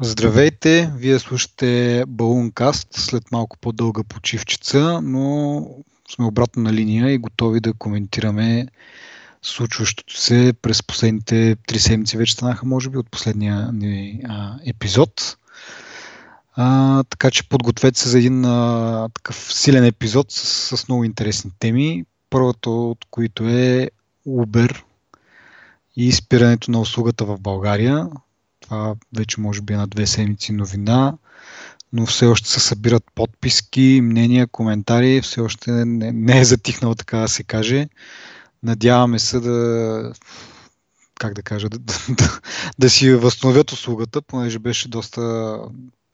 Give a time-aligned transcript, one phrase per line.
[0.00, 0.92] Здравейте!
[0.96, 5.66] Вие слушате Балункаст след малко по-дълга почивчица, но
[6.14, 8.66] сме обратно на линия и готови да коментираме
[9.42, 12.16] случващото се през последните три седмици.
[12.16, 15.36] Вече станаха, може би, от последния ни а, епизод.
[16.54, 21.50] А, така че подгответе се за един а, такъв силен епизод с, с много интересни
[21.58, 22.04] теми.
[22.30, 23.90] Първото от които е
[24.28, 24.82] Uber
[25.96, 28.08] и спирането на услугата в България.
[28.66, 31.14] Това вече може би е на две седмици новина,
[31.92, 37.18] но все още се събират подписки, мнения, коментари, все още не, не е затихнало така
[37.18, 37.88] да се каже.
[38.62, 40.12] Надяваме се да
[41.18, 42.40] как да кажа, да, да,
[42.78, 45.58] да си възстановят услугата, понеже беше доста,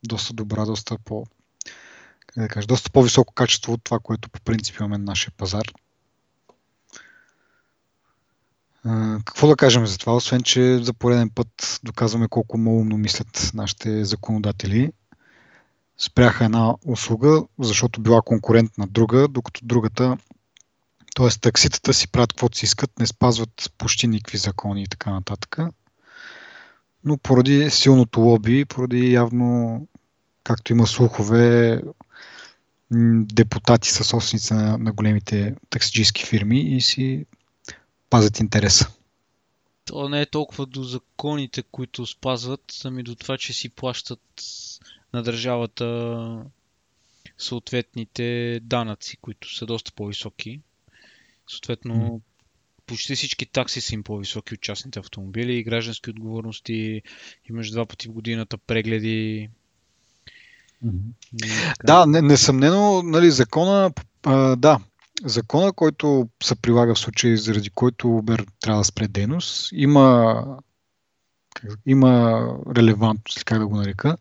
[0.04, 1.26] доста добра, доста по
[2.26, 5.64] как да кажа, доста по-високо качество от това, което по принцип имаме на нашия пазар.
[9.24, 14.04] Какво да кажем за това, освен че за пореден път доказваме колко малумно мислят нашите
[14.04, 14.92] законодатели.
[15.98, 20.16] Спряха една услуга, защото била конкурент на друга, докато другата,
[21.14, 21.28] т.е.
[21.40, 25.58] такситата си правят каквото си искат, не спазват почти никакви закони и така нататък.
[27.04, 29.80] Но поради силното лоби, поради явно,
[30.44, 31.80] както има слухове,
[33.24, 37.26] депутати са собственици на, на големите таксиджийски фирми и си
[38.12, 38.92] пазят интереса.
[39.84, 44.20] То не е толкова до законите, които спазват, ами до това, че си плащат
[45.12, 46.44] на държавата
[47.38, 50.60] съответните данъци, които са доста по-високи.
[51.50, 52.20] Съответно, mm.
[52.86, 57.02] почти всички такси са им по-високи от частните автомобили граждански отговорности.
[57.50, 59.50] Имаш два пъти в годината прегледи.
[60.86, 61.84] Mm-hmm.
[61.84, 64.80] Да, несъмнено, нали, закона, а, да,
[65.24, 70.44] закона, който се прилага в случай, заради който Uber трябва да спре дейност, има,
[71.86, 72.44] има
[72.76, 74.16] релевантност, как да го нарека.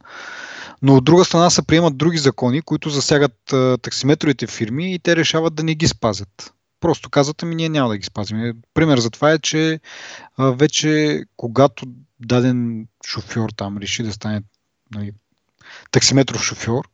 [0.81, 5.15] Но от друга страна се приемат други закони, които засягат а, таксиметровите фирми и те
[5.15, 6.53] решават да не ги спазят.
[6.79, 8.53] Просто казват, ами ние няма да ги спазим.
[8.73, 9.79] Пример за това е, че
[10.37, 11.85] а, вече когато
[12.19, 14.41] даден шофьор там реши да стане
[14.95, 15.11] нали,
[15.91, 16.90] таксиметров шофьор,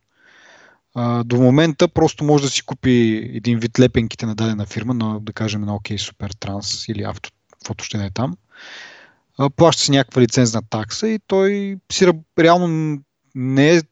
[1.24, 2.90] до момента просто може да си купи
[3.34, 7.30] един вид лепенките на дадена фирма, на, да кажем на OK Super Trans или авто,
[7.52, 8.36] каквото ще да е там.
[9.56, 12.98] плаща си някаква лицензна такса и той си реално
[13.34, 13.82] не е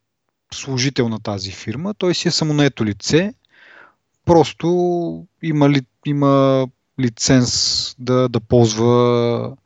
[0.55, 3.35] служител на тази фирма, той си е самонаето лице,
[4.25, 6.67] просто има, ли, има
[7.01, 9.57] лиценз да, да ползва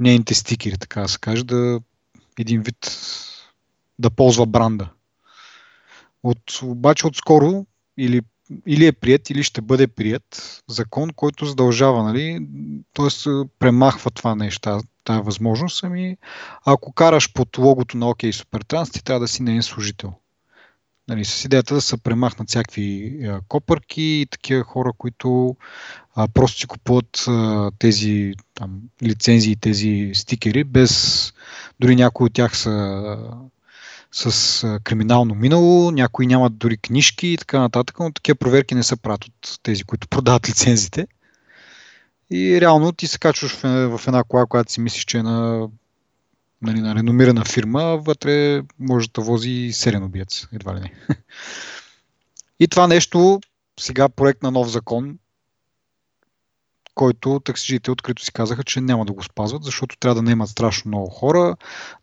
[0.00, 1.80] нейните стикери, така да се каже, да
[2.38, 2.76] един вид
[3.98, 4.88] да ползва бранда.
[6.24, 7.66] От, обаче отскоро
[7.98, 8.20] или,
[8.66, 12.48] или е прият, или ще бъде прият закон, който задължава, нали,
[12.94, 13.30] т.е.
[13.58, 15.84] премахва това нещо, тази възможност.
[15.84, 16.16] Ами,
[16.64, 20.12] ако караш под логото на OK Supertrans, ти трябва да си неен служител.
[21.08, 25.56] Нали, с идеята да се премахнат всякакви а, копърки и такива хора, които
[26.14, 31.32] а, просто си купуват а, тези там, лицензии, тези стикери, без
[31.80, 33.16] дори някои от тях са
[34.14, 38.96] с криминално минало, някои нямат дори книжки и така нататък, но такива проверки не са
[38.96, 41.06] правят от тези, които продават лицензите.
[42.30, 45.68] И реално ти се качваш в, в една кола, която си мислиш, че е на,
[46.62, 50.92] нали, на реномирана фирма, вътре може да вози серен убиец, едва ли не.
[52.60, 53.40] И това нещо,
[53.80, 55.18] сега проект на нов закон,
[56.94, 60.88] който таксижите открито си казаха, че няма да го спазват, защото трябва да наемат страшно
[60.88, 61.56] много хора,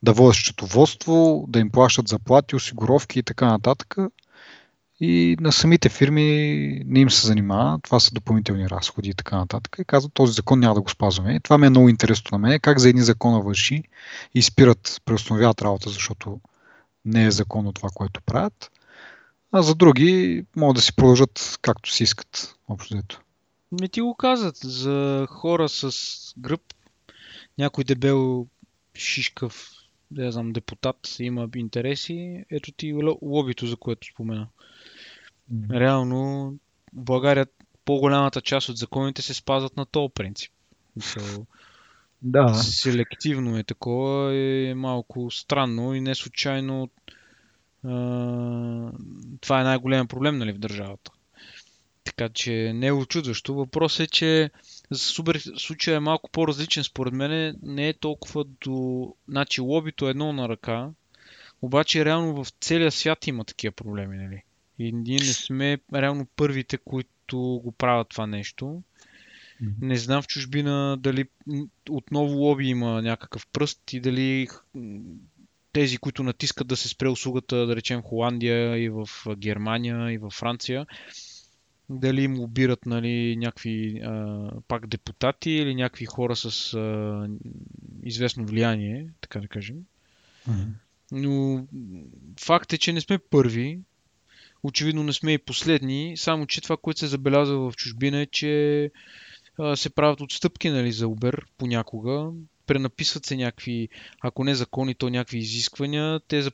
[0.03, 3.96] да водят счетоводство, да им плащат заплати, осигуровки и така нататък.
[5.03, 6.24] И на самите фирми
[6.85, 7.80] не им се занимава.
[7.80, 9.75] Това са допълнителни разходи и така нататък.
[9.80, 11.40] И казват, този закон няма да го спазваме.
[11.40, 12.59] Това ми е много интересно на мен.
[12.59, 13.84] Как за едни закона върши
[14.35, 16.40] и спират, преустановяват работа, защото
[17.06, 18.72] не е закон от това, което правят.
[19.51, 22.56] А за други могат да си продължат както си искат.
[22.69, 22.97] Общо
[23.72, 24.58] не ти го казват.
[24.58, 25.94] За хора с
[26.38, 26.62] гръб,
[27.58, 28.48] някой дебел
[28.96, 29.72] шишкав,
[30.12, 34.48] да знам, депутат има интереси, ето ти лобито, за което спомена.
[35.72, 36.51] Реално,
[36.94, 37.48] в България
[37.86, 40.51] по-голямата част от законите се спазват на този принцип.
[42.22, 42.54] Да.
[42.54, 46.90] Селективно е такова, е малко странно и не случайно
[49.42, 51.12] това е най-голям проблем нали, в държавата.
[52.03, 53.53] Така че не е очудващо.
[53.53, 54.50] Въпросът е, че
[54.92, 57.59] за супер случай е малко по-различен според мен.
[57.63, 59.15] Не е толкова до...
[59.27, 60.89] Значи лобито е едно на ръка,
[61.62, 64.44] обаче реално в целия свят има такива проблеми, нали?
[64.80, 68.83] И ние не сме реално първите, които го правят това нещо.
[69.81, 71.25] Не знам в чужбина дали
[71.89, 74.47] отново лоби има някакъв пръст и дали
[75.74, 80.18] тези, които натискат да се спре услугата, да речем в Холандия и в Германия и
[80.18, 80.86] в Франция,
[82.00, 87.28] дали им обират нали, някакви а, пак депутати или някакви хора с а,
[88.04, 89.78] известно влияние, така да кажем.
[90.50, 90.68] Mm-hmm.
[91.12, 91.66] Но
[92.40, 93.80] факт е, че не сме първи.
[94.64, 98.92] Очевидно не сме и последни, само че това, което се забелязва в чужбина е, че
[99.60, 102.32] а, се правят отстъпки нали, за Uber понякога.
[102.68, 103.90] Пренаписват се някакви,
[104.22, 106.20] ако не закони, то някакви изисквания.
[106.28, 106.52] Те за,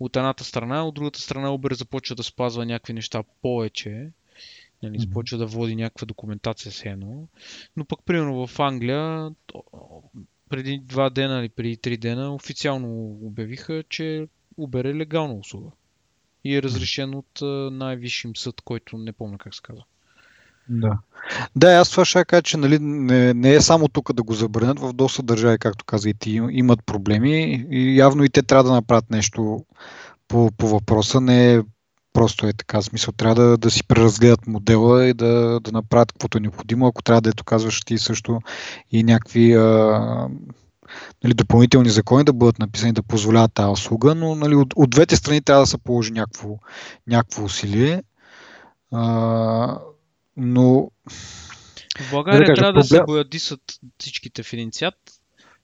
[0.00, 4.10] от едната страна, от другата страна Uber започва да спазва някакви неща повече.
[4.82, 7.28] Нали, започва да води някаква документация с едно.
[7.76, 9.30] Но пък, примерно в Англия,
[10.48, 14.28] преди два дена или преди три дена, официално обявиха, че
[14.58, 15.70] Uber е легална услуга.
[16.44, 17.40] И е разрешен от
[17.72, 19.84] най-висшим съд, който не помня как се казва.
[20.68, 20.98] Да.
[21.56, 24.80] Да, аз това ще кажа, че нали, не, не е само тук да го забранят,
[24.80, 28.72] в доста държави, както каза и ти, имат проблеми и явно и те трябва да
[28.72, 29.64] направят нещо
[30.28, 31.20] по, по въпроса.
[31.20, 31.60] Не е
[32.12, 32.82] просто е така.
[32.82, 36.86] Смисъл, трябва да, да си преразгледат модела и да, да направят каквото е необходимо.
[36.86, 38.40] Ако трябва да ето казваш ти също
[38.90, 40.28] и някакви а,
[41.24, 45.16] нали, допълнителни закони да бъдат написани да позволяват тази услуга, но нали, от, от двете
[45.16, 46.58] страни трябва да се положи някакво,
[47.06, 48.02] някакво усилие.
[48.92, 49.78] А,
[50.36, 50.90] но...
[52.00, 52.82] В България да кажа, трябва проблем...
[52.82, 53.60] да се боядисат
[53.98, 54.94] всичките в инициат,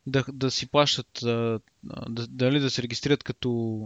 [0.06, 1.60] да, да си плащат, да,
[2.28, 3.80] дали да се регистрират като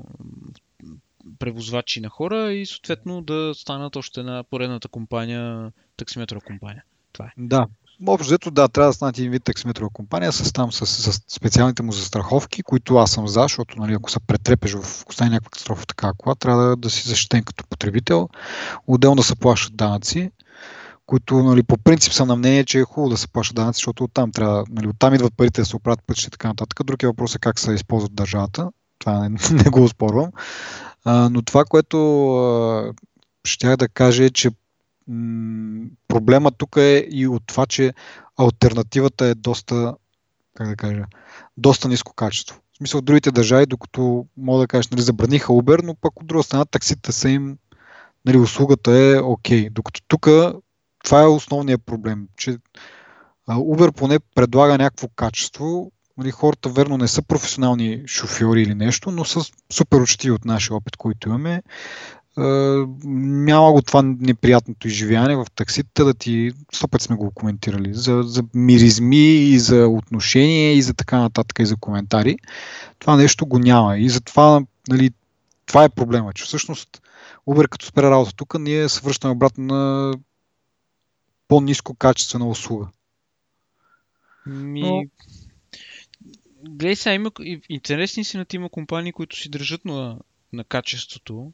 [1.38, 6.84] превозвачи на хора и съответно да станат още една поредната компания, таксиметрова компания.
[7.12, 7.32] Това е.
[7.38, 7.66] Да,
[8.06, 11.82] Общо взето, да, трябва да станат един вид таксиметрова компания с там с, с, специалните
[11.82, 15.82] му застраховки, които аз съм за, защото нали, ако се претрепеш в стане някаква катастрофа
[15.82, 18.28] в такава кола, трябва да, да си защитен като потребител.
[18.86, 20.30] Отделно да се плащат данъци,
[21.06, 24.04] които нали, по принцип са на мнение, че е хубаво да се плащат данъци, защото
[24.04, 26.80] оттам, трябва, нали, оттам идват парите да се оправят пътища и така нататък.
[26.84, 28.70] Други въпрос е как се използват държавата.
[28.98, 30.30] Това не, не го спорвам.
[31.04, 32.92] А, но това, което а,
[33.44, 34.50] щях да кажа е, че
[35.08, 37.92] м- проблема тук е и от това, че
[38.36, 39.94] альтернативата е доста,
[40.54, 41.04] как да кажа,
[41.56, 42.60] доста ниско качество.
[42.72, 46.42] В смисъл, другите държави, докато мога да кажа, нали, забраниха Uber, но пък от друга
[46.42, 47.58] страна таксите са им,
[48.24, 49.66] нали, услугата е окей.
[49.66, 49.72] Okay.
[49.72, 50.28] Докато тук
[51.04, 52.58] това е основният проблем, че
[53.48, 59.24] Uber поне предлага някакво качество, нали, хората верно не са професионални шофьори или нещо, но
[59.24, 59.40] са
[59.72, 61.62] супер учтиви от нашия опит, който имаме.
[62.38, 62.42] Е,
[63.14, 68.22] няма го това неприятното изживяване в таксите, да ти, сто път сме го коментирали, за,
[68.22, 72.36] за миризми и за отношения и за така нататък и за коментари.
[72.98, 75.10] Това нещо го няма и затова нали,
[75.66, 77.02] това е проблема, че всъщност
[77.48, 80.14] Uber като спре работа тук, ние се връщаме обратно на
[81.48, 82.88] по-низко качествена услуга.
[84.46, 85.02] Ми, Но
[86.62, 87.30] гледай сега, има,
[87.68, 90.18] интересни си на има компании, които си държат на,
[90.52, 91.52] на качеството.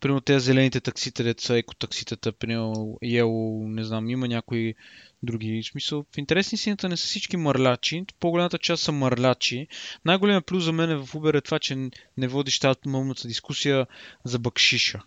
[0.00, 4.74] Примерно тези зелените таксите, деца са екотакситата, примерно Yellow, не знам, има някои
[5.22, 5.62] други.
[5.62, 9.68] В смисъл, в интересни сината не са всички мърлячи, по-голямата част са мърлячи.
[10.04, 13.86] Най-големият плюс за мен в Uber е това, че не водиш тази мълната дискусия
[14.24, 15.02] за бакшиша.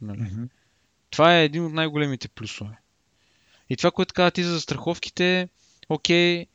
[0.00, 0.20] Нали?
[0.20, 0.48] Mm-hmm.
[1.10, 2.78] Това е един от най-големите плюсове.
[3.70, 5.48] И това, което каза ти за страховките,
[5.88, 6.46] окей,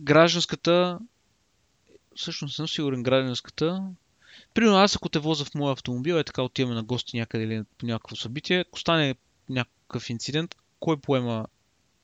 [0.00, 0.98] гражданската,
[2.16, 3.82] всъщност съм сигурен гражданската,
[4.54, 7.62] Примерно аз ако те воза в моя автомобил, е така отиваме на гости някъде или
[7.78, 9.14] по някакво събитие, ако стане
[9.48, 11.46] някакъв инцидент, кой поема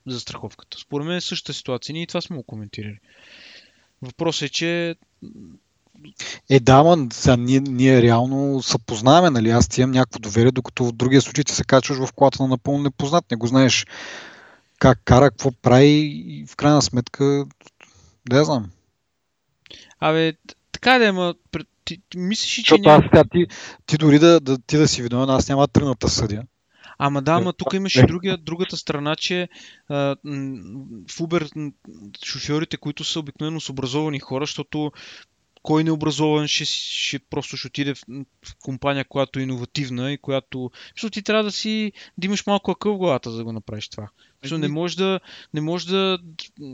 [0.07, 0.79] за страховката?
[0.79, 1.93] Според мен е същата ситуация.
[1.93, 2.99] Ние и това сме го коментирали.
[4.03, 4.97] Въпросът е, че
[6.49, 9.51] е, да, ма, сега ние, ние реално се познаваме, нали?
[9.51, 12.49] Аз ти имам някакво доверие, докато в другия случай ти се качваш в колата на
[12.49, 13.31] напълно непознат.
[13.31, 13.87] Не го знаеш
[14.79, 17.47] как кара, какво прави и в крайна сметка
[18.29, 18.71] да знам.
[20.01, 20.33] Абе,
[20.73, 21.35] така да е, ма,
[21.85, 23.09] ти, ти мислиш, че няма...
[23.13, 23.47] аз, ти,
[23.87, 26.43] ти дори да, да, ти да си виновен, аз няма тръгната съдя.
[26.99, 29.49] Ама да, ама тук имаше другия, другата страна, че
[29.89, 31.73] а, в Uber
[32.25, 34.93] шофьорите, които са обикновено с образовани хора, защото
[35.63, 37.99] кой необразован ще, ще просто ще отиде в,
[38.45, 40.71] в компания, която е иновативна и която...
[40.95, 43.89] Защото ти трябва да си да имаш малко акъл в главата, за да го направиш
[43.89, 44.09] това.
[44.43, 45.21] Защото не може да,
[45.55, 46.19] не може да,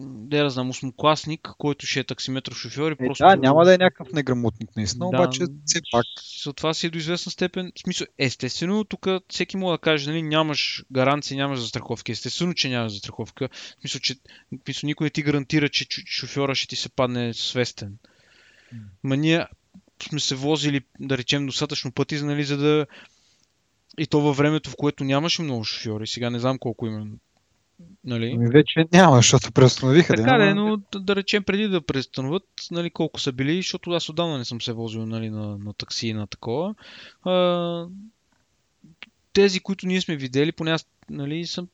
[0.04, 3.25] да я знам, осмокласник, който ще е таксиметров шофьор и е, просто...
[3.26, 6.04] Да, няма да е някакъв неграмотник наистина, да, обаче все пак...
[6.47, 7.73] От това си е до известна степен...
[7.76, 12.12] В смисъл, естествено, тук всеки може да каже, нали, нямаш гаранция, нямаш застраховка.
[12.12, 13.49] Естествено, че нямаш застраховка.
[13.52, 17.35] В смисъл, че в смисъл, никой не ти гарантира, че шофьора ще ти се падне
[17.35, 17.99] свестен.
[19.02, 19.47] Ма ние
[20.09, 22.87] сме се возили, да речем, достатъчно пъти, нали, за да...
[23.99, 27.06] И то във времето, в което нямаше много шофьори, сега не знам колко има
[28.04, 28.33] Нали?
[28.37, 30.14] Ами вече няма, защото преустановиха.
[30.14, 34.38] Така да, но да речем преди да преустановят, нали, колко са били, защото аз отдавна
[34.38, 36.75] не съм се возил нали, на, на такси и на такова.
[37.23, 37.87] А,
[39.33, 41.66] тези, които ние сме видели, поне аз, нали, са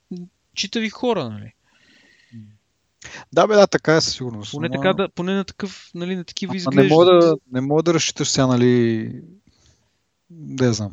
[0.54, 1.52] читави хора, нали.
[3.32, 4.52] Да, бе, да, така е със сигурност.
[4.52, 4.74] Поне, но...
[4.74, 6.84] така, да, поне на, такъв, нали, на такива изглеждат.
[6.84, 9.12] Не мога да, не мога да разчиташ сега, нали,
[10.30, 10.92] да я знам.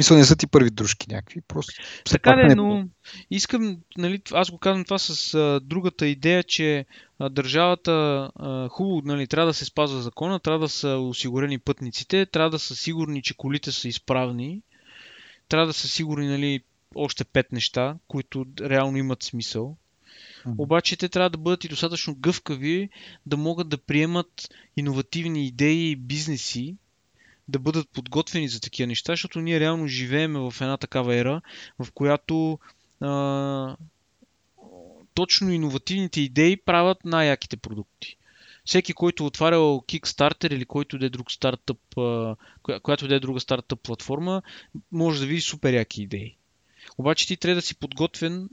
[0.00, 1.40] Мисля, не са ти първи дружки някакви.
[1.40, 1.72] Просто
[2.10, 2.88] така да, е, но
[3.30, 6.86] искам, нали, аз го казвам това с а, другата идея, че
[7.18, 7.92] а, държавата
[8.36, 12.58] а, хубаво, нали, трябва да се спазва закона, трябва да са осигурени пътниците, трябва да
[12.58, 14.62] са сигурни, че колите са изправни,
[15.48, 16.60] трябва да са сигурни, нали,
[16.94, 19.76] още пет неща, които реално имат смисъл.
[20.58, 22.88] Обаче те трябва да бъдат и достатъчно гъвкави,
[23.26, 26.76] да могат да приемат иновативни идеи и бизнеси,
[27.50, 31.40] да бъдат подготвени за такива неща, защото ние реално живеем в една такава ера,
[31.78, 32.58] в която
[33.00, 33.76] а,
[35.14, 38.16] точно иновативните идеи правят най-яките продукти.
[38.64, 41.78] Всеки, който е отварял Kickstarter или който да е друг стартъп,
[42.82, 44.42] която да е друга стартъп платформа,
[44.92, 46.36] може да види супер яки идеи.
[47.00, 48.48] Обаче ти трябва да си подготвен,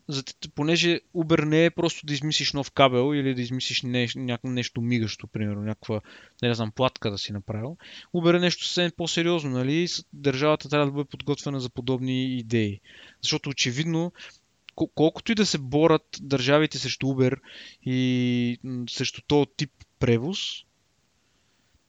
[0.56, 4.08] понеже Uber не е просто да измислиш нов кабел или да измислиш не,
[4.44, 6.02] нещо мигащо, примерно, някаква,
[6.42, 7.78] не знам, платка да си направил.
[8.16, 9.88] Uber е нещо съвсем по-сериозно, нали?
[10.14, 12.80] Държавата трябва да бъде подготвена за подобни идеи.
[13.22, 14.12] Защото очевидно,
[14.76, 17.40] колкото и да се борят държавите срещу Uber
[17.86, 18.58] и
[18.90, 20.40] срещу този тип превоз,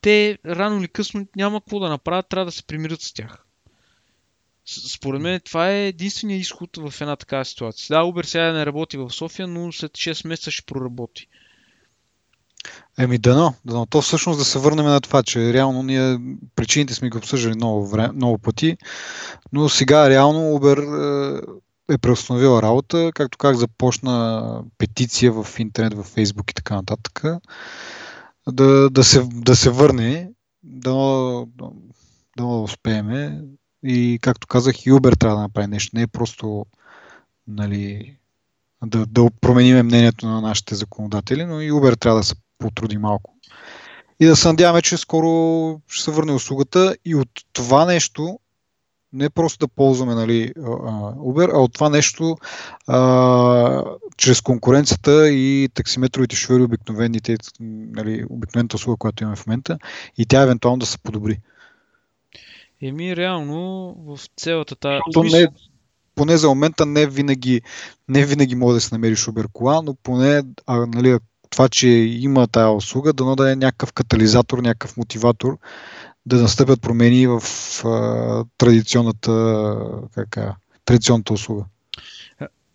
[0.00, 3.48] те рано или късно няма какво да направят, трябва да се примирят с тях.
[4.68, 7.87] Според мен това е единствения изход в една такава ситуация.
[7.96, 11.28] Да, Uber сега не работи в София, но след 6 месеца ще проработи.
[12.98, 13.87] Еми дано, дано.
[13.87, 16.18] То всъщност да се върнем на това, че реално ние
[16.56, 18.76] причините сме ги обсъждали много, време, много пъти,
[19.52, 20.78] но сега реално Uber
[21.88, 27.22] е, е преустановила работа, както как започна петиция в интернет, в Фейсбук и така нататък,
[28.52, 30.30] да, да, се, да се върне,
[30.62, 30.94] да,
[31.46, 31.70] да,
[32.37, 33.40] да успееме
[33.82, 35.97] и както казах, и Uber трябва да направи нещо.
[35.97, 36.66] Не е просто
[37.49, 38.16] нали,
[38.85, 43.35] да, да промениме мнението на нашите законодатели, но и Uber трябва да се потруди малко.
[44.20, 48.38] И да се надяваме, че скоро ще се върне услугата и от това нещо
[49.12, 52.37] не просто да ползваме нали, Uber, а от това нещо
[52.87, 53.85] а,
[54.16, 59.78] чрез конкуренцията и таксиметровите шофьори, обикновените, нали, обикновената услуга, която имаме в момента,
[60.18, 61.40] и тя евентуално да се подобри.
[62.82, 65.00] Еми, реално в цялата тази...
[65.16, 65.49] Не,
[66.14, 67.62] поне за момента не винаги,
[68.08, 71.18] не винаги може да се намери Uber но поне а, нали,
[71.50, 75.58] това, че има тая услуга, дано да е някакъв катализатор, някакъв мотиватор
[76.26, 77.42] да настъпят промени в
[77.85, 79.76] а, традиционната,
[80.14, 81.64] кака, традиционната услуга.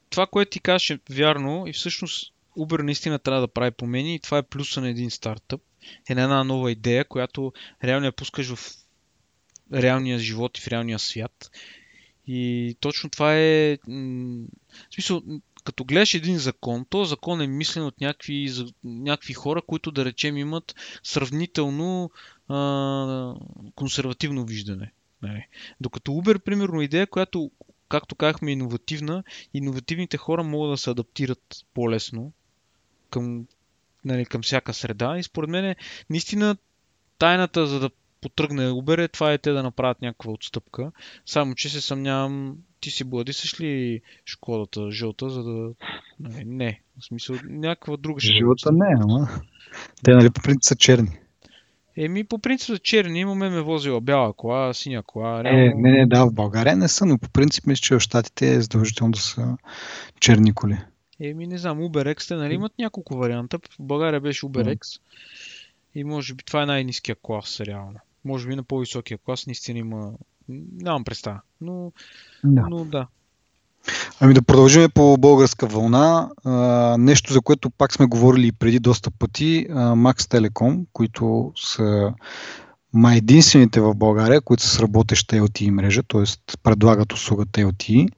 [0.10, 4.20] Това, което ти кажеш е вярно и всъщност Uber наистина трябва да прави промени и
[4.20, 5.62] това е плюса на един стартъп.
[6.10, 8.83] Е една нова идея, която реално я пускаш в
[9.74, 11.52] реалния живот и в реалния свят.
[12.28, 13.78] И точно това е...
[14.90, 15.22] В смисъл,
[15.64, 18.52] като гледаш един закон, то закон е мислен от някакви,
[18.84, 22.12] някакви хора, които да речем имат сравнително
[22.48, 23.36] а,
[23.76, 24.92] консервативно виждане.
[25.22, 25.30] Не.
[25.30, 25.48] Нали?
[25.82, 27.52] Докато Uber, примерно, идея, която,
[27.90, 32.32] както казахме, е иновативна, иновативните хора могат да се адаптират по-лесно
[33.10, 33.48] към,
[34.06, 35.18] нали, към всяка среда.
[35.18, 35.76] И според мен,
[36.10, 36.58] наистина,
[37.18, 37.90] тайната за да
[38.24, 40.92] потръгне Uber, това е те да направят някаква отстъпка.
[41.26, 45.70] Само, че се съмнявам, ти си бладисаш ли шкодата жълта, за да...
[46.20, 46.82] Не, не.
[47.00, 49.30] В смисъл, някаква друга ще Жълта не, ама...
[50.04, 51.18] Те, нали, по принцип са черни.
[51.98, 53.20] Еми, по принцип са черни.
[53.20, 55.40] Имаме ме возила бяла кола, синя кола.
[55.40, 55.82] Е, реално...
[55.82, 58.62] не, не, да, в България не са, но по принцип мисля, че в Штатите е
[58.62, 59.58] задължително да са
[60.20, 60.78] черни коли.
[61.20, 63.60] Еми, не знам, UberX, те нали имат няколко варианта.
[63.60, 64.78] В България беше UberX.
[64.78, 65.00] Mm.
[65.96, 68.00] И може би това е най-низкия клас, реално.
[68.26, 70.12] Може би на по-високия клас наистина има...
[70.82, 71.92] Нямам представа, но
[72.44, 72.66] да.
[72.70, 73.08] но да.
[74.20, 76.30] Ами да продължим по българска вълна.
[76.44, 76.52] А,
[77.00, 79.68] нещо, за което пак сме говорили преди доста пъти.
[79.70, 82.14] Max Telecom, които са
[82.94, 86.24] май единствените в България, които са с работеща LTE мрежа, т.е.
[86.64, 88.10] предлагат услугата LTE.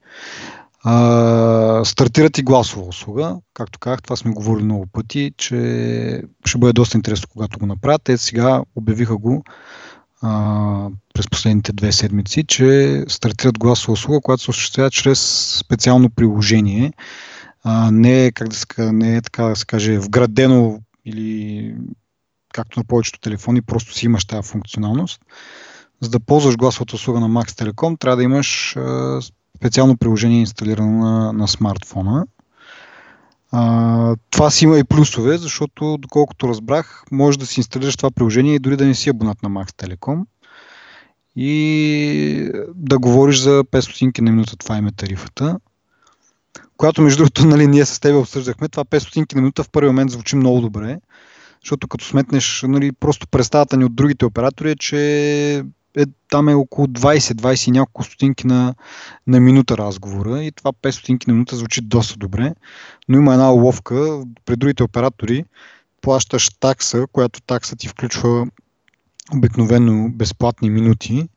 [0.84, 3.38] А, стартират и гласова услуга.
[3.54, 8.04] Както казах, това сме говорили много пъти, че ще бъде доста интересно, когато го направят.
[8.04, 9.44] Те сега обявиха го
[11.14, 15.20] през последните две седмици, че стартират гласова услуга, която се осъществява чрез
[15.60, 16.94] специално приложение.
[17.64, 21.76] А, не, е, как да се, не е така да се каже вградено или
[22.54, 25.22] както на повечето телефони, просто си имаш тази функционалност.
[26.02, 28.76] За да ползваш гласовата услуга на Max Telecom, трябва да имаш
[29.58, 32.26] специално приложение инсталирано на, на смартфона.
[33.58, 38.56] А, това си има и плюсове, защото доколкото разбрах, може да си инсталираш това приложение
[38.56, 40.26] и дори да не си абонат на Max Telecom
[41.36, 45.60] и да говориш за 500 на минута, това им е тарифата.
[46.78, 50.12] Която, между другото, нали, ние с теб обсъждахме, това 500 на минута в първи момент
[50.12, 50.98] звучи много добре,
[51.62, 55.64] защото като сметнеш, нали, просто представата ни от другите оператори е, че
[55.98, 58.76] е, там е около 20-20 и няколко стотинки на,
[59.28, 62.54] на минута разговора и това 5 стотинки на минута звучи доста добре,
[63.10, 65.46] но има една уловка, при другите оператори
[66.02, 68.48] плащаш такса, която такса ти включва
[69.34, 71.30] обикновено безплатни минути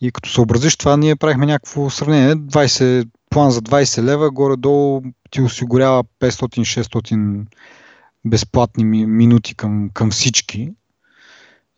[0.00, 2.34] и като съобразиш това, ние правихме някакво сравнение.
[2.34, 7.46] 20, план за 20 лева, горе-долу ти осигурява 500-600
[8.24, 10.72] безплатни минути към, към всички.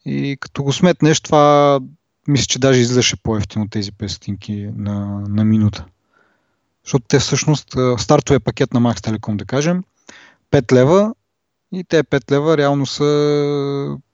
[0.04, 1.80] И като го сметнеш, това
[2.28, 5.84] мисля, че даже излизаше по-ефтино тези 500 на, на минута.
[6.84, 9.82] Защото те всъщност, стартовия пакет на Max Telecom, да кажем,
[10.50, 11.14] 5 лева
[11.72, 13.04] и те 5 лева реално са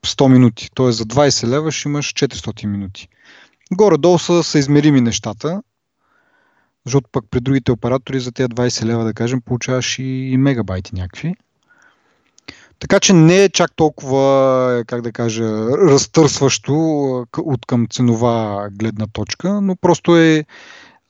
[0.06, 0.70] 100 минути.
[0.74, 3.08] Тоест за 20 лева ще имаш 400 минути.
[3.72, 5.62] Горе-долу са, са измерими нещата,
[6.84, 10.94] защото пък при другите оператори за тези 20 лева, да кажем, получаваш и, и мегабайти
[10.94, 11.34] някакви.
[12.84, 16.74] Така че не е чак толкова, как да кажа, разтърсващо
[17.38, 20.44] от към ценова гледна точка, но просто е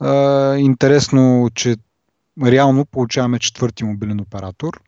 [0.01, 1.77] а, интересно, че
[2.45, 4.81] реално получаваме четвърти мобилен оператор.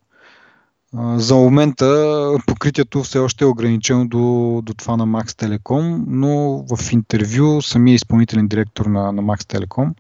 [1.16, 6.92] За момента покритието все още е ограничено до, до това на Max Telecom, но в
[6.92, 9.92] интервю самия изпълнителен директор на, на Max Telecom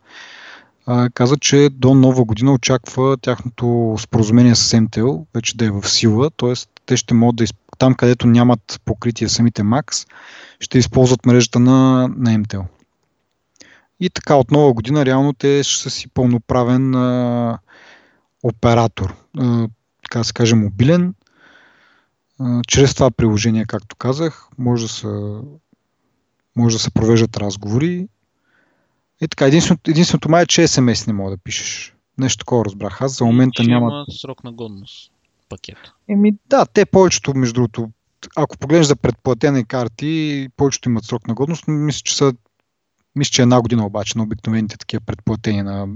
[1.14, 6.30] каза, че до нова година очаква тяхното споразумение с МТЛ вече да е в сила,
[6.30, 6.52] т.е.
[6.86, 7.56] те ще могат да изп...
[7.78, 10.08] там където нямат покритие самите Max,
[10.60, 12.60] ще използват мрежата на, на МТЛ.
[14.00, 17.58] И така от нова година реално те ще са си пълноправен а,
[18.42, 19.68] оператор, а,
[20.02, 21.14] така да се каже мобилен.
[22.40, 25.06] А, чрез това приложение, както казах, може да се,
[26.56, 28.08] може да се провеждат разговори
[29.20, 31.94] е така, единственото, единственото май е, че SMS не мога да пишеш.
[32.18, 33.02] Нещо такова разбрах.
[33.02, 33.86] Аз за момента и, няма.
[33.86, 35.12] Има срок на годност
[35.48, 35.78] пакет.
[36.08, 37.90] Еми да, те повечето, между другото,
[38.36, 42.34] ако погледнеш за предплатени карти, повечето имат срок на годност, но мисля, че са
[43.16, 45.88] мисля, че една година обаче на обикновените такива предплатени на,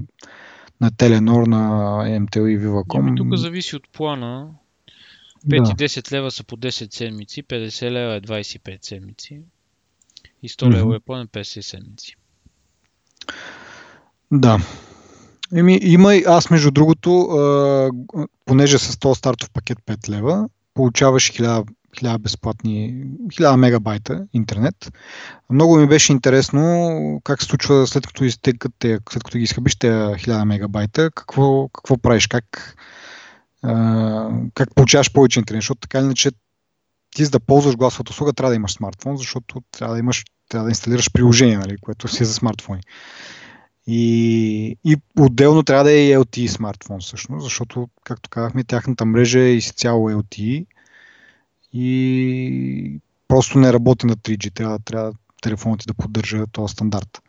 [0.80, 1.58] на Теленор, на
[2.04, 2.98] MTL и Viva.com.
[2.98, 4.50] Ами, тук зависи от плана.
[5.46, 5.84] 5 да.
[5.84, 9.40] и 10 лева са по 10 седмици, 50 лева е 25 седмици
[10.42, 10.96] и 100 лева mm-hmm.
[10.96, 12.16] е план 50 седмици.
[14.32, 14.58] Да.
[15.54, 17.90] Еми, има и аз, между другото, а,
[18.44, 24.92] понеже с този стартов пакет 5 лева, получаваш 1000, 1000 безплатни, 1000 мегабайта интернет.
[25.50, 28.72] Много ми беше интересно как се случва след като изтекат,
[29.10, 32.76] след като ги изхъбиш тези 1000 мегабайта, какво, какво правиш, как,
[33.62, 36.30] а, как получаваш повече интернет, защото така иначе
[37.16, 40.64] ти за да ползваш гласовата услуга трябва да имаш смартфон, защото трябва да имаш трябва
[40.64, 42.80] да инсталираш приложение, нали, което си е за смартфони.
[43.92, 49.40] И, и отделно трябва да е и LTE смартфон всъщност, защото, както казахме, тяхната мрежа
[49.40, 50.66] е изцяло LTE
[51.72, 54.54] и просто не работи на 3G.
[54.54, 57.22] Трябва, трябва телефонът ти да поддържа този стандарт.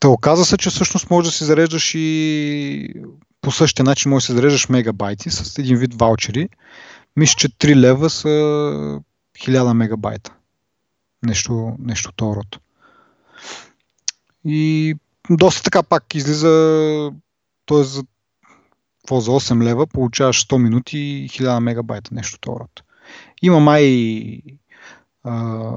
[0.00, 2.94] Та оказа се, че всъщност може да си зареждаш и
[3.40, 6.48] по същия начин може да си зареждаш мегабайти с един вид ваучери.
[7.16, 8.28] Мисля, че 3 лева са
[9.38, 10.34] 1000 мегабайта.
[11.22, 12.61] Нещо, нещо това род.
[14.44, 14.94] И
[15.30, 17.10] доста така пак излиза,
[17.66, 17.82] т.е.
[17.82, 18.02] за,
[19.02, 22.82] какво, за 8 лева получаваш 100 минути и 1000 мегабайта, нещо род.
[23.42, 24.42] Има май
[25.24, 25.72] а,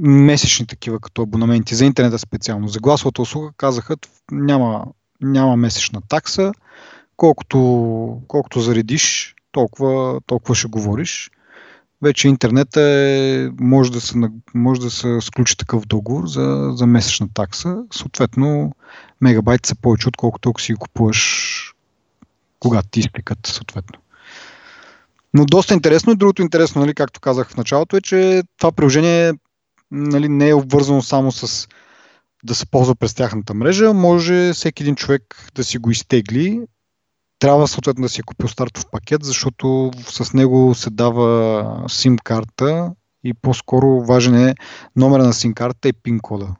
[0.00, 2.68] месечни такива като абонаменти за интернета специално.
[2.68, 3.96] За гласовата услуга казаха,
[4.32, 4.86] няма,
[5.20, 6.52] няма месечна такса,
[7.16, 11.30] колкото, колкото заредиш, толкова, толкова ще говориш
[12.02, 14.14] вече интернет е, може, да се,
[14.54, 17.76] може да се сключи такъв договор за, за месечна такса.
[17.92, 18.72] Съответно,
[19.20, 21.50] мегабайт са повече, отколкото ако си купуваш
[22.60, 23.98] когато ти изтекат, съответно.
[25.34, 26.12] Но доста интересно.
[26.12, 29.32] И другото интересно, нали, както казах в началото, е, че това приложение
[29.90, 31.68] нали, не е обвързано само с
[32.44, 33.92] да се ползва през тяхната мрежа.
[33.92, 36.60] Може всеки един човек да си го изтегли
[37.40, 42.92] трябва съответно да си е купил стартов пакет, защото с него се дава SIM карта
[43.24, 44.54] и по-скоро важен е
[44.96, 46.54] номера на SIM карта и пин кода.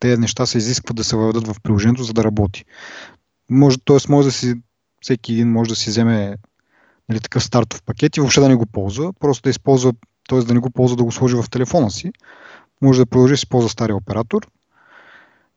[0.00, 2.64] Те неща се изискват да се въведат в приложението, за да работи.
[3.50, 4.54] Може, тоест може да си,
[5.00, 6.36] всеки един може да си вземе
[7.08, 9.92] нали, такъв стартов пакет и въобще да не го ползва, просто да използва,
[10.28, 10.38] т.е.
[10.38, 12.12] да не го ползва да го сложи в телефона си.
[12.82, 14.46] Може да продължи да си ползва стария оператор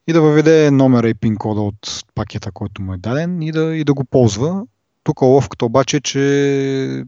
[0.06, 3.76] и да въведе номера и пин кода от пакета, който му е даден и да,
[3.76, 4.66] и да го ползва.
[5.02, 7.04] тук ловката обаче е, че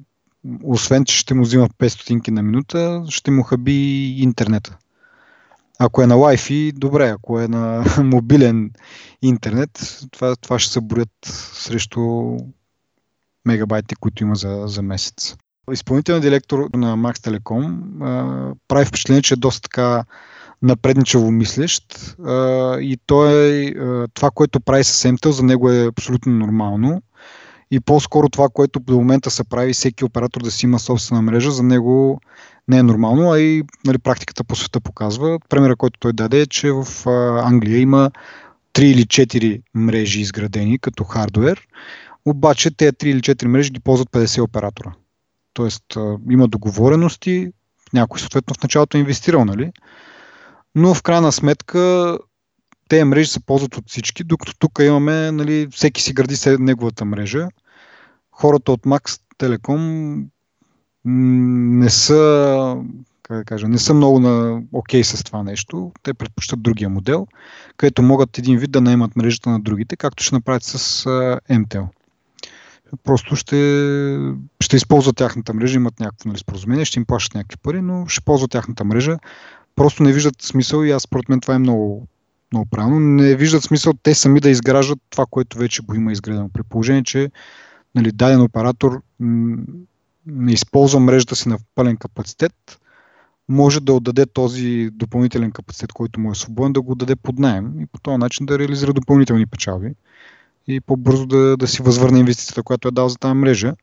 [0.62, 4.76] освен, че ще му взима 5 стотинки на минута, ще му хаби интернета.
[5.78, 8.70] Ако е на Wi-Fi, добре, ако е на мобилен
[9.22, 11.10] интернет, това, това ще се борят
[11.52, 12.36] срещу
[13.44, 15.36] мегабайти, които има за, за месец.
[15.72, 20.04] Изпълнителният директор на Max Telecom а, прави впечатление, че е доста така
[20.66, 22.16] напредничаво мислещ
[22.80, 27.02] и той, а, това, което прави с MTEL, за него е абсолютно нормално
[27.70, 31.50] и по-скоро това, което до момента се прави всеки оператор да си има собствена мрежа,
[31.50, 32.20] за него
[32.68, 35.38] не е нормално, а и нали, практиката по света показва.
[35.48, 36.86] Примера, който той даде е, че в
[37.44, 38.10] Англия има
[38.74, 41.66] 3 или 4 мрежи изградени като хардвер,
[42.24, 44.92] обаче тези 3 или 4 мрежи ги ползват 50 оператора.
[45.52, 45.84] Тоест
[46.30, 47.48] има договорености,
[47.92, 49.72] някой съответно в началото е инвестирал, нали?
[50.76, 52.18] Но в крайна сметка
[52.88, 57.04] тези мрежи се ползват от всички, докато тук имаме, нали, всеки си гради се неговата
[57.04, 57.48] мрежа.
[58.32, 60.24] Хората от Max Telecom
[61.04, 62.76] не са,
[63.22, 65.92] как да кажа, не са много на окей okay с това нещо.
[66.02, 67.26] Те предпочитат другия модел,
[67.76, 71.04] където могат един вид да наемат мрежата на другите, както ще направят с
[71.50, 71.86] MTEL.
[73.04, 73.56] Просто ще,
[74.60, 78.24] ще използват тяхната мрежа, имат някакво нали, споразумение, ще им плащат някакви пари, но ще
[78.24, 79.18] ползват тяхната мрежа.
[79.76, 82.06] Просто не виждат смисъл и аз според мен това е много,
[82.52, 83.00] много правилно.
[83.00, 86.48] Не виждат смисъл те сами да изграждат това, което вече го има изградено.
[86.48, 87.30] При положение, че
[87.94, 89.02] нали, даден оператор
[90.26, 92.80] не използва мрежата си на пълен капацитет,
[93.48, 97.80] може да отдаде този допълнителен капацитет, който му е свободен, да го даде под найем
[97.80, 99.94] и по този начин да реализира допълнителни печалби
[100.68, 103.74] и по-бързо да, да си възвърне инвестицията, която е дал за тази мрежа.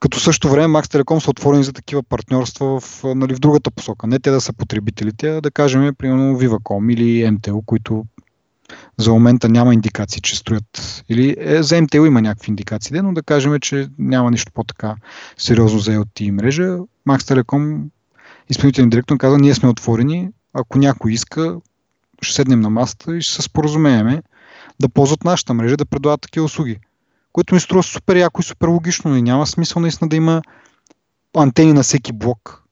[0.00, 4.06] Като също време Max Telecom са отворени за такива партньорства в, нали, в другата посока.
[4.06, 8.04] Не те да са потребителите, а да кажем, примерно Viva.com или MTO, които
[8.98, 11.04] за момента няма индикации, че строят.
[11.08, 14.94] Или е, за МТО има някакви индикации, но да кажем, че няма нищо по-така
[15.36, 16.78] сериозно за LTE мрежа.
[17.08, 17.84] Max Telecom,
[18.50, 21.56] изпълнителен директор, каза, ние сме отворени, ако някой иска,
[22.22, 24.22] ще седнем на масата и ще се споразумееме
[24.80, 26.76] да ползват нашата мрежа, да предлагат такива услуги.
[27.32, 30.42] Което ми струва супер яко и супер логично и няма смисъл наистина да има
[31.36, 32.64] антени на всеки блок.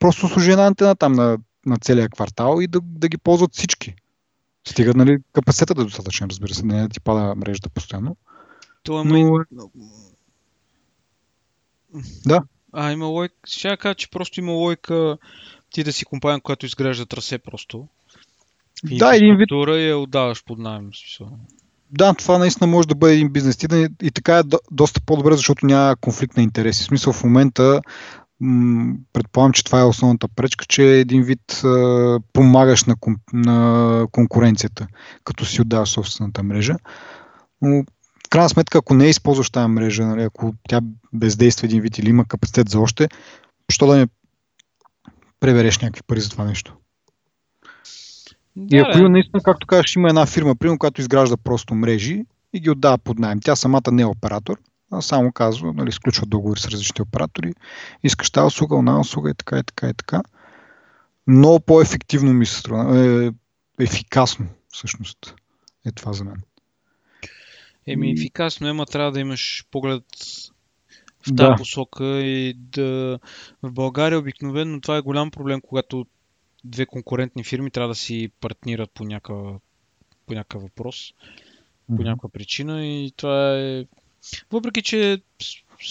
[0.00, 3.94] Просто служи една антена там на, на целия квартал и да, да ги ползват всички.
[4.68, 8.16] Стига, нали, капацитета да е достатъчен, разбира се, не да ти пада мрежата постоянно.
[8.82, 9.44] Това е Но...
[12.26, 12.42] Да.
[12.72, 13.34] А, има лойка.
[13.46, 15.18] Ще кажа, че просто има лойка
[15.70, 17.88] ти да си компания, която изгражда трасе просто.
[18.90, 19.48] И да, един вид.
[19.50, 20.90] И я отдаваш под найем.
[21.98, 23.62] Да, това наистина може да бъде един бизнес.
[23.62, 26.82] И, и така е до, доста по-добре, защото няма конфликт на интереси.
[26.82, 27.80] В смисъл в момента
[29.12, 32.96] предполагам, че това е основната пречка, че един вид а, помагаш на,
[33.32, 34.86] на конкуренцията,
[35.24, 36.76] като си отдаваш собствената мрежа.
[37.62, 37.84] Но
[38.26, 40.80] в крайна сметка, ако не използваш тази мрежа, нали, ако тя
[41.12, 43.08] бездейства един вид или има капацитет за още,
[43.72, 44.06] що да не
[45.40, 46.76] пребереш някакви пари за това нещо?
[48.56, 52.24] Да, и ако има наистина, както кажеш, има една фирма, примерно, която изгражда просто мрежи
[52.52, 53.40] и ги отдава под найем.
[53.40, 54.58] Тя самата не е оператор,
[54.90, 57.52] а само казва, нали, сключва договори с различни оператори,
[58.02, 60.22] искаш тази услуга, она услуга и така, и така, и така.
[61.26, 63.30] Много по-ефективно ми се струва, е,
[63.84, 65.34] ефикасно всъщност
[65.86, 66.42] е това за мен.
[67.86, 70.04] Еми, ефикасно, ема трябва да имаш поглед
[71.26, 71.56] в тази да.
[71.56, 73.18] посока и да...
[73.62, 76.06] В България обикновено това е голям проблем, когато
[76.64, 79.56] две конкурентни фирми трябва да си партнират по някакъв,
[80.26, 81.96] по някакъв въпрос, mm-hmm.
[81.96, 83.86] по някаква причина и това е
[84.50, 85.22] въпреки, че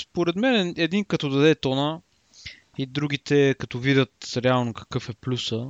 [0.01, 2.01] според мен един като даде тона
[2.77, 5.67] и другите като видят реално какъв е плюса,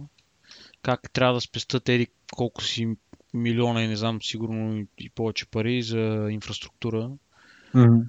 [0.82, 2.96] как трябва да спестят еди колко си
[3.34, 7.12] милиона и не знам, сигурно и повече пари за инфраструктура.
[7.76, 8.04] Mm-hmm.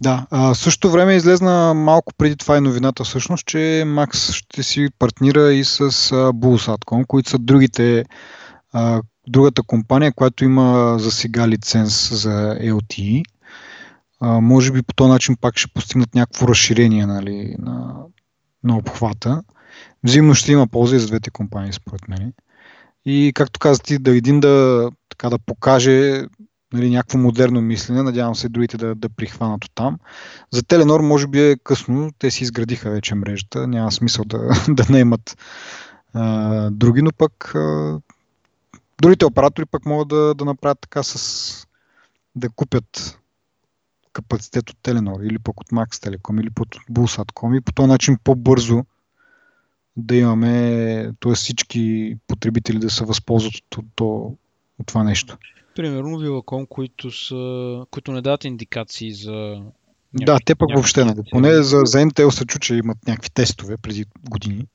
[0.00, 4.88] Да, а, същото време излезна малко преди това и новината всъщност, че Max ще си
[4.98, 8.04] партнира и с Bullsatcom, които са другите
[8.72, 13.22] а, другата компания, която има за сега лиценз за LTE.
[14.20, 17.94] А, може би по този начин пак ще постигнат някакво разширение нали, на,
[18.64, 19.42] на обхвата.
[20.04, 22.32] Взаимно ще има полза и за двете компании, според мен.
[23.04, 26.24] И както каза ти, да един да, така, да покаже
[26.72, 29.98] нали, някакво модерно мислене, надявам се другите да, да прихванат от там.
[30.50, 34.84] За Теленор може би е късно, те си изградиха вече мрежата, няма смисъл да, да
[34.90, 35.36] не имат
[36.14, 38.00] а, други, но пък а,
[39.02, 41.66] Другите оператори пък могат да, да направят така с
[42.36, 43.20] да купят
[44.12, 48.18] капацитет от Теленор или пък от Max Telecom или от Bullsatcom и по този начин
[48.24, 48.84] по-бързо
[49.96, 51.32] да имаме, т.е.
[51.34, 54.38] всички потребители да се възползват от, от,
[54.78, 55.38] от, това нещо.
[55.76, 61.14] Примерно Viva.com, които, са, които не дадат индикации за някакви, да, те пък въобще не.
[61.30, 64.66] Поне за, за МТЛ се чу, че имат някакви тестове преди години.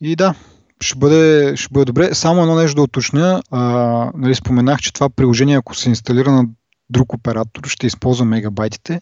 [0.00, 0.34] И да,
[0.80, 2.14] ще бъде, ще бъде добре.
[2.14, 3.42] Само едно нещо да уточня.
[3.50, 3.60] А,
[4.14, 6.44] нали, споменах, че това приложение, ако се инсталира на
[6.90, 9.00] друг оператор, ще използва мегабайтите,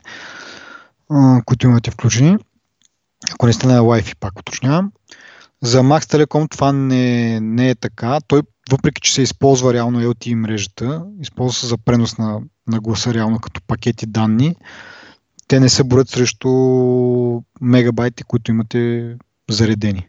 [1.11, 2.37] а, които имате включени.
[3.33, 4.93] Ако не сте на Wi-Fi, пак уточнявам.
[5.63, 8.19] За Max Telecom това не, не е така.
[8.27, 13.15] Той, въпреки че се използва реално LTE мрежата, използва се за пренос на, на гласа
[13.15, 14.57] реално като пакети данни,
[15.49, 16.49] те не се борят срещу
[17.61, 19.15] мегабайти, които имате
[19.51, 20.09] заредени.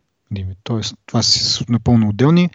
[0.63, 2.50] Тоест, това си напълно отделни.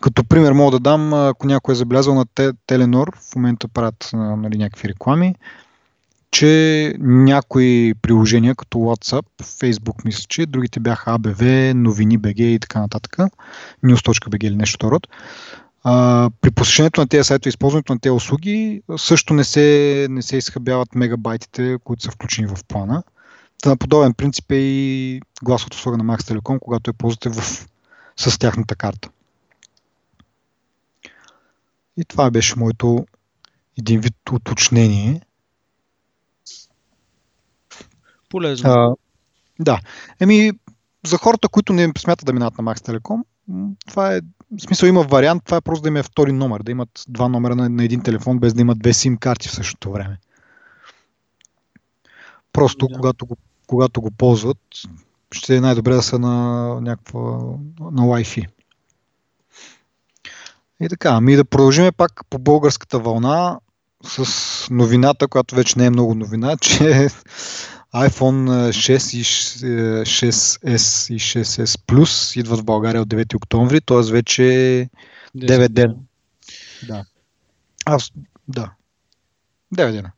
[0.00, 2.26] Като пример мога да дам, ако някой е забелязал на
[2.66, 5.34] Теленор, в момента правят нали, някакви реклами,
[6.30, 12.80] че някои приложения, като WhatsApp, Facebook, мисля, че другите бяха ABV, новини BG и така
[12.80, 13.16] нататък,
[13.84, 15.00] news.bg или нещо второ.
[16.40, 20.94] при посещението на тези сайтове, използването на тези услуги, също не се, не се изхъбяват
[20.94, 23.02] мегабайтите, които са включени в плана.
[23.62, 27.68] Та на подобен принцип е и гласовата услуга на Max Telecom, когато я ползвате в,
[28.16, 29.08] с тяхната карта.
[31.96, 33.06] И това беше моето
[33.78, 35.20] един вид уточнение.
[38.28, 38.70] Полезно.
[38.70, 38.94] А,
[39.60, 39.80] да.
[40.20, 40.52] Еми,
[41.06, 43.22] за хората, които не смятат да минат на Max Telecom,
[43.88, 44.20] това е,
[44.58, 47.56] в смисъл има вариант, това е просто да има втори номер, да имат два номера
[47.56, 50.18] на, на един телефон, без да имат две сим карти в същото време.
[52.52, 52.94] Просто да.
[52.94, 53.36] когато, го,
[53.66, 54.58] когато го ползват,
[55.32, 57.20] ще е най-добре да са на някаква
[57.80, 58.46] на Wi-Fi.
[60.80, 63.60] И така, ами да продължим пак по българската вълна
[64.04, 67.08] с новината, която вече не е много новина, че
[67.94, 69.24] iPhone 6 и
[70.04, 74.12] 6S и 6S Plus идват в България от 9 октомври, т.е.
[74.12, 74.42] вече
[75.36, 75.94] 9 дена.
[76.88, 77.04] Да.
[77.84, 78.12] Аз,
[78.48, 78.70] да.
[79.74, 80.10] 9 дена.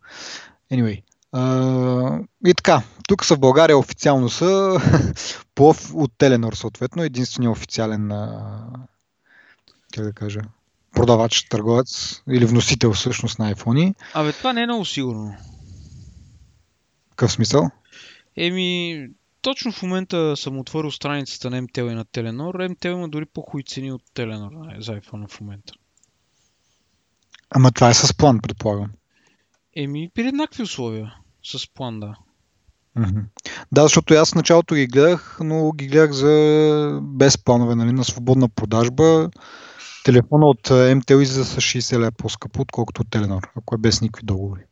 [0.72, 1.02] Anyway.
[1.35, 4.81] Uh, и така, тук са в България официално са
[5.94, 8.88] от Теленор съответно, единствения официален uh,
[9.94, 10.40] как да кажа,
[10.92, 13.94] продавач, търговец или вносител всъщност на iPhone.
[14.14, 15.37] Абе, това не е много сигурно.
[17.18, 17.70] Какъв смисъл?
[18.37, 19.07] Еми,
[19.42, 22.74] точно в момента съм отворил страницата на MTL и на Telenor.
[22.74, 25.72] MTL има дори по-хуи цени от Telenor за iPhone в момента.
[27.50, 28.90] Ама това е с план, предполагам.
[29.76, 31.14] Еми, при еднакви условия.
[31.44, 32.14] С план, да.
[32.98, 33.24] Mm-hmm.
[33.72, 38.04] Да, защото аз в началото ги гледах, но ги гледах за без планове, нали, на
[38.04, 39.31] свободна продажба.
[40.04, 44.26] Телефона от MTL излиза с 60 лева по-скъпо, отколкото от Telenor, ако е без никакви
[44.26, 44.62] договори.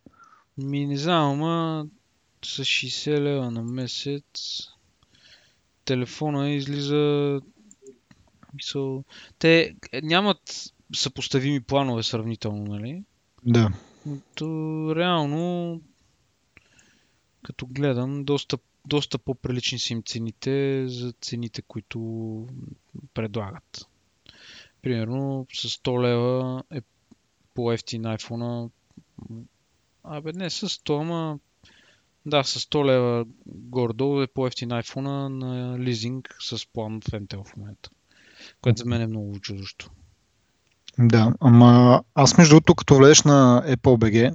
[0.58, 1.86] Ми не знам, ама
[2.46, 4.24] с 60 лева на месец
[5.84, 7.40] телефона излиза
[8.54, 9.04] мисъл...
[9.38, 13.04] Те нямат съпоставими планове сравнително, нали?
[13.46, 13.70] Да.
[14.34, 14.46] То
[14.96, 15.80] реално
[17.42, 21.98] като гледам, доста, доста по-прилични са им цените за цените, които
[23.14, 23.88] предлагат.
[24.82, 26.80] Примерно с 100 лева е
[27.54, 28.70] по-ефтин iPhone.
[30.04, 31.38] Абе не с 100, ама
[32.26, 37.56] да, с 100 лева гордо е по-ефтин iPhone на лизинг с план в MTL в
[37.56, 37.90] момента.
[38.62, 39.90] Което за мен е много чудощо.
[40.98, 44.34] Да, ама аз между другото, като влезеш на Apple BG,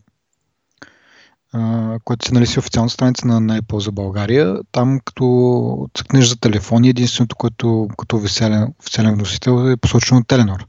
[2.03, 6.39] което си нали си официална страница на, на Apple за България, там като цъкнеш за
[6.39, 10.67] телефони, единственото, което като официален, официален вносител е посочено Теленор.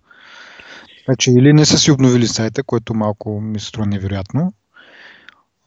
[1.04, 4.52] Значи или не са си обновили сайта, което малко ми се струва невероятно,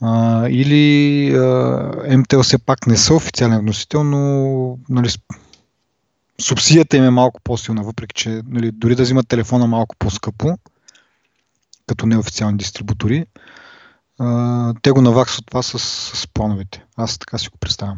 [0.02, 5.10] а, или а, МТЛ все пак не са официален вносител, но нали,
[6.42, 10.58] субсидията им е малко по-силна, въпреки че нали, дори да взимат телефона малко по-скъпо,
[11.88, 13.26] като неофициални дистрибутори,
[14.20, 15.80] а, те го наваксват това с,
[16.18, 16.86] с плановете.
[16.96, 17.98] Аз така си го представям.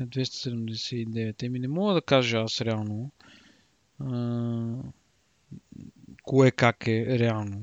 [0.00, 1.42] 279.
[1.42, 3.10] Еми не мога да кажа аз реално.
[4.00, 4.76] А,
[6.22, 7.60] кое как е реално.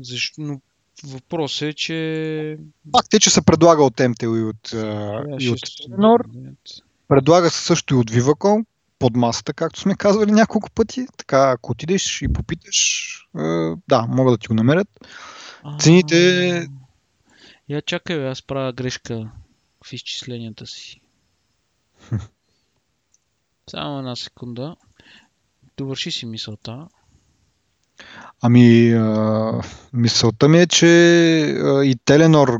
[0.00, 0.60] Защо, но
[1.04, 2.58] Въпросът е, че...
[2.96, 6.52] Факт е, че се предлага от MTL и от, uh, и от Telenor.
[7.08, 8.64] Предлага се също и от Viva.com
[8.98, 11.06] под масата, както сме казвали няколко пъти.
[11.16, 13.08] Така, ако отидеш и попиташ,
[13.88, 14.88] да, могат да ти го намерят.
[15.78, 16.68] Цените...
[17.68, 19.30] Я чакай, аз правя грешка
[19.86, 21.00] в изчисленията си.
[23.70, 24.76] Само една секунда.
[25.76, 26.88] Довърши си мисълта.
[28.42, 29.52] Ами, а,
[29.92, 30.86] мисълта ми е, че
[31.42, 32.58] а, и Теленор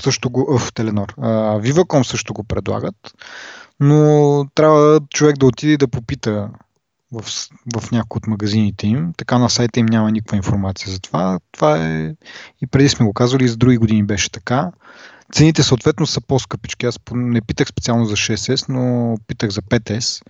[0.00, 1.14] също го, в Теленор,
[1.62, 3.14] Viva.com също го предлагат,
[3.80, 6.48] но трябва човек да отиде да попита
[7.12, 7.24] в,
[7.76, 9.12] в някои от магазините им.
[9.16, 11.38] Така на сайта им няма никаква информация за това.
[11.52, 12.14] Това е
[12.62, 14.72] и преди сме го казвали, и за други години беше така.
[15.32, 16.86] Цените съответно са по-скъпички.
[16.86, 20.22] Аз не питах специално за 6S, но питах за 5S.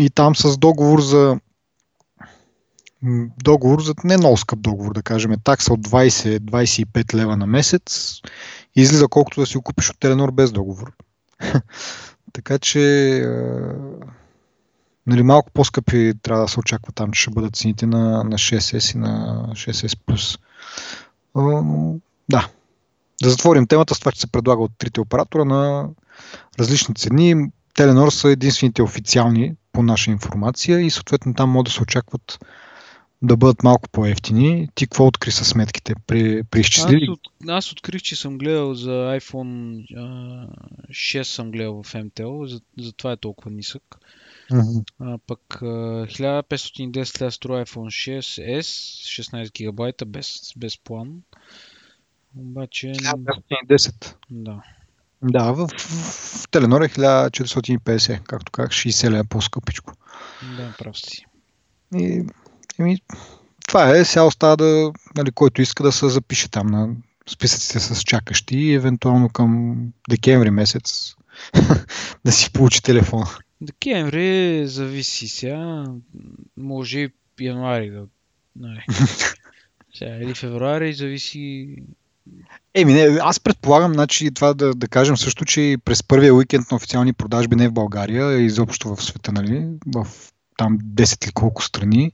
[0.00, 1.38] И там с договор за
[3.42, 8.20] договор за не много скъп договор, да кажем, такса от 20-25 лева на месец,
[8.76, 10.92] излиза колкото да си го купиш от Теленор без договор.
[12.32, 12.80] така че
[15.06, 18.94] нали, малко по-скъпи трябва да се очаква там, че ще бъдат цените на, на 6S
[18.94, 20.38] и на 6S+.
[22.28, 22.48] Да.
[23.22, 25.88] Да затворим темата с това, че се предлага от трите оператора на
[26.58, 27.50] различни цени.
[27.74, 32.38] Теленор са единствените официални по наша информация и съответно там могат да се очакват
[33.26, 34.68] да бъдат малко по-ефтини.
[34.74, 35.94] Ти какво откри с сметките?
[36.06, 37.04] При, при изчислили?
[37.04, 40.46] Аз, от, аз открих, че съм гледал за iPhone а,
[40.90, 43.82] 6 съм гледал в MTL, за, затова е толкова нисък.
[44.52, 44.84] Uh-huh.
[45.00, 51.08] А, пък а, 1510 лева струва iPhone 6s, 16 гигабайта без, без план.
[52.36, 52.86] Обаче...
[52.86, 54.14] 1510.
[54.30, 54.62] Да.
[55.22, 59.92] Да, в, в, в Теленор е 1450, както как 60 лева по-скъпичко.
[60.56, 61.26] Да, прав си.
[61.94, 62.24] И,
[62.80, 63.00] и,
[63.68, 66.88] това е, сега остава да, нали, който иска да се запише там на
[67.28, 69.78] списъците с чакащи и евентуално към
[70.10, 71.14] декември месец
[72.24, 73.26] да си получи телефона.
[73.60, 75.84] Декември зависи сега.
[76.56, 77.10] Може и
[77.40, 78.06] януари да.
[78.56, 78.86] Не.
[79.94, 81.76] Сега, или февруари зависи.
[82.74, 86.76] Еми, не, аз предполагам, значи, това да, да кажем също, че през първия уикенд на
[86.76, 90.06] официални продажби не в България, а изобщо в света, нали, в
[90.56, 92.12] там 10 или колко страни,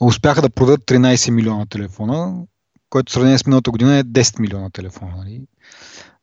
[0.00, 2.42] успяха да продадат 13 милиона телефона,
[2.90, 5.16] което в сравнение с миналата година е 10 милиона телефона.
[5.16, 5.42] Нали?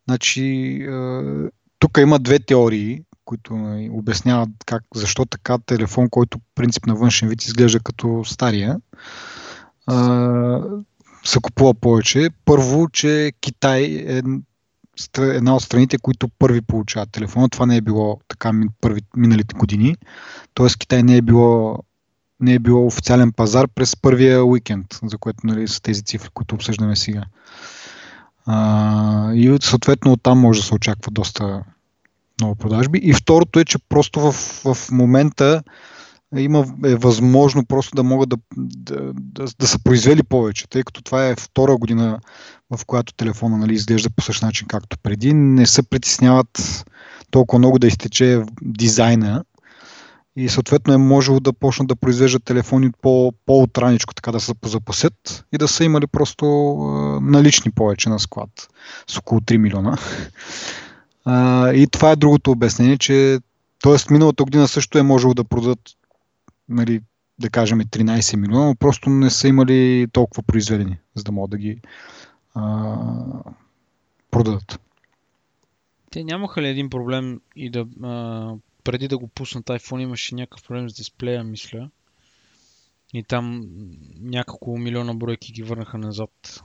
[0.07, 0.87] Значи,
[1.79, 7.43] тук има две теории които обясняват как, защо така телефон, който принцип на външен вид
[7.43, 8.77] изглежда като стария,
[11.23, 12.29] се купува повече.
[12.45, 14.21] Първо, че Китай е
[15.17, 17.49] една от страните, които първи получават телефона.
[17.49, 19.95] Това не е било така първи, миналите години.
[20.53, 21.79] Тоест Китай не е било
[22.39, 26.55] не е било официален пазар през първия уикенд, за което нали, са тези цифри, които
[26.55, 27.23] обсъждаме сега.
[28.45, 31.63] А, и съответно оттам може да се очаква доста,
[32.41, 32.99] много продажби.
[33.03, 34.31] И второто е, че просто в,
[34.75, 35.63] в момента
[36.37, 41.01] има, е възможно просто да могат да, да, да, да са произвели повече, тъй като
[41.01, 42.19] това е втора година,
[42.71, 45.33] в която телефона нали, изглежда по същия начин както преди.
[45.33, 46.85] Не се притесняват
[47.31, 49.43] толкова много да изтече дизайна
[50.35, 55.45] и съответно е можело да почнат да произвеждат телефони по, по-отраничко, така да се позапасят
[55.53, 56.45] и да са имали просто
[57.21, 58.49] налични повече на склад
[59.07, 59.97] с около 3 милиона.
[61.25, 63.39] А, и това е другото обяснение, че
[63.83, 64.13] т.е.
[64.13, 65.79] миналата година също е можело да продадат,
[66.69, 67.01] нали,
[67.39, 71.57] да кажем 13 милиона, но просто не са имали толкова произведени, за да могат да
[71.57, 71.81] ги
[72.57, 73.53] а,
[74.31, 74.79] продадат.
[76.11, 80.63] Те нямаха ли един проблем и да а, преди да го пуснат iPhone имаше някакъв
[80.63, 81.89] проблем с дисплея, мисля.
[83.13, 83.63] И там
[84.21, 86.63] няколко милиона бройки ги върнаха назад.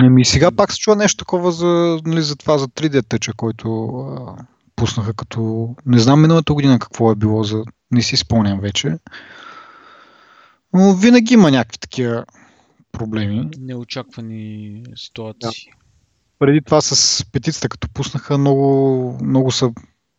[0.00, 3.86] Ами сега пак се чува нещо такова за, нали, за това, за 3D тъча, който
[3.86, 4.36] а,
[4.76, 5.74] пуснаха като...
[5.86, 7.64] Не знам миналата година какво е било, за...
[7.90, 8.98] не си спомням вече.
[10.74, 12.24] Но винаги има някакви такива
[12.98, 13.50] проблеми.
[13.58, 15.70] Неочаквани ситуации.
[15.70, 15.76] Да.
[16.38, 19.70] Преди това с петицата, като пуснаха, много, много са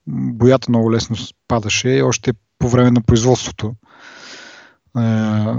[0.07, 1.15] боята много лесно
[1.47, 3.75] падаше, още по време на производството
[4.97, 5.01] е,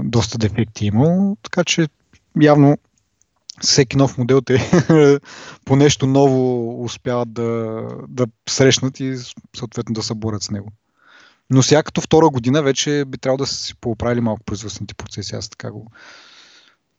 [0.03, 1.87] доста дефекти е имало, така че
[2.41, 2.77] явно
[3.61, 4.71] всеки нов модел те
[5.65, 9.15] по нещо ново успяват да, да срещнат и
[9.55, 10.71] съответно да се борят с него.
[11.49, 15.35] Но сега като втора година вече би трябвало да са си поправили малко производствените процеси.
[15.35, 15.91] Аз така го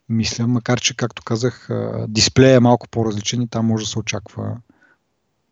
[0.09, 1.69] мисля, макар че, както казах,
[2.09, 4.57] дисплея е малко по-различен и там може да се очаква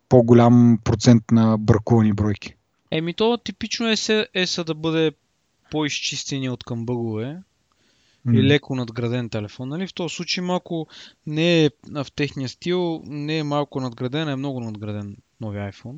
[0.08, 2.54] по-голям процент на бракувани бройки.
[2.90, 5.12] Еми то типично е, се, е са да бъде
[5.70, 7.42] по-изчистени от към бъгове
[8.32, 9.68] и леко надграден телефон.
[9.68, 9.86] Нали?
[9.86, 10.86] В този случай малко
[11.26, 15.96] не е в техния стил, не е малко надграден, а е много надграден новия iPhone.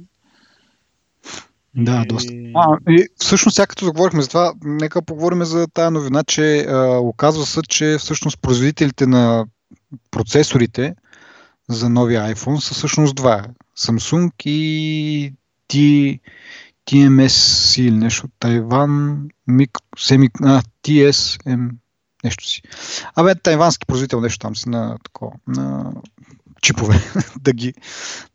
[1.75, 2.09] Да, и...
[2.09, 2.33] доста.
[2.55, 6.99] А, и всъщност, сега като заговорихме за това, нека поговорим за тая новина, че а,
[6.99, 9.47] оказва се, че всъщност производителите на
[10.11, 10.95] процесорите
[11.69, 13.45] за новия iPhone са всъщност два.
[13.79, 15.33] Samsung и
[15.69, 16.21] T,
[16.87, 18.29] TMS или нещо.
[18.39, 21.71] Тайван, мик, семи, а, TSM,
[22.25, 22.63] нещо си.
[23.15, 25.93] Абе, тайвански производител, нещо там си на, такова, на
[26.63, 26.97] чипове,
[27.41, 27.75] да ги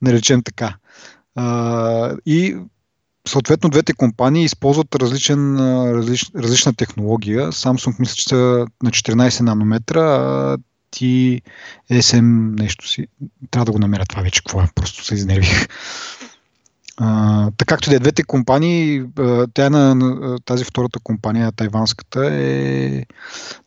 [0.02, 0.76] наречем така.
[1.36, 2.58] А, и
[3.28, 5.58] съответно двете компании използват различен,
[5.94, 7.52] различ, различна технология.
[7.52, 10.58] Samsung мисля, че са на 14 нанометра, а
[10.92, 11.42] ти
[11.92, 13.08] SM нещо си.
[13.52, 15.68] Трябва да го намеря това вече, какво е, просто се изнервих.
[17.58, 19.04] Така както да е, двете компании,
[19.54, 23.06] тя е на, на тази втората компания, тайванската, е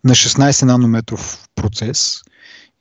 [0.04, 2.22] на 16 нанометров процес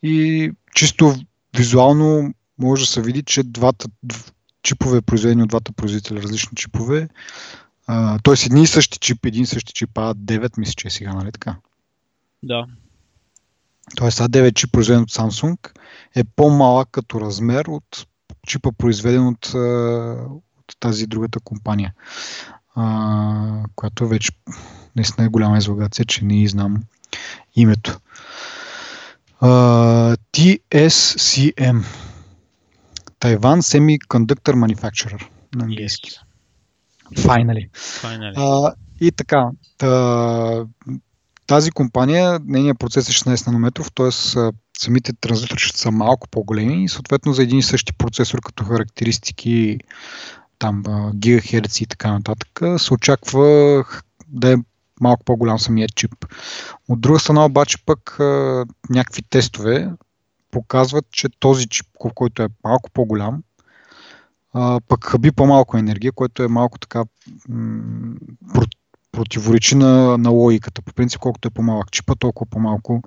[0.03, 1.15] и чисто
[1.57, 3.87] визуално може да се види, че двата
[4.65, 7.09] чипове, произведени от двата производителя, различни чипове,
[8.23, 8.45] т.е.
[8.45, 11.55] едни и същи чип, един и същи чип A9, мисля, че е сега, нали така?
[12.43, 12.65] Да.
[13.95, 15.57] Тоест A9 чип, произведен от Samsung,
[16.15, 18.07] е по-малък като размер от
[18.47, 19.45] чипа, произведен от,
[20.55, 21.93] от тази другата компания,
[22.75, 24.31] а, която вече
[24.95, 26.83] наистина е голяма излагация, че не знам
[27.55, 27.99] името.
[29.41, 31.83] Uh, TSCM.
[33.25, 35.21] Taiwan Semiconductor Manufacturer
[35.55, 36.09] на английски.
[36.09, 37.27] Yes.
[37.27, 37.69] Finally.
[37.73, 38.35] Finally.
[38.35, 40.65] Uh, и така, та,
[41.47, 44.11] тази компания, нейният процес е 16 нанометров, т.е.
[44.77, 49.77] самите транзистори ще са малко по-големи и съответно за един и същи процесор като характеристики
[50.59, 50.83] там
[51.15, 53.83] гигахерци и така нататък се очаква
[54.27, 54.55] да е
[55.01, 56.25] малко по-голям самият чип.
[56.89, 58.17] От друга страна обаче пък
[58.89, 59.91] някакви тестове
[60.55, 61.85] показват, че този чип,
[62.15, 63.43] който е малко по-голям,
[64.87, 67.03] пък хаби по-малко енергия, което е малко така
[69.11, 70.81] противоречи на, на логиката.
[70.81, 73.01] По принцип, колкото е по-малък чипа, толкова по-малко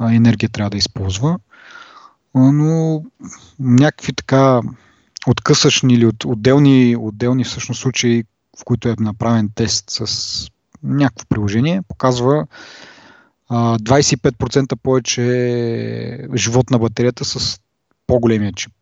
[0.00, 1.38] енергия трябва да използва.
[2.34, 3.04] Но
[3.58, 4.60] някакви така
[5.26, 8.24] откъсъчни или от, отделни, отделни всъщност случаи,
[8.60, 10.46] в които е направен тест с
[10.82, 12.46] някакво приложение, показва
[13.50, 17.60] 25% повече живот на батерията с
[18.06, 18.72] по-големия чип.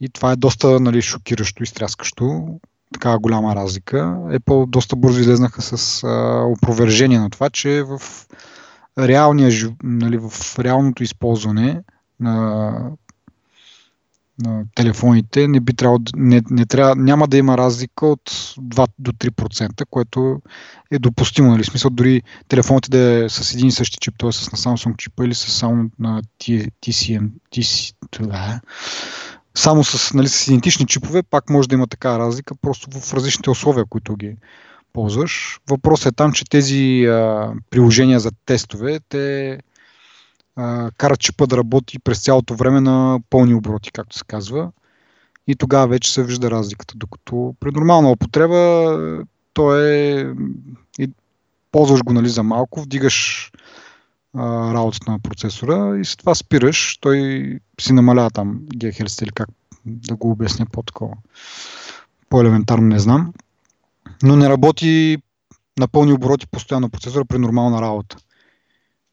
[0.00, 2.58] И това е доста нали, шокиращо и стряскащо
[2.92, 3.96] такава голяма разлика.
[4.26, 8.00] Apple доста бързо излезнаха с а, опровержение на това, че в,
[8.98, 9.50] реалния,
[9.82, 11.82] нали, в реалното използване
[12.20, 12.72] на,
[14.38, 19.12] на телефоните не би трябвало, не, не трябва, няма да има разлика от 2 до
[19.12, 20.40] 3%, което
[20.90, 21.50] е допустимо.
[21.50, 21.64] Нали?
[21.64, 24.32] смисъл дори телефоните да е с един и същи чип, т.е.
[24.32, 28.60] с на Samsung чипа или с само на TCM, TC, това,
[29.54, 33.50] само с, нали, с идентични чипове, пак може да има такава разлика, просто в различните
[33.50, 34.36] условия, които ги
[34.92, 35.58] ползваш.
[35.70, 39.58] Въпросът е там, че тези а, приложения за тестове, те
[40.56, 44.72] а, чипа да работи през цялото време на пълни обороти, както се казва.
[45.46, 46.94] И тогава вече се вижда разликата.
[46.96, 49.24] Докато при нормална употреба
[49.54, 50.34] то е
[50.98, 51.10] и
[51.72, 53.50] ползваш го нали, за малко, вдигаш
[54.36, 59.48] работата на процесора и след това спираш, той си намалява там GHz или как
[59.86, 61.14] да го обясня по-такова.
[62.28, 63.32] По-елементарно не знам.
[64.22, 65.18] Но не работи
[65.78, 68.16] на пълни обороти постоянно процесора при нормална работа.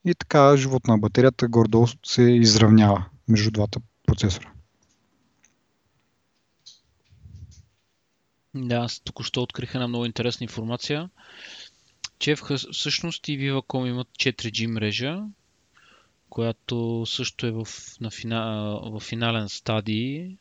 [0.05, 4.51] И така живот на батерията гордо се изравнява между двата процесора.
[8.55, 11.09] Да, аз току-що открих една много интересна информация.
[12.19, 12.35] Че
[12.71, 15.23] всъщност и Viva.com имат 4G мрежа,
[16.29, 17.67] която също е в,
[18.01, 20.37] на фина, в финален стадий.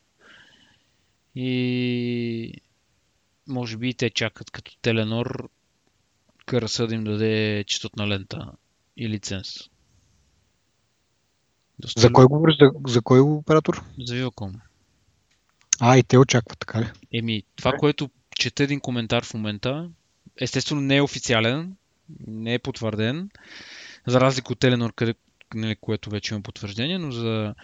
[1.35, 2.53] И
[3.47, 5.49] може би и те чакат като Теленор
[6.45, 8.51] Кърса да им даде частотна лента
[8.99, 9.69] и лиценз.
[11.79, 12.55] Доста за кой говориш?
[12.59, 13.83] За, за кой оператор?
[13.99, 14.53] За Viva.com.
[15.79, 16.85] А, и те очакват, така ли?
[17.13, 19.89] Еми, това, което чета един коментар в момента,
[20.41, 21.75] естествено не е официален,
[22.27, 23.29] не е потвърден,
[24.07, 25.13] за разлика от Теленор, къде,
[25.53, 27.55] нали, което вече има потвърждение, но за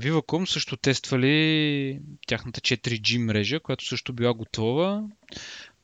[0.00, 5.02] Viva.com също тествали тяхната 4G мрежа, която също била готова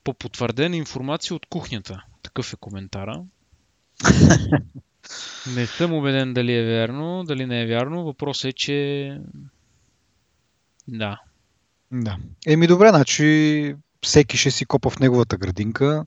[0.05, 2.05] по потвърдена информация от кухнята.
[2.23, 3.25] Такъв е коментара.
[5.55, 8.05] Не съм убеден дали е вярно, дали не е вярно.
[8.05, 9.19] Въпросът е, че...
[10.89, 11.21] Да.
[11.93, 12.17] Да.
[12.47, 16.05] Еми добре, значи всеки ще си копа в неговата градинка.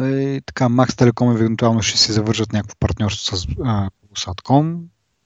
[0.00, 4.80] И така, Max Telecom евентуално ще си завържат някакво партньорство с а, Satcom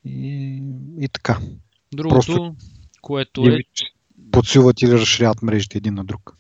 [0.05, 0.63] и,
[1.01, 1.39] и така.
[1.93, 2.57] Другото, Просто
[3.01, 3.59] което е...
[4.33, 6.37] Подсилват или разширяват мрежите един на друг.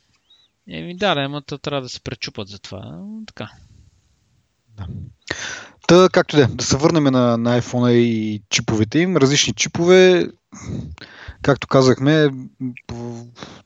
[0.68, 3.02] Еми да, ремата трябва да се пречупат за това.
[3.26, 3.50] Така.
[4.76, 4.86] Да.
[5.88, 9.16] Та, както да, да се върнем на, на iPhone и чиповете им.
[9.16, 10.28] Различни чипове,
[11.42, 12.28] както казахме,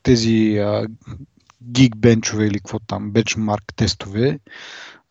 [0.02, 0.86] тези а,
[1.72, 4.38] Geekbench или какво там, бенчмарк тестове,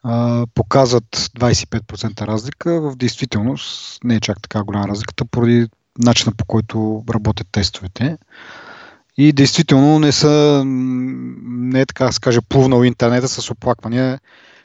[0.04, 2.82] а, показват 25% разлика.
[2.82, 5.68] В действителност не е чак така голяма разликата, поради
[6.00, 8.18] начина по който работят тестовете.
[9.18, 14.20] И действително не са не е така да се каже плувнал интернета с оплаквания,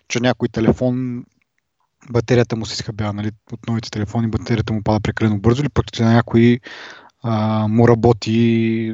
[0.09, 1.25] че някой телефон
[2.11, 6.01] батерията му се изхабява, нали, от новите телефони батерията му пада прекалено бързо или пък
[6.01, 6.61] на някой
[7.23, 8.33] а, му работи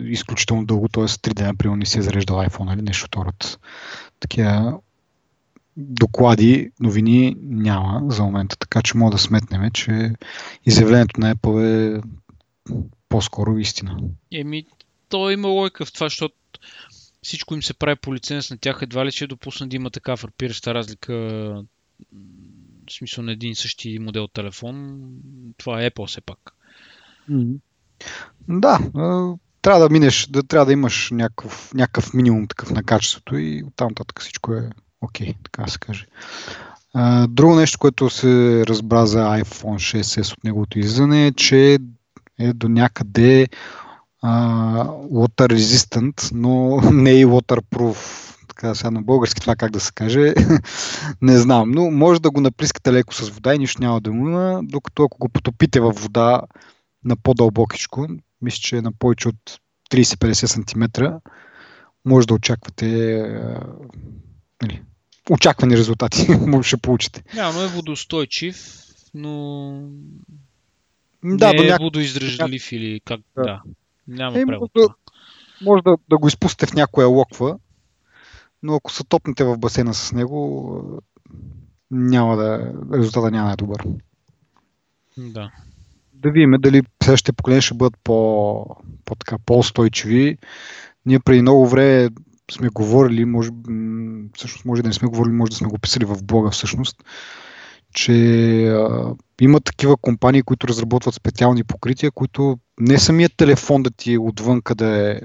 [0.04, 1.04] изключително дълго, т.е.
[1.04, 3.30] 3 дена, примерно не си е зареждал iPhone или нали, нещо второ.
[4.20, 4.78] Такива
[5.76, 10.12] доклади, новини няма за момента, така че мога да сметнем, че
[10.66, 12.02] изявлението на Apple е
[13.08, 13.96] по-скоро истина.
[14.32, 14.66] Еми,
[15.08, 16.34] то има лойка в това, защото
[17.22, 19.90] всичко им се прави по лиценз на тях, едва ли ще е допусна да има
[19.90, 21.12] така фрапираща разлика
[22.90, 25.00] в смисъл на един и същи модел телефон.
[25.58, 26.38] Това е Apple все пак.
[28.48, 28.78] Да,
[29.62, 33.88] трябва да минеш, да трябва да имаш някакъв, някакъв минимум такъв на качеството и оттам
[33.88, 34.70] нататък всичко е
[35.00, 36.06] окей, okay, така се каже.
[37.28, 41.78] Друго нещо, което се разбра за iPhone 6s от неговото излизане е, че
[42.38, 43.48] е до някъде
[44.24, 48.31] uh, water resistant, но не и waterproof.
[48.56, 50.34] Така сега на български това как да се каже,
[51.22, 54.28] не знам, но може да го наплискате леко с вода и нищо няма да му
[54.28, 56.42] има, докато ако го потопите във вода
[57.04, 58.08] на по-дълбокичко,
[58.42, 61.04] мисля, че е на повече от 30-50 см,
[62.04, 62.86] може да очаквате
[64.62, 64.82] нали,
[65.30, 67.22] очаквани резултати може ще получите.
[67.34, 68.56] Няма, е водостойчив,
[69.14, 69.72] но
[71.24, 71.80] да, не е няк...
[71.80, 73.42] водоиздръжлив или как, да.
[73.42, 73.62] да.
[74.08, 74.70] Няма е, превод.
[74.74, 74.94] Може, да,
[75.62, 77.58] може да, да го изпустите в някоя локва,
[78.62, 81.02] но ако се топнете в басейна с него,
[81.90, 83.84] няма да, резултата няма да е добър.
[85.16, 85.50] Да.
[86.12, 88.66] Да видим дали следващите поколения ще бъдат по,
[89.04, 90.38] по така, по-устойчиви.
[91.06, 92.10] Ние преди много време
[92.50, 93.50] сме говорили, може,
[94.36, 97.04] всъщност може да не сме говорили, може да сме го писали в блога всъщност,
[97.94, 104.14] че а, има такива компании, които разработват специални покрития, които не самият телефон да ти
[104.14, 105.20] е отвън, къде е,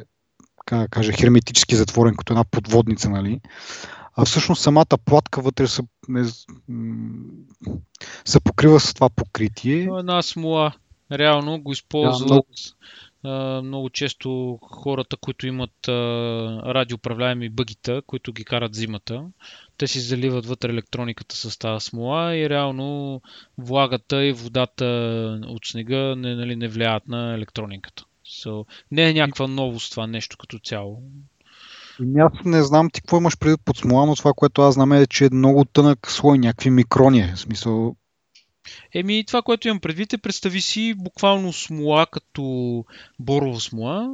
[0.68, 3.39] как да кажа, херметически затворен, като една подводница, нали?
[4.15, 6.24] А всъщност самата платка вътре се, не,
[8.26, 9.89] се покрива с това покритие.
[9.99, 10.74] Една смола.
[11.11, 12.28] Реално го използват.
[12.28, 12.47] Да, много
[13.63, 19.26] много често хората, които имат радиоуправляеми бъгита, които ги карат зимата,
[19.78, 23.22] те си заливат вътре електрониката с тази смола и реално
[23.57, 24.86] влагата и водата
[25.47, 28.03] от снега не, нали, не влияят на електрониката.
[28.30, 31.01] So, не е някаква новост това нещо като цяло.
[31.99, 34.91] Ами аз не знам ти какво имаш преди под смола, но това, което аз знам
[34.91, 37.32] е, че е много тънък слой, някакви микрони.
[37.36, 37.95] В смисъл,
[38.93, 42.86] Еми, това, което имам предвид е, представи си буквално смола като
[43.20, 44.09] борова смола,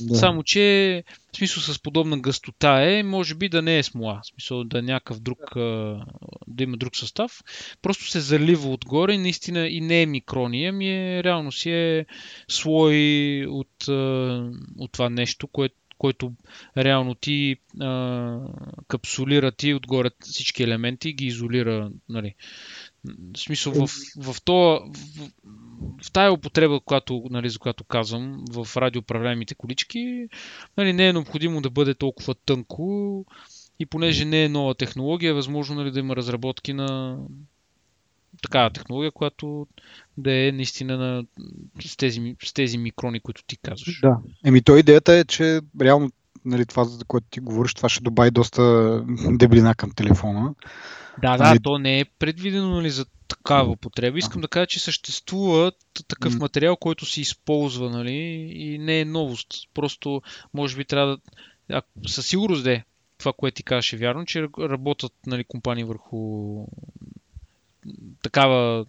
[0.00, 0.14] да.
[0.14, 4.26] само че в смисъл с подобна гъстота е, може би да не е смола, в
[4.26, 5.38] смисъл да е някакъв друг,
[6.46, 7.42] да има друг състав,
[7.82, 12.06] просто се залива отгоре, наистина и не е микрони, ами е, реално си е
[12.48, 13.88] слой от,
[14.78, 16.32] от това нещо, което който
[16.76, 18.38] реално ти а,
[18.88, 21.90] капсулира ти отгоре всички елементи и ги изолира.
[22.08, 22.34] Нали.
[23.04, 25.30] В смисъл, в, в, то, в,
[26.04, 30.28] в тая употреба, която, нали, за която казвам, в радиоуправляемите колички,
[30.76, 33.24] нали, не е необходимо да бъде толкова тънко
[33.78, 37.18] и понеже не е нова технология, е възможно нали, да има разработки на
[38.42, 39.66] такава технология, която
[40.16, 41.24] да е наистина на,
[41.84, 44.00] с, тези, с тези микрони, които ти казваш.
[44.00, 44.18] Да.
[44.44, 46.10] Еми, то идеята е, че реално
[46.44, 50.54] нали, това, за което ти говориш, това ще добави доста дебелина към телефона.
[51.20, 51.62] Да, да, ами...
[51.62, 54.18] то не е предвидено нали, за такава употреба.
[54.18, 55.72] Искам да кажа, че съществува
[56.08, 58.14] такъв материал, който се използва нали,
[58.54, 59.48] и не е новост.
[59.74, 60.22] Просто,
[60.54, 61.18] може би, трябва
[61.68, 61.82] да.
[62.06, 62.84] със сигурност да е
[63.18, 66.66] това, което ти казваш е вярно, че работят нали, компании върху
[68.22, 68.86] такава.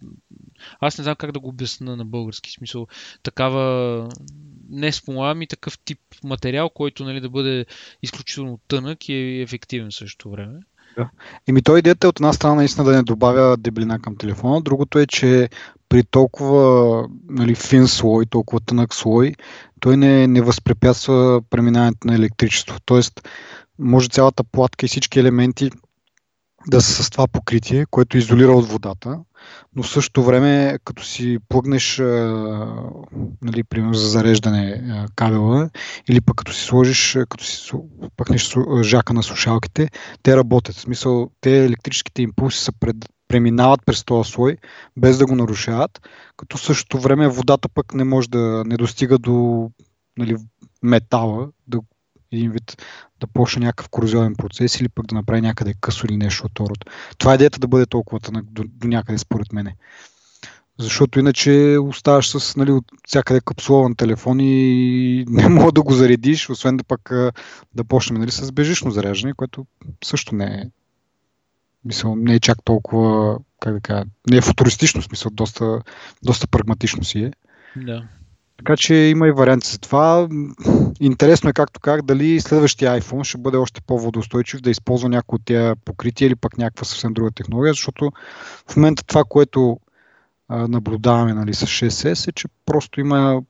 [0.80, 2.86] Аз не знам как да го обясна на български смисъл.
[3.22, 4.08] Такава
[4.70, 7.66] не смола, ми такъв тип материал, който нали, да бъде
[8.02, 10.60] изключително тънък и ефективен в същото време.
[10.96, 11.10] Да.
[11.48, 14.98] Еми, той идеята е от една страна наистина да не добавя дебелина към телефона, другото
[14.98, 15.48] е, че
[15.88, 19.34] при толкова нали, фин слой, толкова тънък слой,
[19.80, 22.78] той не, не възпрепятства преминаването на електричество.
[22.84, 23.28] Тоест,
[23.78, 25.70] може цялата платка и всички елементи
[26.66, 29.18] да са с това покритие, което изолира от водата,
[29.76, 31.98] но в същото време, като си плъгнеш,
[33.42, 34.82] нали, примерно за зареждане
[35.16, 35.70] кабела,
[36.08, 37.72] или пък като си сложиш, като си
[38.16, 39.88] пъкнеш жака на слушалките,
[40.22, 40.76] те работят.
[40.76, 42.96] В смисъл, те електрическите импулси са пред,
[43.28, 44.56] преминават през този слой,
[44.96, 49.70] без да го нарушават, като същото време водата пък не може да не достига до
[50.18, 50.36] нали,
[50.82, 51.78] метала, да,
[52.34, 52.82] един вид
[53.20, 56.80] да почне някакъв корозионен процес или пък да направи някъде късо или нещо от рода.
[57.18, 59.76] Това е идеята да бъде толкова до, до някъде според мене.
[60.78, 66.50] Защото иначе оставаш с нали, от всякъде капсулован телефон и не мога да го заредиш,
[66.50, 67.10] освен да пък
[67.74, 69.66] да почнем нали, с бежично заряждане, което
[70.04, 70.64] също не е
[71.84, 75.80] мисъл, не е чак толкова, как да кажа, не е футуристично, смисъл, доста,
[76.22, 77.32] доста прагматично си е.
[77.76, 78.08] Да.
[78.58, 80.28] Така че има и варианти за това.
[81.00, 85.44] Интересно е, както как, дали следващия iPhone ще бъде още по-водостойчив да използва някои от
[85.44, 88.12] тези покрития или пък някаква съвсем друга технология, защото
[88.70, 89.80] в момента това, което
[90.48, 93.42] а, наблюдаваме нали, с 6S е, че просто има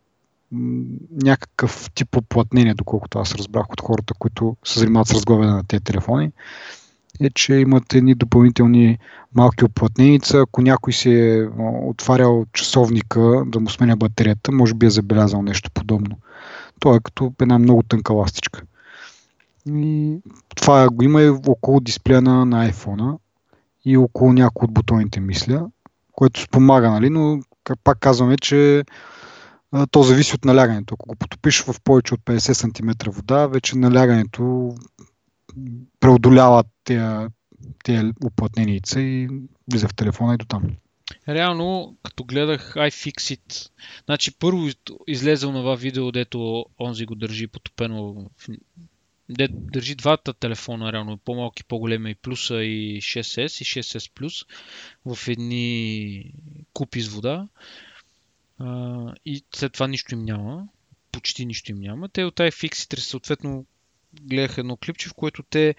[1.23, 5.85] някакъв тип оплътнение, доколкото аз разбрах от хората, които се занимават с разглавяне на тези
[5.85, 6.33] телефони
[7.21, 8.99] е, че имат едни допълнителни
[9.35, 10.39] малки оплътненица.
[10.39, 11.49] Ако някой си е
[11.83, 16.17] отварял часовника да му сменя батерията, може би е забелязал нещо подобно.
[16.81, 18.63] То е като една много тънка ластичка.
[19.67, 20.17] И
[20.57, 23.19] това го има и около дисплея на, на iPhone
[23.85, 25.67] и около някои от бутоните, мисля,
[26.13, 27.11] което спомага, нали?
[27.11, 27.41] но
[27.85, 28.85] пак казваме, че
[29.91, 30.95] то зависи от налягането.
[30.95, 34.75] Ако го потопиш в повече от 50 см вода, вече налягането
[36.85, 37.29] тези,
[37.85, 39.29] тези уплътненица и
[39.73, 40.63] влиза в телефона и до там.
[41.29, 43.71] Реално, като гледах iFixit,
[44.05, 44.69] значи първо
[45.07, 48.49] излезе това видео, дето онзи го държи потопено в
[49.29, 54.47] де държи двата телефона, реално по-малки, по-големи и плюса и 6S и 6S Plus
[55.05, 56.35] в едни
[56.73, 57.49] купи с вода.
[58.59, 60.69] А, и след това нищо им няма.
[61.13, 62.09] Почти нищо им няма.
[62.09, 63.67] Те от iFixit съответно
[64.23, 65.75] гледах едно клипче, в което те,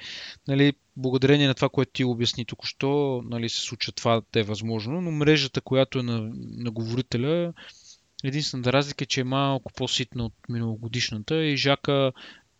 [0.47, 5.01] нали, благодарение на това, което ти обясни току-що, нали, се случва това да е възможно,
[5.01, 7.53] но мрежата, която е на, на говорителя,
[8.23, 12.11] единствената разлика е, че е малко по-ситна от миналогодишната и жака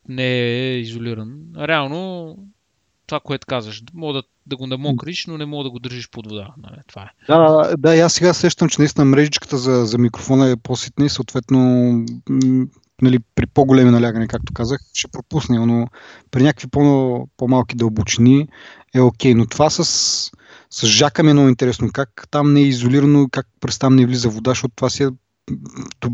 [0.10, 1.40] не е изолиран.
[1.58, 2.38] Реално,
[3.08, 6.30] това, което казваш, мога да, да го намокриш, но не мога да го държиш под
[6.30, 6.54] вода.
[6.64, 7.10] Нали, това е.
[7.28, 11.60] Да, да, аз сега сещам, че наистина мрежичката за, за микрофона е по-ситна и съответно
[13.02, 15.88] нали, при по-големи налягане, както казах, ще пропусне, но
[16.32, 18.48] при някакви по- по-малки дълбочини
[18.96, 19.34] е окей.
[19.34, 19.84] Но това с,
[20.70, 21.90] с жака ми е много интересно.
[21.94, 25.10] Как там не е изолирано, как през там не влиза вода, защото това си е
[26.02, 26.14] доб...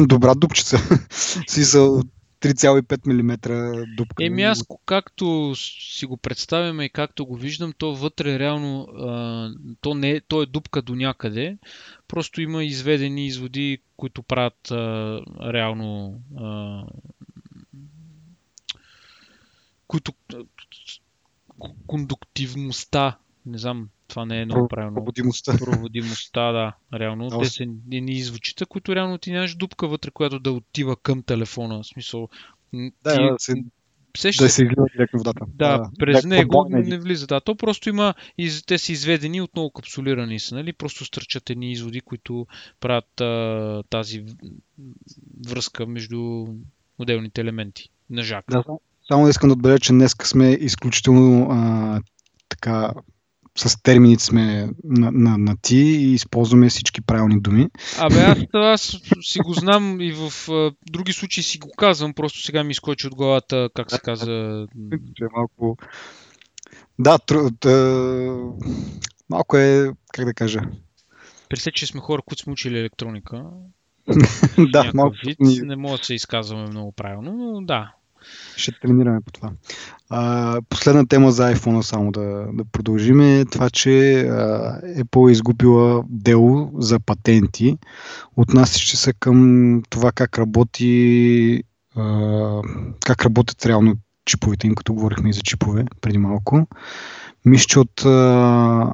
[0.06, 0.78] добра дупчица.
[1.48, 2.02] си са
[2.42, 3.38] 3,5 мм
[3.96, 4.24] дупка.
[4.24, 9.94] Еми аз, както си го представяме и както го виждам, то вътре реално а, то,
[9.94, 11.58] не, то е дупка до някъде.
[12.08, 15.20] Просто има изведени изводи, които правят а,
[15.52, 16.82] реално а,
[19.86, 20.12] които
[21.86, 24.94] кондуктивността, не знам, това не е много правилно.
[24.94, 25.58] Проводимостта.
[25.58, 27.40] Проводимостта, да, реално.
[27.40, 31.82] Те са едни извучита, които реално ти нямаш дупка вътре, която да отива към телефона.
[31.82, 32.28] В смисъл,
[32.72, 35.44] да, ти, да, се, да се излива директно водата.
[35.54, 37.26] Да, да през него не, не влиза.
[37.26, 40.72] Да, то просто има, из, те са изведени отново капсулирани са, нали?
[40.72, 42.46] Просто стърчат едни изводи, които
[42.80, 44.24] правят а, тази
[45.48, 46.46] връзка между
[46.98, 48.44] отделните елементи на жак.
[48.50, 48.64] Да,
[49.08, 52.00] само искам да отбележа, че днес сме изключително а,
[52.48, 52.92] така
[53.58, 57.68] с термините сме на, на, на ти и използваме всички правилни думи.
[57.98, 62.42] Абе, аз, аз си го знам и в а, други случаи си го казвам, просто
[62.42, 64.66] сега ми изкочи от главата, как се казва.
[65.16, 65.76] Че е малко...
[66.98, 67.70] Да, тру, тъ...
[69.30, 70.60] малко е, как да кажа...
[71.48, 73.44] Представете, че сме хора, които сме учили електроника.
[74.72, 75.16] да, малко.
[75.26, 77.92] Вид, не мога да се изказваме много правилно, но да,
[78.56, 79.50] ще тренираме по това.
[80.10, 85.32] А, последна тема за iPhone само да, да продължим е това, че а, Apple е
[85.32, 87.78] изгубила дело за патенти,
[88.36, 91.62] отнасящи се към това как работи
[91.96, 92.62] а,
[93.06, 93.94] как работят реално
[94.24, 96.66] чиповете им, като говорихме и за чипове преди малко.
[97.44, 98.08] Мисля, че от а,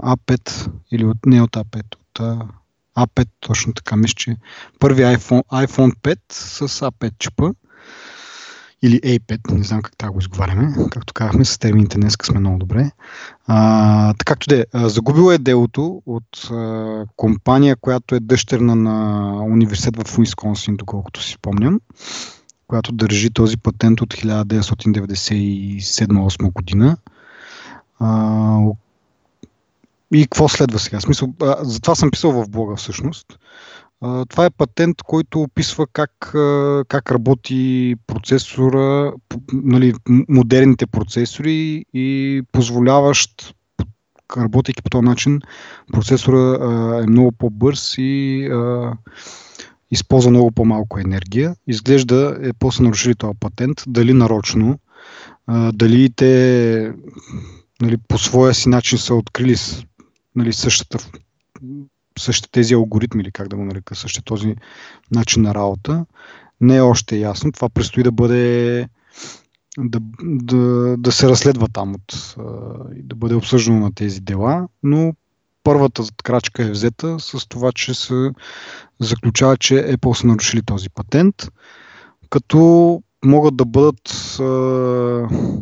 [0.03, 2.39] A5 или от, не от A5, от а,
[2.99, 4.37] A5 точно така, мисля, че
[4.79, 7.51] първи iPhone, iPhone 5 с A5 чипа
[8.83, 12.59] или A5, не знам как така го изговаряме, както казахме, с термините днес сме много
[12.59, 12.91] добре.
[13.47, 20.09] А, така както де, загубила е делото от а, компания, която е дъщерна на университет
[20.09, 21.81] в Уисконсин, доколкото си спомням,
[22.67, 26.97] която държи този патент от 1997-8 година.
[27.99, 28.59] А,
[30.15, 31.01] и какво следва сега?
[31.01, 33.39] Смисъл, а, затова съм писал в блога всъщност.
[34.01, 36.11] Това е патент, който описва как,
[36.89, 39.13] как работи процесора,
[39.53, 39.95] нали,
[40.29, 43.55] модерните процесори и позволяващ,
[44.37, 45.41] работейки по този начин,
[45.93, 46.59] процесора
[47.03, 48.93] е много по-бърз и а,
[49.91, 51.57] използва много по-малко енергия.
[51.67, 54.79] Изглежда е после нарушили този патент, дали нарочно,
[55.73, 56.93] дали те
[57.81, 59.57] нали, по своя си начин са открили
[60.37, 60.99] нали, същата
[62.19, 64.57] същите тези алгоритми, или как да го нарека, същия този
[65.11, 66.07] начин на работа,
[66.61, 67.53] не е още ясно.
[67.53, 68.89] Това предстои да бъде
[69.79, 72.37] да, да, да се разследва там от,
[72.97, 75.13] и да бъде обсъждано на тези дела, но
[75.65, 78.31] първата крачка е взета с това, че се
[79.01, 81.35] заключава, че Apple са нарушили този патент,
[82.31, 84.35] като могат да бъдат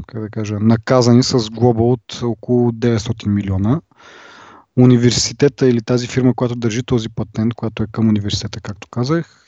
[0.07, 3.80] как да кажа, наказани с глоба от около 900 милиона.
[4.77, 9.47] Университета или тази фирма, която държи този патент, която е към университета, както казах,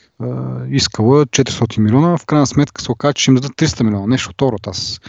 [0.69, 2.17] искала 400 милиона.
[2.17, 4.07] В крайна сметка се оказа, че ще им дадат 300 милиона.
[4.07, 4.57] Нещо второ.
[4.67, 5.01] Аз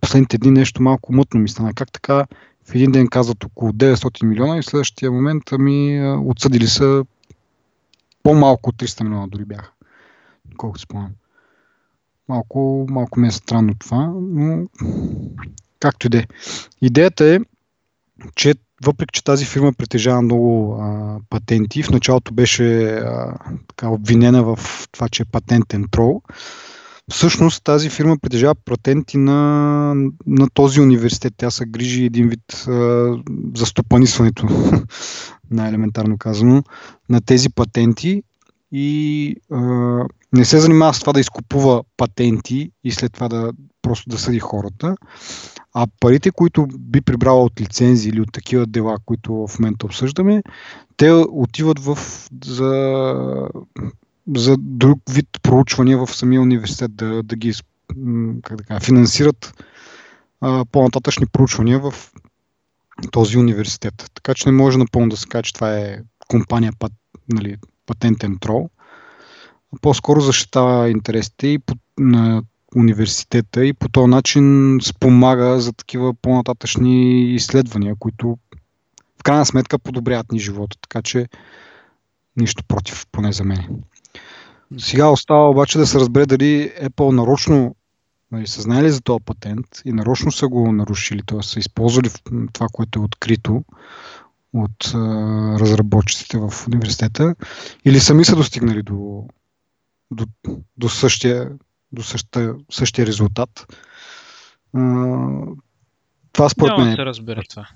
[0.00, 1.74] последните дни нещо малко мътно ми стана.
[1.74, 2.26] Как така
[2.64, 7.04] в един ден казват около 900 милиона и в следващия момент ми отсъдили са
[8.22, 9.70] по-малко от 300 милиона дори бяха.
[10.56, 11.10] Колкото спомням.
[12.28, 14.66] Малко, малко ми е странно това, но
[15.80, 16.26] както и да е.
[16.82, 17.38] Идеята е,
[18.36, 18.54] че
[18.84, 23.34] въпреки, че тази фирма притежава много а, патенти, в началото беше а,
[23.68, 24.58] така, обвинена в
[24.92, 26.22] това, че е патентен трол,
[27.10, 29.94] всъщност тази фирма притежава патенти на,
[30.26, 31.34] на този университет.
[31.36, 33.16] Тя се грижи един вид а,
[33.54, 34.48] за стопанисването,
[35.50, 36.62] най-елементарно казано,
[37.08, 38.22] на тези патенти
[38.72, 43.52] и а, не се занимава с това да изкупува патенти и след това да
[43.82, 44.96] просто да съди хората,
[45.74, 50.42] а парите, които би прибрала от лицензии или от такива дела, които в момента обсъждаме,
[50.96, 51.98] те отиват в,
[52.44, 53.48] за,
[54.36, 57.54] за друг вид проучвания в самия университет, да, да ги
[58.42, 59.64] как да кажа, финансират
[60.40, 61.94] а, по-нататъчни проучвания в
[63.12, 64.10] този университет.
[64.14, 66.92] Така че не може напълно да се каже, че това е компания пат,
[67.28, 67.56] нали,
[67.86, 68.70] патентен трол.
[69.82, 71.58] По-скоро защитава интересите и
[71.98, 72.42] на
[72.76, 78.38] университета и по този начин спомага за такива по-нататъчни изследвания, които
[79.20, 81.26] в крайна сметка подобряват ни живота, така че
[82.36, 83.82] нищо против, поне за мен.
[84.78, 87.74] Сега остава обаче да се разбере дали Apple нарочно
[88.32, 91.42] нали, са знаели за този патент и нарочно са го нарушили, т.е.
[91.42, 92.10] са използвали
[92.52, 93.64] това, което е открито
[94.52, 94.98] от а,
[95.60, 97.34] разработчиците в университета
[97.84, 99.24] или сами са достигнали до,
[100.10, 100.26] до,
[100.76, 101.50] до същия
[101.92, 103.66] до същия, същия резултат.
[106.32, 106.90] това според Няма мен.
[106.90, 107.68] да се разбере това.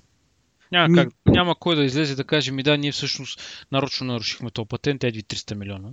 [0.73, 4.69] Няма, как, няма кой да излезе да каже ми да, ние всъщност нарочно нарушихме този
[4.69, 5.91] патент, едви 300 милиона.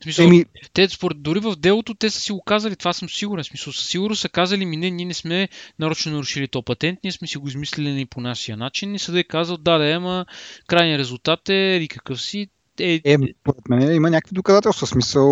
[0.00, 0.44] В смисъл, Еми...
[0.72, 3.44] те, според, дори в делото те са си го казали, това съм сигурен.
[3.44, 6.98] В смисъл, със сигурно са казали ми, не, ние не сме нарочно нарушили този патент,
[7.04, 8.94] ние сме си го измислили по нашия начин.
[8.94, 10.26] И съда е казал, да, да, ема,
[10.66, 12.48] крайният резултат е, и какъв си,
[12.80, 14.86] е, е, според мен има някакви доказателства.
[14.86, 15.28] Смисъл,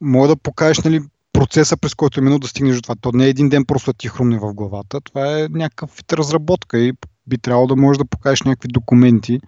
[0.00, 1.00] мога да покажеш нали,
[1.32, 2.94] процеса, през който е минал да стигнеш до това.
[3.00, 5.00] То не е един ден просто да ти хрумне в главата.
[5.00, 6.92] Това е някакъв вид разработка и
[7.26, 9.40] би трябвало да можеш да покажеш някакви документи,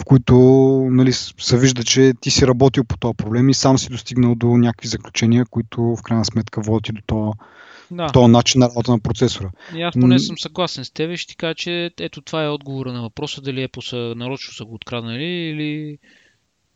[0.00, 0.34] в които
[0.90, 4.46] нали, се вижда, че ти си работил по този проблем и сам си достигнал до
[4.46, 7.32] някакви заключения, които в крайна сметка водят и до това
[7.90, 8.06] да.
[8.12, 9.50] този начин на работа на процесора.
[9.76, 12.48] И аз поне съм съгласен с теб и ще ти кажа, че ето това е
[12.48, 15.98] отговора на въпроса дали Apple са нарочно са го откраднали или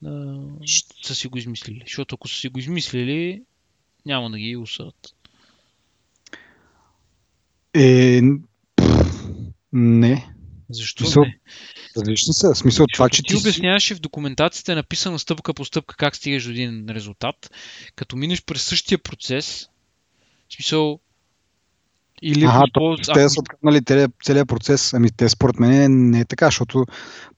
[0.07, 0.37] а,
[1.03, 1.83] са си го измислили.
[1.87, 3.43] Защото ако са си го измислили,
[4.07, 5.15] няма да ги усъдат.
[7.75, 8.21] Е,
[9.73, 10.29] не.
[10.71, 11.39] Защо Смисъл, не?
[11.97, 12.55] Различни са.
[12.55, 16.45] Смисъл това, че ти, ти обясняваш в документацията е написано стъпка по стъпка как стигаш
[16.45, 17.51] до един резултат.
[17.97, 19.69] Като минеш през същия процес,
[20.55, 20.99] смисъл,
[22.23, 22.41] или
[22.73, 23.13] то, ако...
[23.15, 24.95] те са откраднали целият, целият процес.
[24.95, 26.87] Ами те според мен не е така, защото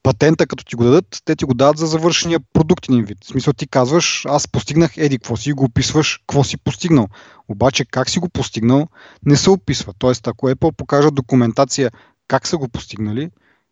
[0.03, 3.19] патента като ти го дадат, те ти го дадат за завършения продуктен вид.
[3.25, 7.09] В смисъл ти казваш, аз постигнах еди, какво си го описваш, какво си постигнал.
[7.49, 8.89] Обаче как си го постигнал,
[9.27, 9.93] не се описва.
[9.99, 11.91] Тоест, ако Apple покажат документация
[12.29, 13.31] как са го постигнали,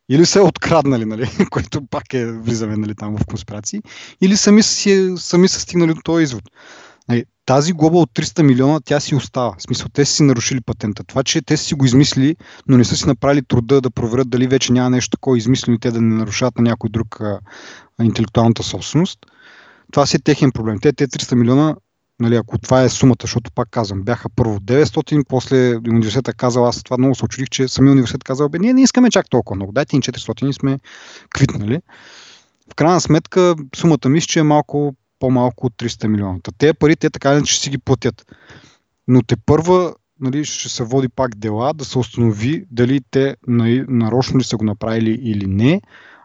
[0.09, 3.83] или са откраднали, нали, което пак е влизаме нали, там в конспирации,
[4.21, 6.43] или сами, си, сами са стигнали до този извод.
[7.09, 9.55] Нали, тази глоба от 300 милиона, тя си остава.
[9.59, 11.05] В смисъл, те си нарушили патента.
[11.05, 12.37] Това, че те си го измислили,
[12.69, 15.81] но не са си направили труда да проверят дали вече няма нещо такова измислено и
[15.81, 17.41] те да не нарушават на някой друг а,
[18.03, 19.19] интелектуалната собственост,
[19.93, 20.79] това си е техен проблем.
[20.81, 21.77] Те, те 300 милиона,
[22.21, 26.83] нали, ако това е сумата, защото пак казвам, бяха първо 900, после университета казал, аз
[26.83, 29.73] това много се очудих, че самия университет казал, бе, ние не искаме чак толкова много,
[29.73, 30.79] дайте ни 400 и сме
[31.35, 31.81] квитнали.
[32.73, 36.39] В крайна сметка сумата мисля, че е малко по-малко от 300 милиона.
[36.59, 38.27] Те пари, те така не че си ги платят.
[39.09, 43.37] Но те първа нали, ще се води пак дела да се установи дали те
[43.89, 45.81] нарочно ли са го направили или не.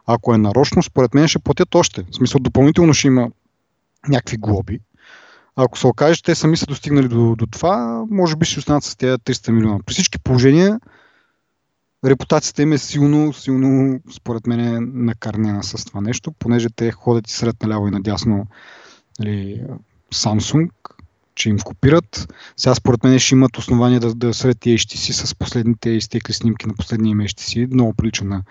[0.06, 2.06] Ако е нарочно, според мен ще платят още.
[2.12, 3.30] В смисъл, допълнително ще има
[4.08, 4.80] някакви глоби.
[5.56, 8.96] Ако се окаже, те сами са достигнали до, до това, може би ще останат с
[8.96, 9.80] тези 300 милиона.
[9.86, 10.80] При всички положения,
[12.06, 17.28] репутацията им е силно, силно, според мен, е накърнена с това нещо, понеже те ходят
[17.28, 18.48] и сред наляво и надясно
[19.20, 19.64] нали,
[20.14, 20.70] Samsung,
[21.36, 22.34] че им копират.
[22.58, 26.74] Сега според мен ще имат основания да, да сред HTC с последните изтекли снимки на
[26.74, 27.74] последния им HTC.
[27.74, 28.44] Много прилича на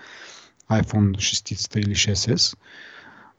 [0.71, 2.57] iPhone 6 или 6s.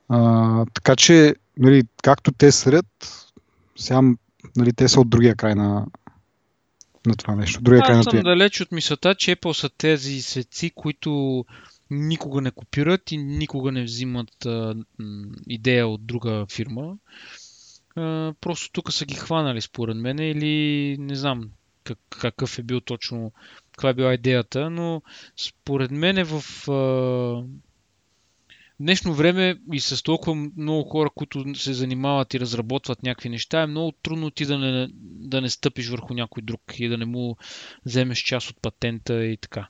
[0.08, 2.86] А, така че, нали, както те сред,
[3.76, 4.02] сега
[4.56, 5.86] нали, те са от другия край на,
[7.06, 7.60] на това нещо.
[7.62, 8.22] Другия край Аз на съм тия.
[8.22, 11.44] далеч от мисълта, че Apple са тези светци, които
[11.90, 14.74] никога не копират и никога не взимат а,
[15.46, 16.96] идея от друга фирма.
[17.96, 21.50] А, просто тук са ги хванали според мен или не знам
[21.84, 23.32] как, какъв е бил точно,
[23.72, 25.02] каква е била идеята, но
[25.36, 27.44] според мен в а,
[28.80, 33.66] днешно време и с толкова много хора, които се занимават и разработват някакви неща, е
[33.66, 37.36] много трудно ти да не, да не стъпиш върху някой друг и да не му
[37.86, 39.68] вземеш част от патента и така.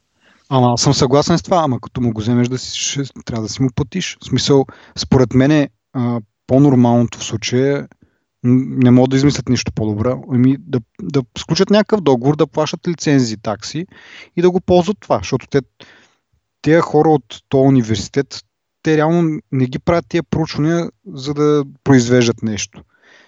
[0.49, 3.43] Ама аз съм съгласен с това, ама като му го вземеш да си, ще, трябва
[3.43, 4.19] да си му платиш.
[4.21, 5.69] В смисъл, според мен е
[6.47, 7.89] по-нормалното в случая
[8.43, 10.25] не могат да измислят нищо по-добро.
[10.33, 13.87] Ами да, да сключат някакъв договор, да плащат лицензии, такси
[14.37, 15.61] и да го ползват това, защото те,
[16.63, 18.45] тези хора от този университет,
[18.83, 22.83] те реално не ги правят тия проучвания, за да произвеждат нещо.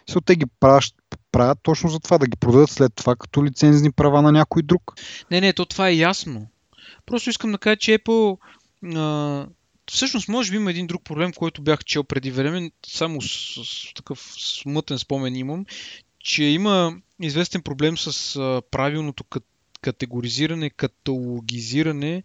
[0.08, 0.94] Защото те ги правят,
[1.32, 4.82] правят точно за това, да ги продадат след това като лицензни права на някой друг.
[5.30, 6.46] Не, не, то това е ясно.
[7.10, 8.38] Просто искам да кажа, че Apple
[8.96, 9.46] а,
[9.90, 13.28] всъщност може би има един друг проблем, който бях чел преди време, само с,
[13.64, 15.66] с такъв смътен спомен имам,
[16.18, 19.44] че има известен проблем с а, правилното кат,
[19.82, 22.22] категоризиране, каталогизиране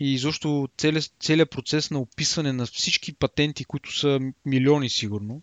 [0.00, 5.42] и изобщо целият, целият процес на описване на всички патенти, които са милиони сигурно.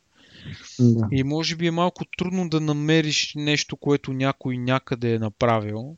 [0.79, 1.07] Да.
[1.11, 5.97] И може би е малко трудно да намериш нещо, което някой някъде е направил.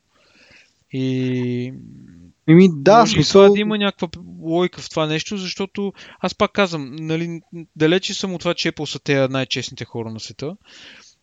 [0.94, 1.74] И
[2.48, 3.54] Еми да, може смисъл...
[3.54, 4.08] да има някаква
[4.42, 7.42] логика в това нещо, защото аз пак казвам, нали,
[7.76, 10.58] далече съм от това, че Apple са те най-честните хора на света.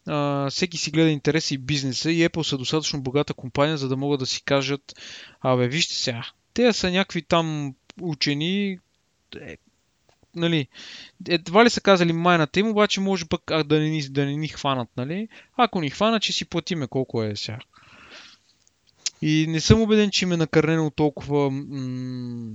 [0.06, 3.96] А, всеки си гледа интереса и бизнеса и Apple са достатъчно богата компания, за да
[3.96, 4.94] могат да си кажат,
[5.40, 8.78] абе, вижте сега, те са някакви там учени,
[9.40, 9.56] е,
[10.34, 10.66] нали,
[11.28, 14.48] едва ли са казали майната им, обаче може пък а, да, не да не ни
[14.48, 15.28] хванат, нали?
[15.56, 17.58] Ако ни хванат, че си платиме колко е сега.
[19.22, 22.50] И не съм убеден, че им е накърнено толкова м-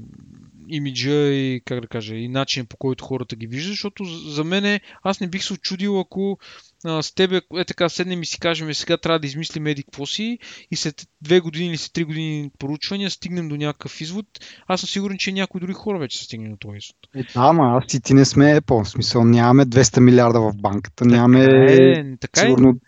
[0.69, 4.79] имиджа и, как да кажа, и начин по който хората ги виждат, защото за мен
[5.03, 6.37] аз не бих се очудил, ако
[6.85, 9.83] а, с тебе е така седнем и си кажем, «Е, сега трябва да измислим еди
[9.83, 10.39] какво си
[10.71, 14.25] и след две години или след три години проучвания стигнем до някакъв извод.
[14.67, 16.97] Аз съм сигурен, че някои други хора вече са стигнали до този извод.
[17.15, 18.83] Е, да, ама аз и ти не сме Apple.
[18.83, 21.45] В смисъл, нямаме 200 милиарда в банката, нямаме...
[21.45, 22.43] е, така е.
[22.43, 22.79] Сигурно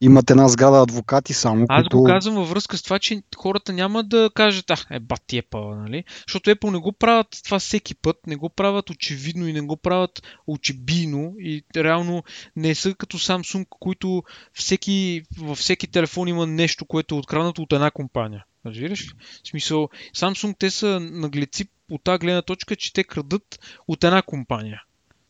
[0.00, 1.98] имат една сграда адвокати само, Аз които...
[1.98, 5.82] го казвам във връзка с това, че хората няма да кажат, а, е, бати Apple,
[5.82, 6.04] нали?
[6.28, 9.76] Защото Apple не го правят това всеки път, не го правят очевидно и не го
[9.76, 12.22] правят очебийно и реално
[12.56, 14.22] не са като Samsung, които
[14.52, 18.44] всеки, във всеки телефон има нещо, което е откраднато от една компания.
[18.66, 19.06] Разбираш?
[19.06, 19.12] ли?
[19.44, 23.58] В смисъл, Samsung те са наглеци от тази гледна точка, че те крадат
[23.88, 24.82] от една компания.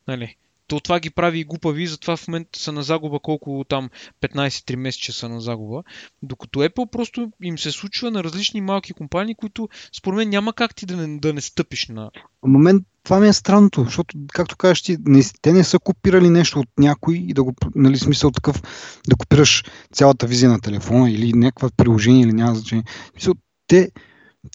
[0.08, 0.36] Нали?
[0.74, 3.90] То това ги прави и глупави, затова в момента са на загуба колко там
[4.22, 5.82] 15-3 месеца са на загуба.
[6.22, 10.74] Докато Apple просто им се случва на различни малки компании, които според мен няма как
[10.74, 12.10] ти да не, да не стъпиш на...
[12.46, 16.60] момент това ми е странното, защото, както кажеш ти, не, те не са копирали нещо
[16.60, 18.62] от някой и да го, нали, смисъл такъв,
[19.08, 22.84] да копираш цялата визия на телефона или някаква приложение или няма значение.
[23.12, 23.34] Смисъл,
[23.66, 23.90] те,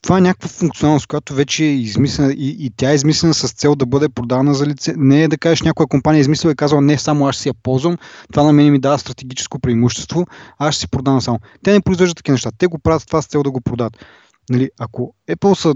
[0.02, 3.76] това е някаква функционалност, която вече е измислена и, и тя е измислена с цел
[3.76, 4.94] да бъде продавана за лице.
[4.98, 7.54] Не е да кажеш някоя компания е измислила и казала не само аз си я
[7.54, 7.98] ползвам,
[8.34, 10.26] това на мен ми дава стратегическо преимущество,
[10.58, 11.40] аз ще си продавам само.
[11.64, 12.52] Те не произвеждат такива неща.
[12.58, 14.06] Те го правят това с цел да го продадат.
[14.50, 15.76] Нали, ако Apple са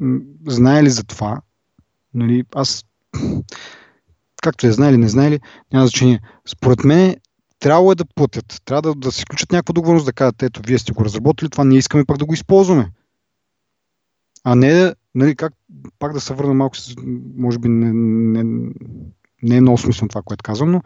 [0.00, 1.40] м, знаели за това,
[2.14, 2.84] нали, аз
[4.42, 5.40] както е знаели, не знаели,
[5.72, 6.20] няма значение.
[6.48, 7.16] Според мен
[7.58, 8.62] трябвало е да платят.
[8.64, 11.64] Трябва да, да се включат някаква договорност, да кажат, ето, вие сте го разработили, това
[11.64, 12.90] ние искаме пак да го използваме.
[14.44, 15.52] А не нали, как,
[15.98, 16.76] пак да се върна малко,
[17.36, 18.70] може би не, не,
[19.42, 20.82] не е много смислено това, което казвам, но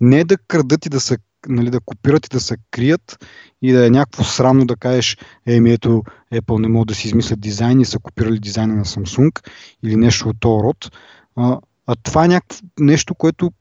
[0.00, 1.18] не да крадат и да се,
[1.48, 3.26] нали, да копират и да се крият
[3.62, 7.40] и да е някакво срамно да кажеш, еми ето, Apple не могат да си измислят
[7.40, 9.48] дизайн и са копирали дизайна на Samsung
[9.82, 10.90] или нещо от този род.
[11.36, 13.52] А, а това е някакво нещо, което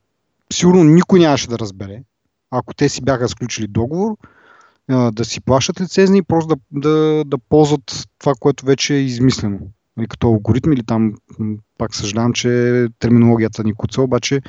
[0.53, 2.03] сигурно никой нямаше да разбере,
[2.51, 4.17] ако те си бяха сключили договор,
[4.89, 9.59] да си плащат лицензни и просто да, да, да ползват това, което вече е измислено.
[9.97, 11.13] Нали, като алгоритм или там,
[11.77, 14.41] пак съжалявам, че терминологията ни куца, обаче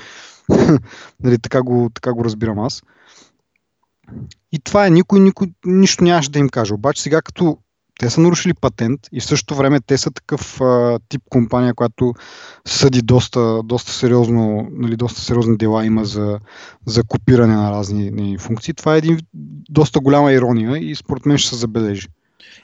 [1.22, 2.82] нали, така, го, така го разбирам аз.
[4.52, 6.74] И това е, никой, никой нищо нямаше да им каже.
[6.74, 7.58] Обаче сега като
[7.98, 12.14] те са нарушили патент и в същото време те са такъв а, тип компания, която
[12.64, 16.38] съди доста, доста, сериозно, нали, доста сериозни дела има за,
[16.86, 18.74] за копиране на разни нали, функции.
[18.74, 19.18] Това е един
[19.70, 22.08] доста голяма ирония и според мен ще се забележи.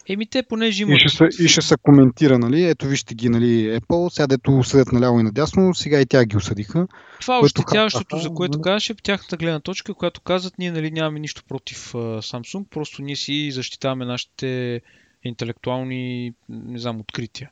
[0.08, 0.96] Еми те понеже имат...
[0.96, 2.64] И ще, се, и ще се коментира, нали?
[2.64, 6.36] Ето вижте ги, нали, Apple, сега дето съдят наляво и надясно, сега и тя ги
[6.36, 6.86] осъдиха.
[7.20, 11.42] Това е ощетяващото, за което казваше тяхната гледна точка, която казват, ние нали, нямаме нищо
[11.48, 14.80] против uh, Samsung, просто ние си защитаваме нашите
[15.24, 17.50] интелектуални, не знам, открития.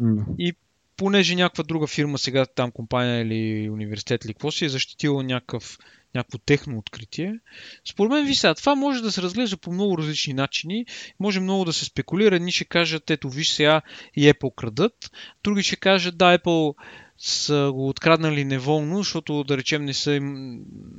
[0.00, 0.24] Mm.
[0.38, 0.54] И
[0.96, 5.78] понеже някаква друга фирма, сега там компания или университет или какво си е защитила някакъв
[6.14, 7.38] някакво техно откритие.
[7.84, 10.86] Според мен, ви сега, това може да се разглежда по много различни начини.
[11.20, 12.36] Може много да се спекулира.
[12.36, 13.82] Едни ще кажат, ето виж сега
[14.16, 15.10] и Apple крадат.
[15.44, 16.74] Други ще кажат, да, Apple
[17.18, 20.18] са го откраднали неволно, защото да речем не са,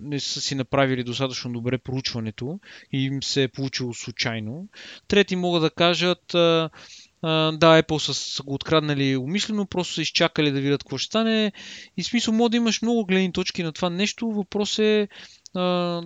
[0.01, 2.59] не са си направили достатъчно добре проучването
[2.91, 4.67] и им се е получило случайно.
[5.07, 6.23] Трети могат да кажат,
[7.23, 11.51] да, Apple са, го откраднали умишлено, просто са изчакали да видят какво ще стане.
[11.97, 14.31] И смисъл, може да имаш много гледни точки на това нещо.
[14.31, 15.07] Въпрос е
[15.53, 16.01] а,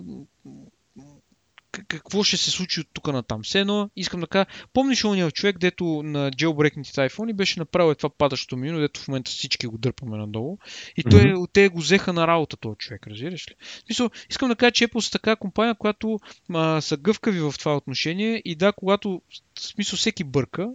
[1.70, 3.42] какво ще се случи от тук на там.
[3.42, 8.10] Все едно, искам да кажа, помниш ония човек, дето на джелбрекните iPhone беше направил това
[8.10, 10.58] падащото меню, дето в момента всички го дърпаме надолу.
[10.96, 11.46] И той, mm-hmm.
[11.52, 13.54] те го взеха на работа този човек, разбираш ли?
[13.86, 16.20] Смисъл, искам да кажа, че Apple са така компания, която
[16.54, 19.22] а, са гъвкави в това отношение и да, когато
[19.58, 20.68] в смисъл всеки бърка,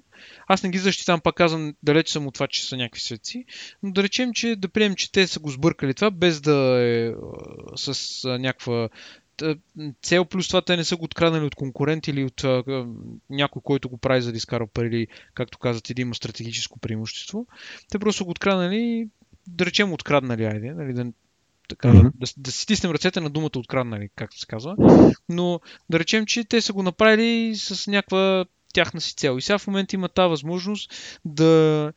[0.48, 3.46] аз не ги защитавам, пак казвам, далеч съм от това, че са някакви светци,
[3.84, 7.14] но да речем, че да приемем, че те са го сбъркали това, без да е
[7.76, 8.90] с някаква
[10.02, 12.64] цел, плюс това те не са го откраднали от конкурент или от а,
[13.30, 17.48] някой, който го прави за да изкара пари или, както казвате, да има стратегическо преимущество.
[17.92, 19.08] Те просто го откраднали,
[19.48, 21.06] да речем откраднали, айде, нали, да,
[21.68, 22.12] така, mm-hmm.
[22.16, 24.76] да, да си стиснем ръцете на думата откраднали, както се казва.
[25.30, 25.60] Но
[25.90, 29.38] да речем, че те са го направили с някаква тяхна си цел.
[29.38, 30.94] И сега в момента има тази възможност
[31.26, 31.94] да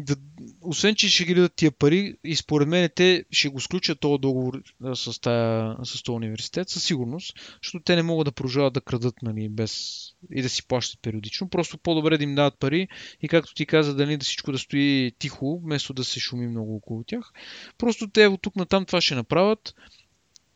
[0.00, 0.16] да,
[0.60, 4.20] освен, че ще ги дадат тия пари и според мен те ще го сключат този
[4.20, 4.62] договор
[4.94, 9.14] с, тая, с този университет със сигурност, защото те не могат да продължават да крадат
[9.22, 10.02] нали, без
[10.34, 11.48] и да си плащат периодично.
[11.48, 12.88] Просто по-добре да им дадат пари
[13.22, 16.76] и както ти каза, дали да всичко да стои тихо, вместо да се шуми много
[16.76, 17.32] около тях.
[17.78, 19.74] Просто те от тук на там това ще направят.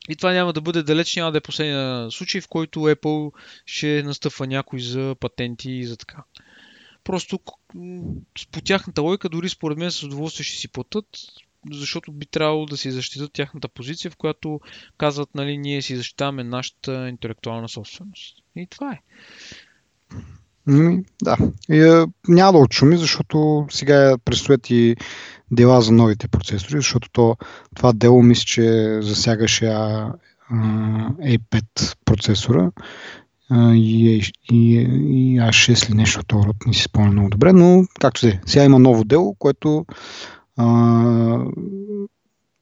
[0.09, 3.33] И това няма да бъде далеч, няма да е последния случай, в който Apple
[3.67, 6.25] ще настъпва някой за патенти и за така.
[7.05, 7.39] Просто
[8.53, 11.07] по тяхната логика, дори според мен с удоволствие ще си платят,
[11.73, 14.61] защото би трябвало да си защитат тяхната позиция, в която
[14.99, 18.37] казват, нали, ние си защитаваме нашата интелектуална собственост.
[18.57, 19.01] И това е.
[21.23, 21.37] да.
[21.71, 24.97] И, а, няма да отшуми, защото сега предстоят и
[25.51, 27.37] дела за новите процесори, защото то,
[27.75, 30.13] това дело мисля, че засягаше а,
[30.51, 30.55] а,
[31.11, 32.71] A5 процесора
[33.53, 34.23] и,
[34.53, 34.75] и,
[35.11, 38.41] и А6 или нещо от този род, не си спомня много добре, но както се,
[38.47, 39.87] сега има ново дело, което
[40.57, 41.45] а,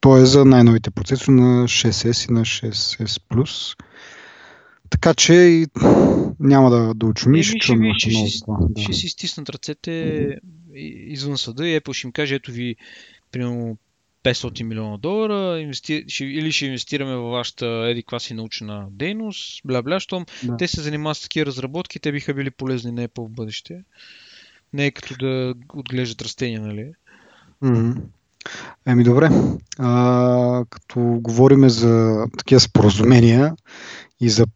[0.01, 3.76] то е за най-новите процесори на 6S и на 6S+.
[4.91, 5.66] Така че и
[6.41, 10.26] няма да, да учуми, ще чуем ще, ще, много ще, ще си стиснат ръцете
[11.07, 12.76] извън съда и Apple ще им каже, ето ви
[13.33, 13.76] примерно
[14.24, 16.04] 500 милиона долара, инвести...
[16.08, 20.56] ще, или ще инвестираме във вашата еди си научна дейност, бля-бля, щом да.
[20.56, 23.82] те се занимават с такива разработки, те биха били полезни на Apple в бъдеще.
[24.72, 26.92] Не е като да отглеждат растения, нали?
[27.62, 28.02] Mm-hmm.
[28.86, 29.28] Еми добре,
[29.78, 33.54] а, като говориме за такива споразумения
[34.20, 34.46] и за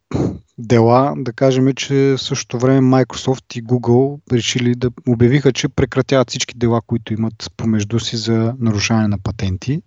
[0.57, 6.29] дела, да кажем, че в същото време Microsoft и Google решили да обявиха, че прекратяват
[6.29, 9.81] всички дела, които имат помежду си за нарушаване на патенти.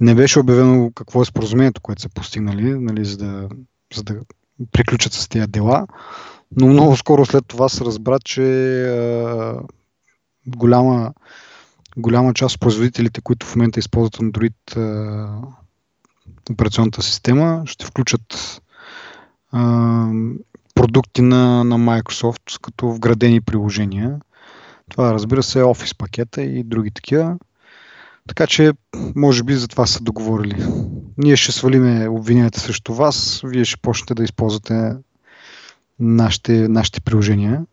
[0.00, 3.48] Не беше обявено какво е споразумението, което са постигнали, нали, за, да,
[3.94, 4.14] за да
[4.72, 5.86] приключат с тези дела,
[6.56, 8.42] но много скоро след това се разбра, че
[8.84, 9.60] а,
[10.46, 11.12] голяма,
[11.96, 15.40] голяма част от производителите, които в момента използват Android а,
[16.50, 18.60] операционната система, ще включат
[20.74, 24.20] продукти на, на Microsoft като вградени приложения.
[24.90, 27.38] Това разбира се е Office пакета и други такива.
[28.28, 28.72] Така че,
[29.16, 30.66] може би за това са договорили.
[31.18, 34.92] Ние ще свалиме обвиненията срещу вас, вие ще почнете да използвате
[36.00, 37.66] нашите, нашите приложения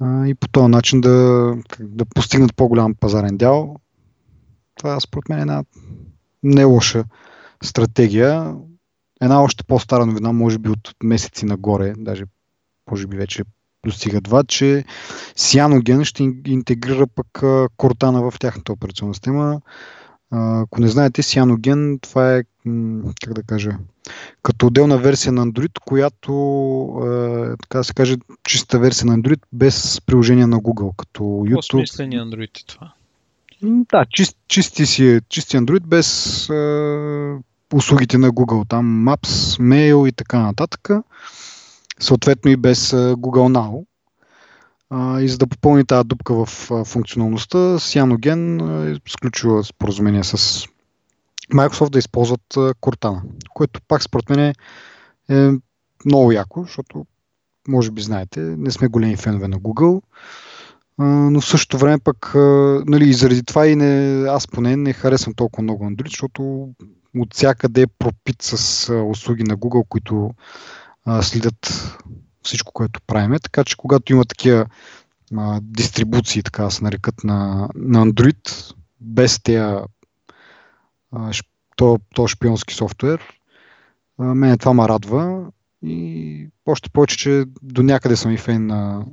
[0.00, 3.76] а, и по този начин да, да постигнат по-голям пазарен дял.
[4.76, 5.64] Това според мен е една
[6.42, 7.04] не лоша
[7.62, 8.54] стратегия.
[9.24, 12.24] Една още по-стара новина, може би от месеци нагоре, даже
[12.90, 13.42] може би вече
[13.86, 14.84] достига два, че
[15.36, 17.28] Cyanogen ще интегрира пък
[17.78, 19.60] Cortana в тяхната операционна система.
[20.30, 22.42] Ако не знаете, Cyanogen, това е,
[23.24, 23.70] как да кажа,
[24.42, 26.34] като отделна версия на Android, която,
[27.62, 31.70] така да се каже, чиста версия на Android без приложение на Google, като YouTube.
[31.70, 32.92] По-смислени Android е това.
[33.62, 40.12] Да, чист, чисти си, чисти Android без е, услугите на Google, там Maps, Mail и
[40.12, 40.88] така нататък.
[42.00, 43.84] Съответно и без Google Now.
[45.22, 50.64] И за да попълни тази дупка в а, функционалността, Cyanogen изключва споразумение с
[51.52, 53.20] Microsoft да използват Cortana,
[53.54, 54.54] което пак според мен е,
[55.30, 55.50] е
[56.06, 57.06] много яко, защото
[57.68, 60.02] може би знаете, не сме големи фенове на Google,
[60.98, 62.32] но в същото време пък,
[62.86, 66.68] нали, и заради това и не, аз поне не харесвам толкова много Android, защото
[67.18, 70.30] от всякъде е пропит с услуги на Google, които
[71.22, 71.96] следят
[72.42, 73.38] всичко, което правиме.
[73.38, 74.66] Така че когато има такива
[75.60, 79.76] дистрибуции, така да се нарекат, на, на Android, без тези
[81.76, 83.40] то, то шпионски софтуер,
[84.18, 85.46] а, мене това ме радва
[85.82, 89.06] и още повече, че до някъде съм и фен на,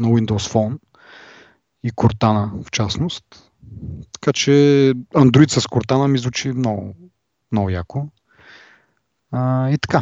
[0.00, 0.78] на Windows Phone
[1.82, 3.45] и Cortana в частност.
[4.12, 4.50] Така че
[5.14, 6.94] Android с Cortana ми звучи много,
[7.52, 8.08] много яко.
[9.32, 10.00] А, и така.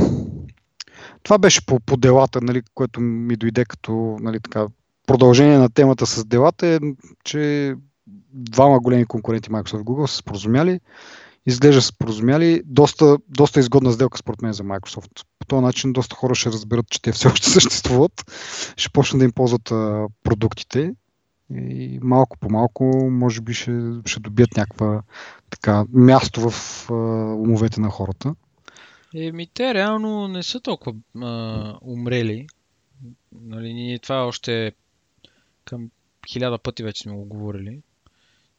[1.23, 4.67] Това беше по, по делата, нали, което ми дойде като нали, така,
[5.07, 6.79] продължение на темата с делата е,
[7.25, 7.75] че
[8.33, 10.81] двама големи конкуренти Microsoft и Google са споразумяли.
[11.47, 12.62] Изглежда са споразумяли.
[12.65, 15.25] Доста, доста изгодна сделка според мен за Microsoft.
[15.39, 18.12] По този начин доста хора ще разберат, че те все още съществуват.
[18.77, 20.95] Ще почнат да им ползват а, продуктите.
[21.55, 25.03] И малко по малко, може би, ще, ще добият някаква
[25.51, 26.95] така, място в а,
[27.35, 28.35] умовете на хората.
[29.15, 32.47] Еми, те реално не са толкова а, умрели.
[33.33, 34.73] Нали, ние това още
[35.65, 35.91] към
[36.29, 37.81] хиляда пъти вече сме го говорили.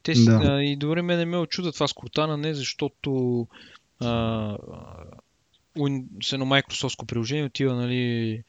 [0.04, 0.42] Те си, да.
[0.44, 3.48] а, и дори ме не ме очуда това с Cortana, не защото
[4.00, 4.10] а,
[6.34, 8.44] едно Microsoft приложение отива нали,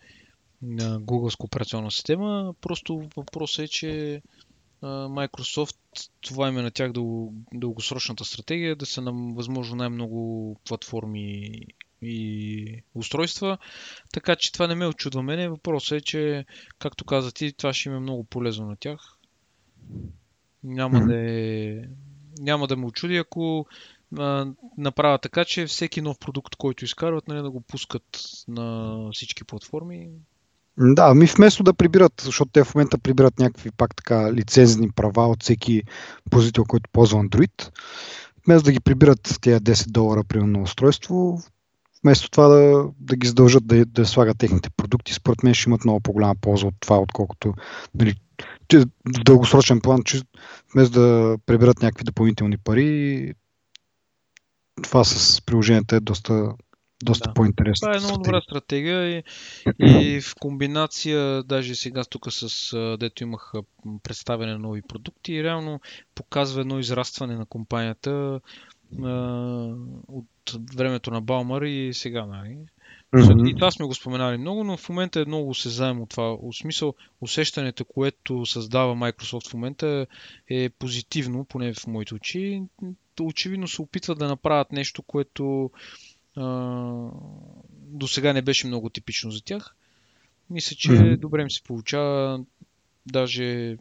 [0.62, 2.54] на Google операционна система.
[2.60, 4.22] Просто въпросът е, че
[4.82, 11.50] Microsoft, това име на тях дъл, дългосрочната стратегия, да са на възможно най-много платформи
[12.02, 13.58] и устройства.
[14.12, 15.48] Така че това не ме очудва мене.
[15.48, 16.44] Въпросът е, че,
[16.78, 19.18] както каза ти, това ще им е много полезно на тях.
[20.64, 21.06] Няма mm-hmm.
[21.06, 21.88] да е...
[22.38, 23.66] Няма да ме очуди, ако
[24.18, 24.46] а,
[24.78, 30.10] направят така, че всеки нов продукт, който изкарват, нали, да го пускат на всички платформи.
[30.78, 35.28] Да, ми вместо да прибират, защото те в момента прибират някакви пак така лицензни права
[35.28, 35.82] от всеки
[36.30, 37.70] позител, който ползва Android,
[38.46, 41.42] вместо да ги прибират тези 10 долара примерно устройство,
[42.02, 45.84] вместо това да, да ги задължат да, да слагат техните продукти, според мен ще имат
[45.84, 47.54] много по-голяма полза от това, отколкото
[47.94, 48.14] нали,
[48.72, 50.22] в дългосрочен план, че
[50.74, 53.32] вместо да приберат някакви допълнителни пари,
[54.82, 56.52] това с приложенията е доста,
[57.02, 57.34] доста да.
[57.34, 57.86] по-интересно.
[57.86, 59.22] Това е много добра стратегия и,
[59.80, 63.52] и в комбинация, даже сега тук с дето имах
[64.02, 65.80] представяне на нови продукти и реално
[66.14, 68.40] показва едно израстване на компанията
[70.08, 70.26] от
[70.76, 72.58] времето на Балмар и сега, нали?
[73.14, 73.50] Mm-hmm.
[73.50, 76.36] И това сме го споменали много, но в момента е много осезаемо това.
[76.42, 80.06] В смисъл, усещането, което създава Microsoft в момента
[80.50, 82.62] е позитивно, поне в моите очи.
[83.20, 85.68] Очевидно се опитват да направят нещо, което а,
[87.72, 89.74] до сега не беше много типично за тях.
[90.50, 91.16] Мисля, че mm-hmm.
[91.16, 92.44] добре им се получава.
[93.06, 93.76] Даже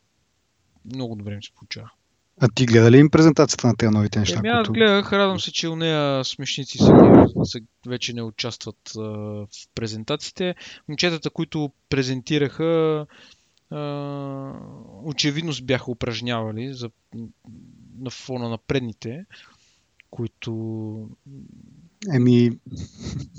[0.93, 1.91] много добре им се получава.
[2.41, 4.39] А ти гледа ли им презентацията на тези новите неща?
[4.39, 9.01] Еми, аз гледах, радвам се, че у нея смешници са, са, вече не участват а,
[9.01, 10.55] в презентациите.
[10.87, 13.05] Момчетата, които презентираха,
[13.71, 14.53] а,
[15.03, 16.89] очевидно бяха упражнявали за,
[17.99, 19.25] на фона на предните,
[20.09, 21.09] които
[22.13, 22.51] Еми...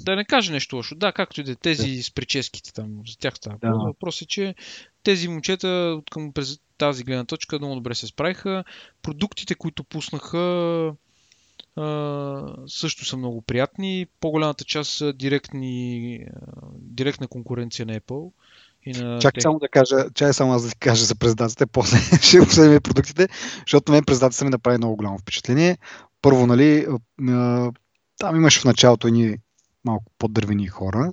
[0.04, 0.94] Да не кажа нещо лошо.
[0.94, 3.56] Да, както и да е, тези с прическите там, за тях става.
[3.60, 3.70] Да.
[3.70, 4.54] Въпрос е, че
[5.02, 8.64] тези момчета към през тази гледна точка много добре се справиха.
[9.02, 10.92] Продуктите, които пуснаха,
[12.66, 14.06] също са много приятни.
[14.20, 16.20] По-голямата част са директни,
[16.74, 18.30] директна конкуренция на Apple.
[18.86, 21.98] И на Чакай само да кажа, чай само аз да ти кажа за презентацията, после
[22.22, 23.28] ще обсъдим продуктите,
[23.60, 25.78] защото мен презентацията ми направи много голямо впечатление.
[26.22, 26.86] Първо, нали,
[28.18, 29.36] там имаше в началото едни
[29.84, 31.12] малко по-дървени хора,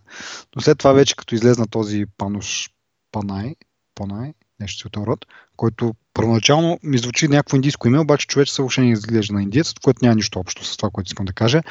[0.55, 2.69] но след това вече като излезна този Пануш
[3.11, 3.55] Панай,
[3.95, 5.25] Панай, нещо от род,
[5.55, 10.05] който първоначално ми звучи някакво индийско име, обаче човек въобще не изглежда на индиец, което
[10.05, 11.61] няма нищо общо с това, което искам да кажа.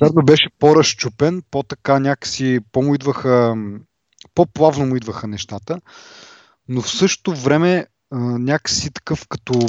[0.00, 3.56] Верно беше по-разчупен, по-така някакси по-му идваха,
[4.34, 5.80] по-плавно му идваха нещата,
[6.68, 9.66] но в същото време а, някакси такъв като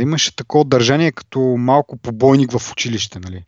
[0.00, 3.44] имаше такова държание като малко побойник в училище, нали?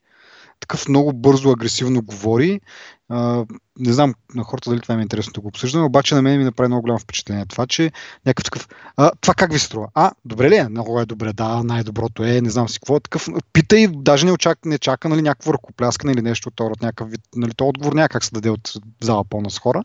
[0.60, 2.60] Такъв много бързо, агресивно говори.
[3.08, 3.44] А,
[3.78, 6.44] не знам на хората дали това е интересно да го обсъждаме, обаче на мен ми
[6.44, 7.92] направи много голямо впечатление това, че
[8.26, 9.88] някакъв такъв, а, това как ви се струва?
[9.94, 10.68] А, добре ли е?
[10.68, 13.00] Много е добре, да, най-доброто е, не знам си какво.
[13.00, 17.10] Такъв, пита и даже не, очака, не чака нали, някакво ръкопляскане или нещо от някакъв
[17.10, 19.82] вид, нали, то отговор някак се даде от зала пълна с хора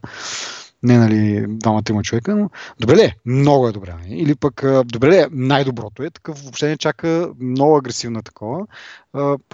[0.85, 2.49] не нали, двамата има човека, но
[2.79, 3.15] добре ли е?
[3.25, 3.95] Много е добре.
[4.01, 4.15] Нали?
[4.21, 5.27] Или пък добре ли е?
[5.31, 6.09] Най-доброто е.
[6.09, 8.65] Такъв въобще не чака много агресивна такова.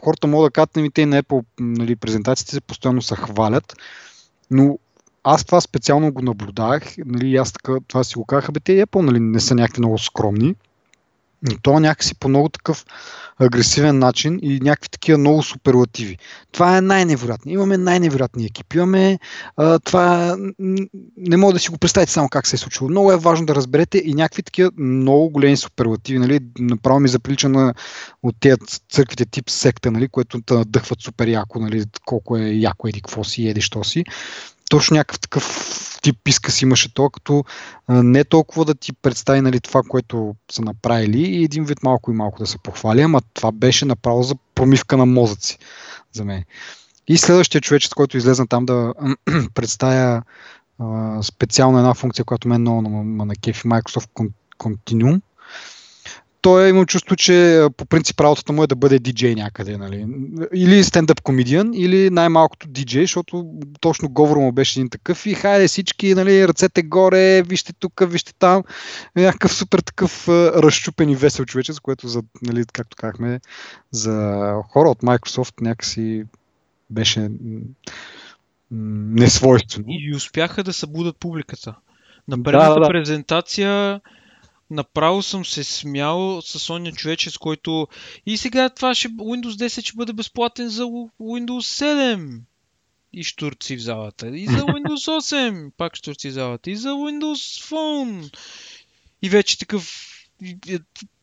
[0.03, 3.75] Хората могат да кажат, нали, те на Apple нали, презентациите се постоянно се хвалят,
[4.51, 4.79] но
[5.23, 9.01] аз това специално го наблюдах, нали, аз така, това си го казах, бе, те Apple
[9.01, 10.55] нали, не са някакви много скромни,
[11.41, 12.85] но то някакси по много такъв
[13.39, 16.17] агресивен начин и някакви такива много суперлативи.
[16.51, 17.51] Това е най-невероятно.
[17.51, 18.77] Имаме най-невероятни екипи.
[18.77, 19.19] Имаме
[19.57, 20.37] а, това.
[21.17, 22.89] Не мога да си го представите само как се е случило.
[22.89, 26.19] Много е важно да разберете и някакви такива много големи суперлативи.
[26.19, 26.39] Нали?
[26.59, 27.73] Направо ми заприлича на
[28.23, 28.57] от тези
[28.89, 30.07] църквите тип секта, нали?
[30.07, 31.83] което те надъхват супер яко, нали?
[32.05, 34.03] колко е яко еди какво си, еди що си
[34.71, 37.43] точно някакъв такъв тип изказ имаше то, като
[37.89, 42.13] не толкова да ти представи нали, това, което са направили и един вид малко и
[42.13, 45.57] малко да се похвали, ама това беше направо за промивка на мозъци
[46.11, 46.43] за мен.
[47.07, 48.93] И следващия човечец, който излезна там да
[49.53, 50.21] представя
[51.21, 52.81] специално една функция, която мен много
[53.25, 54.29] на кефи Microsoft
[54.59, 55.21] Continuum,
[56.41, 59.77] той е имал чувство, че по принцип работата му е да бъде диджей някъде.
[59.77, 60.07] Нали?
[60.53, 63.45] Или стендъп комедиан, или най-малкото диджей, защото
[63.79, 68.33] точно говор му беше един такъв и хайде всички, нали, ръцете горе, вижте тук, вижте
[68.39, 68.63] там.
[69.15, 73.39] Някакъв супер такъв разчупен и весел човече, за което, за, нали, както казахме,
[73.91, 76.23] за хора от Microsoft някакси
[76.89, 77.29] беше
[78.71, 79.85] несвойствено.
[79.87, 81.75] И успяха да събудат публиката.
[82.27, 82.87] На предната да, да, да.
[82.87, 84.01] презентация
[84.71, 87.87] направо съм се смял с оня човече, с който
[88.25, 92.39] и сега това ще, Windows 10 ще бъде безплатен за Windows 7
[93.13, 94.27] и штурци в залата.
[94.27, 96.71] И за Windows 8 пак штурци в залата.
[96.71, 98.35] И за Windows Phone.
[99.21, 100.07] И вече такъв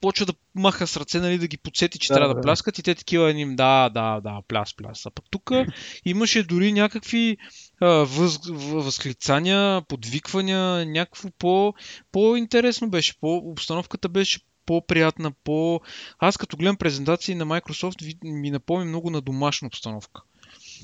[0.01, 2.79] почва да маха с ръце, нали, да ги подсети, че да, трябва да, да пляскат
[2.79, 5.07] и те такива ним, да, да, да, пляс, пляс.
[5.07, 5.51] А пък тук
[6.05, 7.37] имаше дори някакви
[7.81, 8.39] въз,
[8.73, 11.75] възклицания, подвиквания, някакво по,
[12.13, 15.81] по-интересно беше, по, обстановката беше по-приятна, по...
[16.19, 20.23] Аз като гледам презентации на Microsoft ми напомня много на домашна обстановка.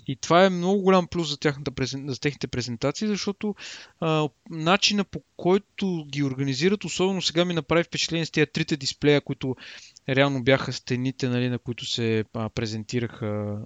[0.06, 3.54] И това е много голям плюс за, тяхната, за техните презентации, защото
[4.00, 9.20] а, начина по който ги организират, особено сега ми направи впечатление с тези трите дисплея,
[9.20, 9.56] които
[10.08, 13.58] реално бяха стените, нали, на които се а, презентираха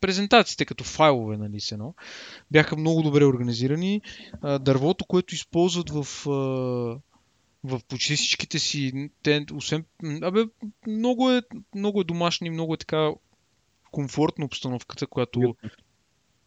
[0.00, 1.94] презентациите като файлове, нали, сено,
[2.50, 4.00] бяха много добре организирани.
[4.60, 6.06] Дървото, което използват в
[7.64, 9.84] в почти всичките си, те, освен,
[10.22, 10.44] абе,
[10.86, 11.42] много е,
[11.74, 13.10] много е домашни, много е така
[13.90, 15.56] комфортна обстановката, която...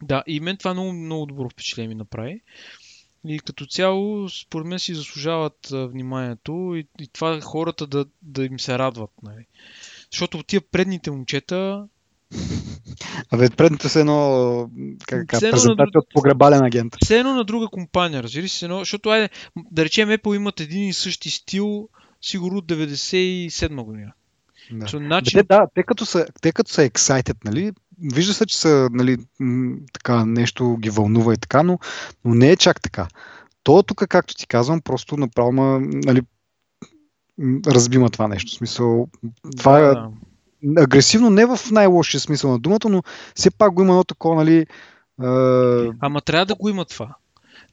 [0.02, 2.40] Да, и мен това много, много добро впечатление ми направи.
[3.26, 8.60] И като цяло, според мен си заслужават вниманието и, и това хората да, да им
[8.60, 9.10] се радват.
[9.22, 9.46] Нали.
[10.12, 11.88] Защото тия предните момчета...
[13.30, 14.70] Абе, предните са едно,
[15.06, 15.86] как, как презентация на...
[15.94, 16.96] от погребален агент.
[17.04, 19.28] Все едно на друга компания, разбира се, едно, защото айде,
[19.70, 21.88] да речем Apple имат един и същи стил,
[22.22, 24.12] сигурно от 97 година.
[24.72, 24.86] Да.
[24.86, 25.38] So, начин...
[25.38, 27.72] Бе, да, те като, са, те като са excited, нали,
[28.14, 29.16] вижда се, че са, нали,
[29.92, 31.78] така, нещо ги вълнува и така, но,
[32.24, 33.08] но не е чак така.
[33.62, 36.22] То тук, както ти казвам, просто направо нали,
[37.66, 38.52] разбима това нещо.
[38.52, 39.08] В смисъл,
[39.56, 39.94] това е да, е
[40.76, 43.02] агресивно не в най-лошия смисъл на думата, но
[43.34, 44.56] все пак го има едно такова, нали...
[44.56, 44.66] Е...
[46.00, 47.14] Ама трябва да го има това.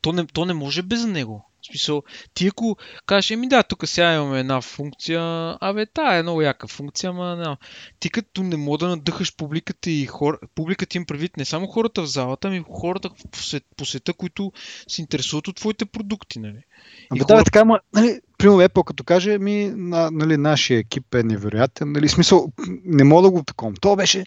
[0.02, 1.46] То не, то не може без него.
[1.62, 2.04] В смисъл,
[2.34, 5.22] ти ако кажеш, еми да, тук сега имаме една функция,
[5.62, 7.58] абе, та е много яка функция, ама не.
[8.00, 12.02] Ти като не мога да надъхаш публиката и хора, публиката им предвид не само хората
[12.02, 14.52] в залата, ами хората по, свет, по света, които
[14.88, 16.64] се интересуват от твоите продукти, нали?
[17.12, 17.38] Абе, хора...
[17.38, 21.92] да, така, ама, нали, примерно Apple като каже, ми, на, нали, нашия екип е невероятен,
[21.92, 22.52] нали, смисъл,
[22.86, 23.74] не мога да го таком.
[23.82, 24.26] То беше,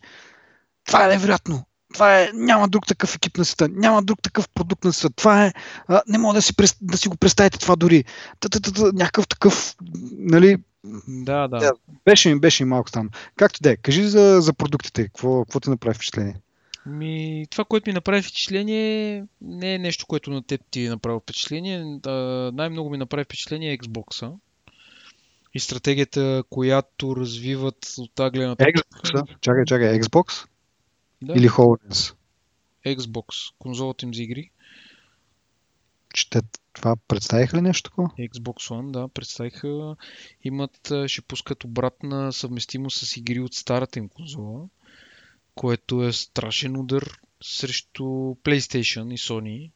[0.87, 1.65] това е невероятно
[1.95, 5.15] това е, няма друг такъв екип на света, няма друг такъв продукт на света.
[5.17, 5.53] Това е,
[5.89, 8.05] а, не мога да си, да си го представите това дори.
[8.93, 9.75] Някакъв такъв,
[10.19, 10.57] нали,
[11.09, 11.73] да, да.
[12.05, 13.11] Беше ми, беше ми малко там.
[13.37, 16.37] Както да е, кажи за, за продуктите, какво, какво ти направи впечатление?
[16.87, 21.21] Ми, това, което ми направи впечатление, не е нещо, което на теб ти е направи
[21.23, 22.01] впечатление.
[22.07, 22.11] А,
[22.55, 24.33] най-много ми направи впечатление Xbox-а.
[25.55, 30.49] И стратегията, която развиват от тази гледна Xbox, чакай, чакай, Xbox?
[31.23, 31.33] Да.
[31.37, 32.15] Или HoloLens?
[32.87, 34.51] Xbox, конзолата им за игри.
[36.15, 36.41] Ще
[36.73, 38.09] Това представиха ли нещо такова?
[38.09, 39.97] Xbox One, да, представиха.
[40.45, 44.69] Имат, ще пускат обратна съвместимост с игри от старата им конзола,
[45.55, 49.71] което е страшен удар срещу PlayStation и Sony,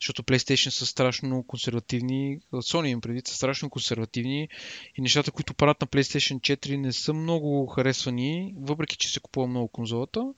[0.00, 4.48] защото PlayStation са страшно консервативни, Sony им преди са страшно консервативни
[4.96, 9.46] и нещата, които правят на PlayStation 4 не са много харесвани, въпреки че се купува
[9.46, 10.32] много конзолата.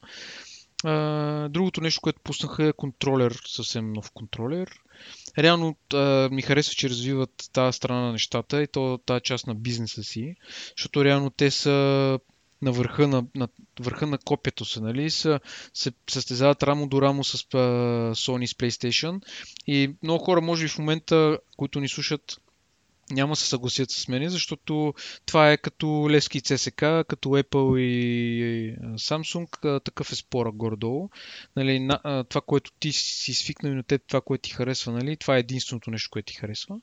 [1.51, 4.71] другото нещо, което пуснаха е контролер, съвсем нов контролер.
[5.39, 5.77] Реално
[6.31, 10.35] ми харесва, че развиват тази страна на нещата и то тази част на бизнеса си,
[10.77, 12.19] защото реално те са
[12.63, 13.49] на върха на, на,
[13.81, 15.41] върха на копието се, нали, са,
[15.75, 17.57] се състезават рамо до рамо с а,
[18.15, 19.21] Sony с PlayStation
[19.67, 22.41] и много хора, може би в момента, които ни слушат,
[23.11, 24.95] няма се съгласят с мен, защото
[25.27, 31.09] това е като Лески ЦСК, като Apple и Samsung, такъв е спора горе-долу.
[31.57, 31.89] Нали,
[32.29, 35.41] това, което ти си свикнал и на теб, това, което ти харесва, нали, това е
[35.41, 36.77] единственото нещо, което ти харесва.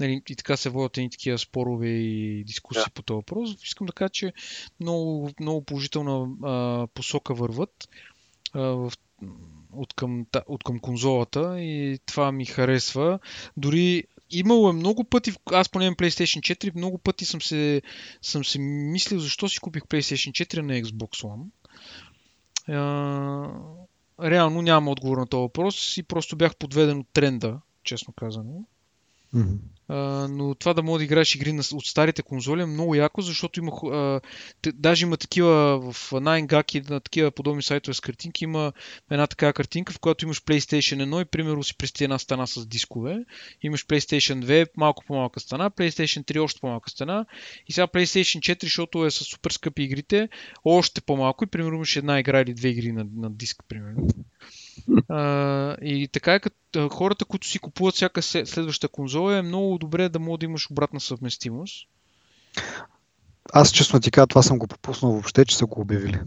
[0.00, 2.90] Нали, и така се водят едни такива спорове и дискусии да.
[2.90, 3.50] по този въпрос.
[3.62, 4.32] Искам да кажа, че
[4.80, 7.88] много, много положителна а, посока върват
[8.52, 8.92] а, в
[9.72, 13.18] от към, от към конзолата и това ми харесва.
[13.56, 17.82] Дори имало е много пъти, аз поне PlayStation 4, много пъти съм се,
[18.22, 21.46] съм се мислил защо си купих PlayStation 4 на Xbox One.
[22.68, 28.64] А, реално няма отговор на този въпрос и просто бях подведен от тренда, честно казано.
[29.90, 33.20] Uh, но това да мога да играеш игри на, от старите конзоли е много яко,
[33.20, 34.22] защото има, uh,
[34.62, 38.72] т- даже има такива в 9gag на такива подобни сайтове с картинки, има
[39.10, 42.66] една такава картинка, в която имаш PlayStation 1 и примерно си прести една стена с
[42.66, 43.24] дискове,
[43.62, 47.26] имаш PlayStation 2, малко по-малка стена, PlayStation 3 още по-малка стена.
[47.66, 50.28] И сега PlayStation 4, защото е с супер скъпи игрите,
[50.64, 51.44] още по-малко.
[51.44, 54.08] И примерно имаш една игра или две игри на, на диск, примерно.
[55.08, 60.08] А, и така е, като хората, които си купуват всяка следваща конзола, е много добре
[60.08, 61.88] да мога да имаш обратна съвместимост.
[63.52, 66.20] Аз честно ти кажа, това съм го пропуснал въобще, че са го обявили.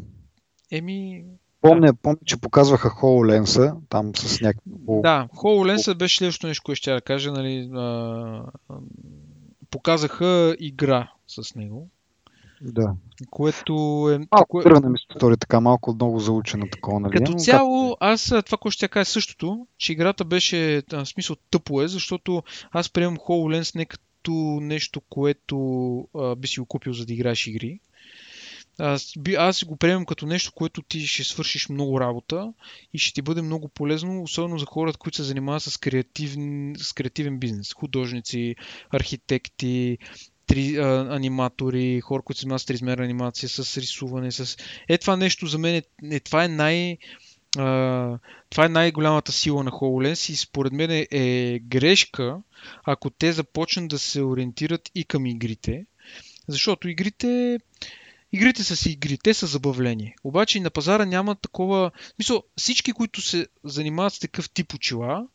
[0.71, 1.23] Еми,
[1.61, 5.01] Помня, помня, че показваха HoloLens там с някакво...
[5.01, 7.31] Да, HoloLens беше следващото нещо, което ще да кажа.
[7.31, 8.43] Нали, а,
[9.71, 11.89] показаха игра с него.
[12.61, 12.93] Да.
[13.29, 13.73] Което
[14.13, 14.27] е...
[14.31, 14.63] Малко кое...
[14.63, 17.17] първа ми се стори така, малко много заучена такова, нали?
[17.17, 21.81] Като цяло, аз това, което ще кажа е същото, че играта беше, в смисъл, тъпо
[21.81, 24.31] е, защото аз приемам HoloLens не като
[24.61, 27.79] нещо, което а, би си го купил за да играеш игри.
[28.79, 32.53] Аз, би, аз го приемам като нещо, което ти ще свършиш много работа
[32.93, 36.93] и ще ти бъде много полезно, особено за хората, които се занимават с, креативен, с
[36.93, 37.73] креативен бизнес.
[37.73, 38.55] Художници,
[38.89, 39.97] архитекти,
[40.49, 44.57] три, а, аниматори, хора, които се занимават с триизмерна анимация, с рисуване, с...
[44.87, 45.83] Е, това нещо за мен е,
[46.15, 46.97] е това е най...
[47.57, 48.17] А,
[48.49, 52.37] това е най-голямата сила на HoloLens и според мен е, е грешка,
[52.83, 55.85] ако те започнат да се ориентират и към игрите,
[56.47, 57.59] защото игрите
[58.31, 60.15] Игрите са си игри, те са забавление.
[60.23, 61.91] Обаче на пазара няма такова...
[62.19, 65.27] Мисъл, всички, които се занимават с такъв тип очила,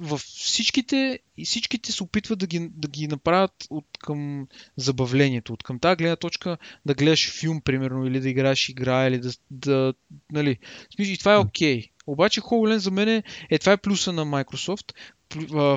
[0.00, 4.46] във всичките, и всичките се опитват да ги, да ги направят от към
[4.76, 9.18] забавлението, от към тази гледна точка да гледаш филм, примерно, или да играеш игра, или
[9.18, 9.94] да, да
[10.32, 10.56] нали.
[10.98, 11.80] И това е окей.
[11.80, 11.90] Okay.
[12.06, 14.92] Обаче HoloLens за мен е, това е плюса на Microsoft,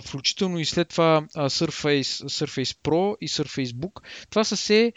[0.01, 4.03] включително и след това Surface, Surface Pro и Surface Book.
[4.29, 4.93] Това са все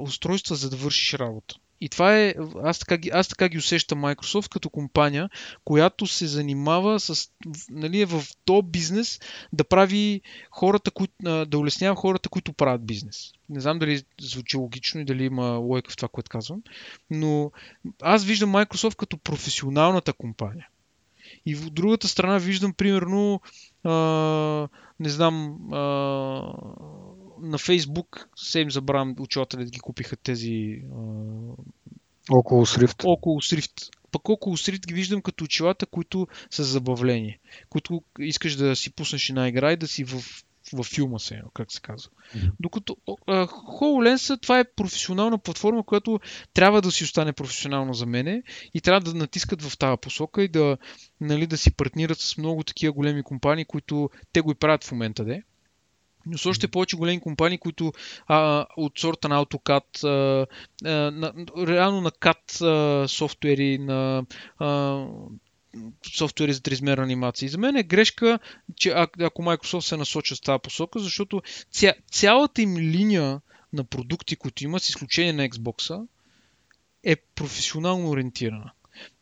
[0.00, 1.54] устройства за да вършиш работа.
[1.80, 5.30] И това е, аз така, аз така ги усещам Microsoft като компания,
[5.64, 7.30] която се занимава с,
[7.70, 9.20] нали, е в то бизнес
[9.52, 10.20] да прави
[10.50, 11.14] хората, които,
[11.46, 13.32] да улеснява хората, които правят бизнес.
[13.48, 16.62] Не знам дали звучи логично и дали има лойка в това, което казвам,
[17.10, 17.50] но
[18.02, 20.68] аз виждам Microsoft като професионалната компания.
[21.46, 23.40] И в другата страна виждам, примерно,
[23.84, 24.68] а,
[25.00, 25.78] не знам, а,
[27.40, 30.82] на Фейсбук, се им забравям очилата да ги купиха тези...
[30.92, 30.98] А...
[32.30, 33.02] Около Срифт.
[33.04, 33.72] Около Срифт.
[34.10, 37.38] Пък около Срифт ги виждам като очилата, които са забавление.
[37.68, 41.72] Които искаш да си пуснеш една игра и да си в в филма се, как
[41.72, 42.10] се казва.
[42.10, 42.50] Mm-hmm.
[42.60, 46.20] Докато uh, HoloLens, това е професионална платформа, която
[46.54, 48.42] трябва да си остане професионална за мене
[48.74, 50.78] и трябва да натискат в тази посока и да,
[51.20, 54.92] нали, да си партнират с много такива големи компании, които те го и правят в
[54.92, 55.42] момента, де
[56.26, 57.92] но с още повече големи компании, които
[58.26, 60.46] а, от сорта на AutoCAD, а,
[60.84, 64.24] а, на, реално на CAD а, софтуери, на
[64.58, 65.04] а,
[66.16, 67.46] софтуери за триизмерна анимация.
[67.46, 68.38] И за мен е грешка,
[68.76, 73.40] че а, ако Microsoft се насочат в тази посока, защото ця, цялата им линия
[73.72, 76.06] на продукти, които има, с изключение на Xbox,
[77.04, 78.72] е професионално ориентирана.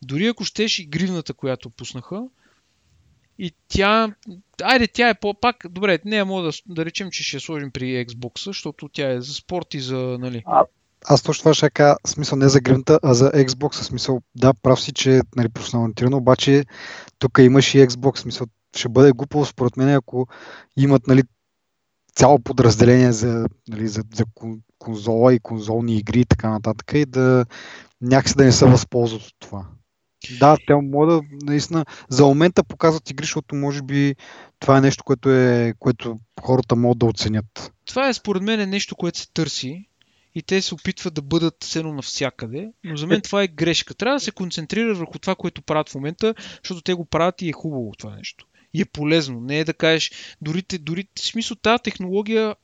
[0.03, 2.23] Дори ако щеш и гривната, която пуснаха,
[3.39, 4.15] И тя,
[4.63, 8.47] айде, тя е по-пак, добре, не мога да, да речем, че ще сложим при Xbox,
[8.47, 10.43] защото тя е за спорт и за, нали...
[10.47, 10.65] А,
[11.05, 14.81] аз точно това ще кажа, смисъл не за гръмта, а за Xbox, смисъл, да, прав
[14.81, 16.65] си, че е нали, професионално обаче
[17.19, 18.47] тук имаш и Xbox, смисъл,
[18.77, 20.27] ще бъде глупо според мен, ако
[20.77, 21.23] имат нали,
[22.15, 24.25] цяло подразделение за, нали, за, за
[24.79, 27.47] конзола и конзолни игри и така нататък и да
[28.01, 29.67] някакси да не се възползват от това.
[30.39, 34.15] Да, те могат да наистина за момента показват игри, защото може би
[34.61, 37.73] това е нещо, което, е, което хората могат да оценят.
[37.87, 39.89] Това е според мен е нещо, което се търси
[40.35, 43.95] и те се опитват да бъдат все навсякъде, но за мен това е грешка.
[43.95, 47.49] Трябва да се концентрира върху това, което правят в момента, защото те го правят и
[47.49, 48.47] е хубаво това нещо.
[48.75, 49.41] И е полезно.
[49.41, 52.55] Не е да кажеш, дори, дори в смисъл тази технология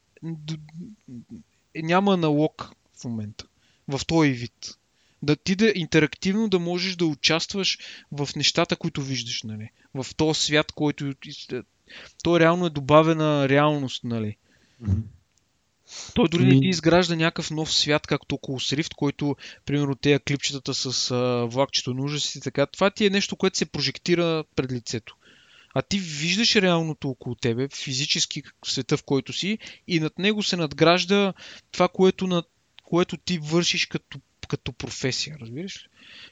[1.77, 3.47] няма налог в момента.
[3.89, 4.79] В този вид
[5.23, 7.79] да ти да интерактивно да можеш да участваш
[8.13, 9.71] в нещата, които виждаш, нали?
[9.95, 11.13] В този свят, който...
[12.23, 14.37] То реално е добавена реалност, нали?
[14.83, 15.03] Mm-hmm.
[16.15, 20.75] Той дори не ти изгражда някакъв нов свят, както около Rift, който, примерно, тези клипчетата
[20.75, 22.67] с а, влакчето на ужас и така.
[22.67, 25.17] Това ти е нещо, което се прожектира пред лицето.
[25.75, 30.57] А ти виждаш реалното около тебе, физически света, в който си, и над него се
[30.57, 31.33] надгражда
[31.73, 32.47] това, което, над,
[32.85, 34.21] което ти вършиш като
[34.51, 35.89] като професия, разбираш ли?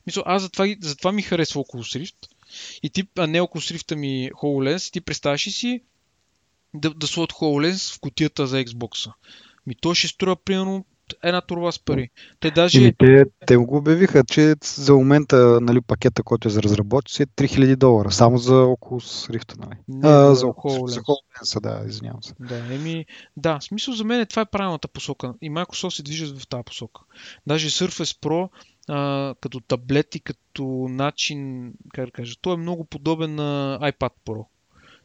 [0.07, 2.28] Мисля, аз затова, затова ми харесва около Rift.
[2.82, 5.82] И ти, а не около Rift ми HoloLens, ти представяш ли си
[6.74, 9.12] да, да сложат HoloLens в котията за Xbox.
[9.66, 10.85] Ми то ще струва примерно
[11.22, 12.10] една турба с пари.
[12.40, 12.80] Те даже...
[12.80, 17.26] Или те, те го обявиха, че за момента нали, пакета, който е за разработчици е
[17.26, 19.59] 3000 долара, само за около Rift.
[19.59, 19.76] Нали?
[19.89, 22.35] Не, а, за около за HoloLens, да, извинявам се.
[22.40, 23.06] Да, еми,
[23.36, 25.35] да, смисъл за мен е, това е правилната посока.
[25.43, 27.01] И Microsoft се движат в тази посока.
[27.47, 28.48] Даже Surface Pro
[28.89, 34.12] а, като таблет и като начин, как да кажа, той е много подобен на iPad
[34.26, 34.44] Pro.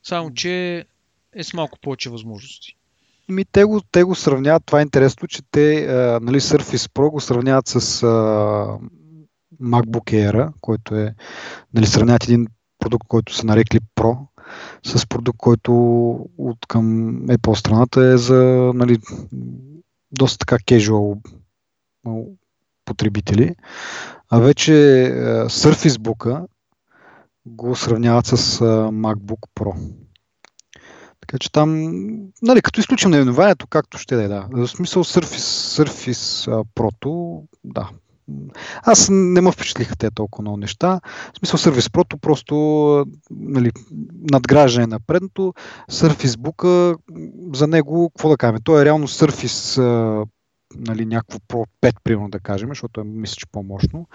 [0.03, 0.85] Само, че
[1.35, 2.77] е с малко повече възможности.
[3.29, 7.11] Ми, те, го, те го сравняват, това е интересно, че те, а, нали, Surface Pro
[7.11, 8.07] го сравняват с а,
[9.61, 11.15] MacBook Air, който е,
[11.73, 12.47] нали, сравняват един
[12.79, 14.17] продукт, който са нарекли Pro,
[14.83, 15.73] с продукт, който
[16.37, 16.85] от към
[17.27, 18.97] Apple страната е за нали,
[20.11, 21.17] доста така casual
[22.85, 23.55] потребители.
[24.29, 24.71] А вече
[25.49, 26.45] Surface Book
[27.45, 28.59] го сравняват с
[28.91, 30.02] MacBook Pro.
[31.34, 31.99] Така че там,
[32.41, 34.47] нали, като изключим наименованието, както ще да е, да.
[34.51, 37.89] В смисъл Surface, Surface Pro, да.
[38.84, 40.99] Аз не ме впечатлиха те толкова много неща.
[41.34, 42.55] В смисъл Surface Pro просто
[43.31, 43.72] нали,
[44.31, 45.53] надграждане на предното.
[45.91, 46.97] Surface Book,
[47.55, 50.27] за него, какво да кажем, то е реално Surface
[50.76, 54.07] нали, някакво Pro 5, примерно да кажем, защото е, мисля, че по-мощно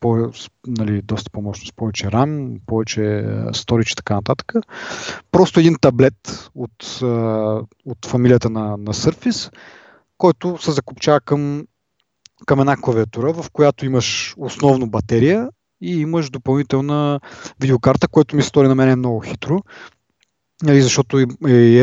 [0.00, 0.30] по,
[0.66, 3.00] нали, доста по-мощно повече RAM, повече
[3.50, 4.52] storage и така нататък.
[5.32, 7.00] Просто един таблет от,
[7.84, 9.52] от фамилията на, на Surface,
[10.18, 11.66] който се закупчава към,
[12.46, 15.48] към една клавиатура, в която имаш основно батерия
[15.80, 17.20] и имаш допълнителна
[17.60, 19.58] видеокарта, което ми стори на мен е много хитро.
[20.62, 21.26] Нали, защото и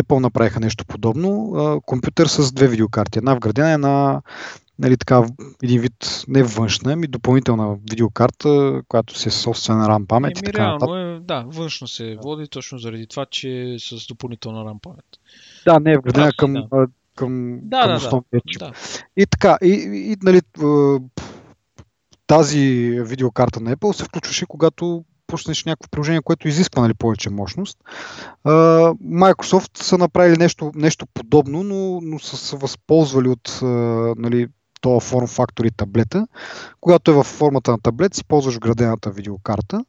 [0.01, 1.81] Apple направиха нещо подобно.
[1.85, 3.19] Компютър с две видеокарти.
[3.19, 4.21] Една вградена, една
[4.79, 5.23] нали, така,
[5.63, 10.37] един вид не външна, ами допълнителна видеокарта, която си е собствена RAM памет.
[10.37, 14.59] Еми, така, реално е, да, външно се води точно заради това, че е с допълнителна
[14.59, 15.05] RAM памет.
[15.65, 16.67] Да, не е вградена към, да.
[17.15, 18.59] към, да, към да, основния чип.
[18.59, 18.71] Да.
[19.17, 20.41] И така, и, и нали,
[22.27, 22.59] тази
[23.01, 27.77] видеокарта на Apple се включваше, когато пуснеш някакво приложение, което изисква нали, повече мощност.
[28.45, 34.47] Uh, Microsoft са направили нещо, нещо подобно, но, но са се възползвали от uh, нали,
[34.83, 36.27] този форм фактор и таблета.
[36.81, 39.85] Когато е в формата на таблет, си ползваш градената видеокарта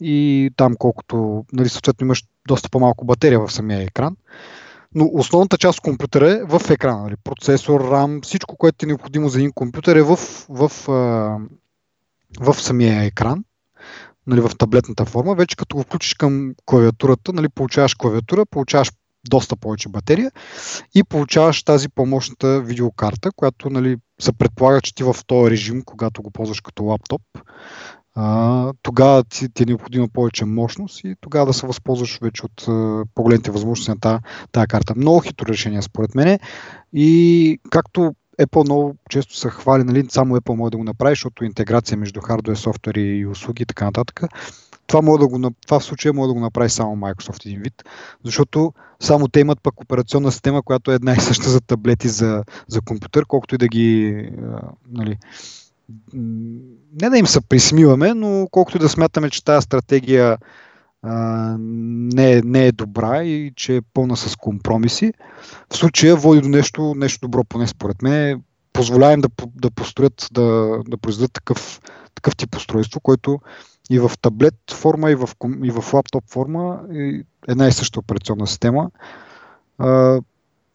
[0.00, 4.16] и там колкото, нали, съответно имаш доста по-малко батерия в самия екран.
[4.94, 7.02] Но основната част от компютъра е в екрана.
[7.02, 10.16] Нали, процесор, RAM, всичко, което е необходимо за един компютър е в,
[10.48, 10.88] в, в,
[12.40, 13.44] в самия екран
[14.26, 15.34] нали, в таблетната форма.
[15.34, 18.92] Вече като го включиш към клавиатурата, нали, получаваш клавиатура, получаваш
[19.28, 20.30] доста повече батерия
[20.94, 26.22] и получаваш тази помощната видеокарта, която нали, се предполага, че ти в този режим, когато
[26.22, 27.22] го ползваш като лаптоп,
[28.82, 32.64] тогава ти, ти е необходима повече мощност и тогава да се възползваш вече от
[33.14, 34.20] по-големите възможности на
[34.52, 34.94] тази карта.
[34.96, 36.38] Много хитро решение според мен
[36.92, 41.44] и както Apple много често се хвали, нали, само Apple може да го направи, защото
[41.44, 44.20] интеграция между хардвер, софтуер и услуги и така нататък.
[44.86, 47.84] Това, може да го, това в случая може да го направи само Microsoft един вид,
[48.24, 52.44] защото само те имат пък операционна система, която е една и съща за таблети за,
[52.68, 54.28] за компютър, колкото и да ги
[54.90, 55.18] нали,
[57.02, 60.38] не да им се присмиваме, но колкото и да смятаме, че тази стратегия
[61.02, 65.12] а, не, е, не е добра и че е пълна с компромиси.
[65.72, 68.42] В случая води до нещо, нещо добро, поне според мен.
[68.72, 71.80] Позволяем да, да построят, да, да произведат такъв,
[72.14, 73.40] такъв тип устройство, който
[73.90, 75.28] и в таблет форма, и в,
[75.62, 78.90] и в лаптоп форма е една и съща операционна система.
[79.78, 80.20] А,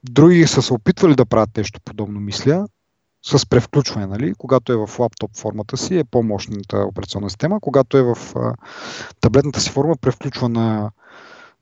[0.03, 2.67] други са се опитвали да правят нещо подобно, мисля,
[3.25, 4.33] с превключване, нали?
[4.37, 8.55] когато е в лаптоп формата си е по-мощната операционна система, когато е в а,
[9.21, 10.91] таблетната си форма превключва на,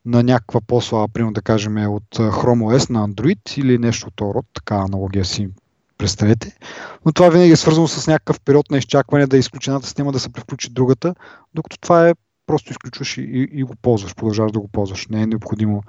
[0.06, 4.45] на някаква по-слаба, примерно да кажем от Chrome OS на Android или нещо от род,
[4.53, 5.49] така аналогия си
[5.98, 6.57] представете.
[7.06, 10.19] Но това винаги е свързано с някакъв период на изчакване да изключи едната система, да
[10.19, 11.15] се превключи другата,
[11.53, 12.14] докато това е
[12.48, 15.07] просто изключваш и, и, и го ползваш, продължаваш да го ползваш.
[15.07, 15.84] Не е необходимо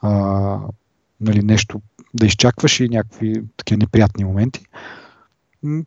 [0.00, 0.58] а,
[1.20, 1.80] нали, нещо
[2.14, 4.64] да изчакваш и някакви такива неприятни моменти.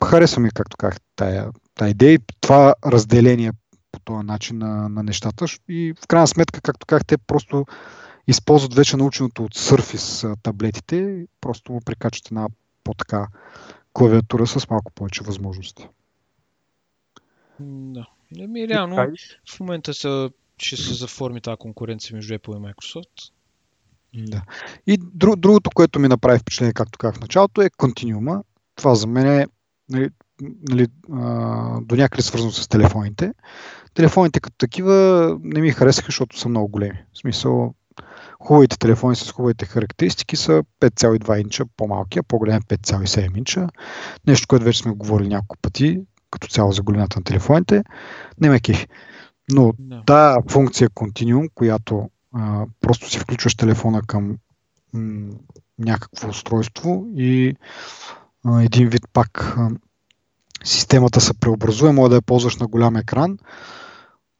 [0.05, 3.51] Харесва ми, както казах, тая, тая идея и това разделение
[3.91, 5.45] по този начин на, на нещата.
[5.69, 7.65] И в крайна сметка, както казах, те просто
[8.27, 12.47] използват вече наученото от Surface таблетите, просто му прикачат една
[12.85, 13.27] по-така
[13.93, 15.87] клавиатура с малко повече възможности.
[17.59, 18.07] Да.
[18.39, 18.95] Еми, реално,
[19.49, 23.31] в момента са, ще се заформи тази конкуренция между Apple и Microsoft.
[24.13, 24.41] Да.
[24.87, 28.43] И друг, другото, което ми направи впечатление, както казах в началото, е континуума.
[28.75, 29.47] Това за мен е
[29.89, 30.09] нали,
[30.69, 33.33] нали, а, до някъде свързано с телефоните.
[33.93, 37.03] Телефоните като такива не ми харесаха, защото са много големи.
[37.13, 37.73] В смисъл,
[38.45, 43.67] хубавите телефони с хубавите характеристики са 5,2 инча по-малки, а по-голям 5,7 инча.
[44.27, 46.01] Нещо, което вече сме говорили няколко пъти,
[46.31, 47.83] като цяло за големината на телефоните.
[48.41, 48.87] Не ме кефи.
[49.51, 50.03] Но да.
[50.05, 54.37] тази функция Continuum, която а, просто си включваш телефона към
[54.93, 55.33] м-
[55.79, 57.55] някакво устройство и
[58.45, 59.69] а, един вид пак а,
[60.63, 63.37] системата се преобразува, може да я ползваш на голям екран,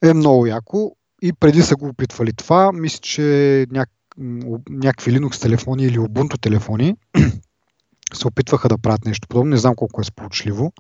[0.03, 0.95] е много яко.
[1.26, 3.90] И преди са го опитвали това, мисля, че няк...
[4.70, 6.96] някакви Linux телефони или Ubuntu телефони
[8.14, 9.50] се опитваха да правят нещо подобно.
[9.50, 10.74] Не знам колко е сполучливо.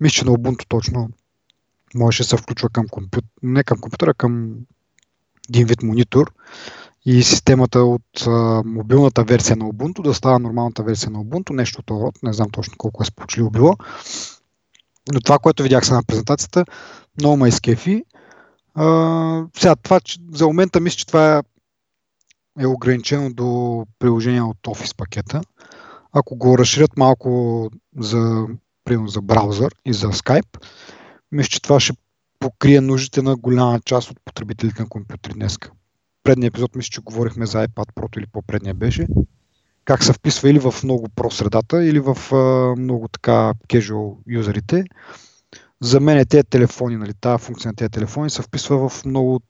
[0.00, 1.08] Мисля, че на Ubuntu точно
[1.94, 4.54] можеше да се включва към компютър, не към компютъра, към
[5.48, 6.32] един вид монитор
[7.04, 11.80] и системата от а, мобилната версия на Ubuntu да става нормалната версия на Ubuntu, нещо
[11.80, 13.76] от род, не знам точно колко е сполучливо било.
[15.12, 16.64] Но това, което видях сега на презентацията,
[17.20, 18.04] много ме изкефи.
[18.80, 21.42] А, сега, това, че, за момента мисля, че това е,
[22.62, 25.40] е ограничено до приложения от Office пакета.
[26.12, 28.46] Ако го разширят малко за,
[28.84, 30.64] примерно, за браузър и за Skype,
[31.32, 31.92] мисля, че това ще
[32.38, 35.58] покрие нуждите на голяма част от потребителите на компютри днес.
[36.22, 39.06] Предния епизод мисля, че говорихме за iPad Pro или по-предния беше.
[39.84, 44.84] Как се вписва или в много про средата, или в а, много така casual юзерите.
[45.80, 49.40] За мен тези телефони, нали, тази функция на тези телефони се вписва в много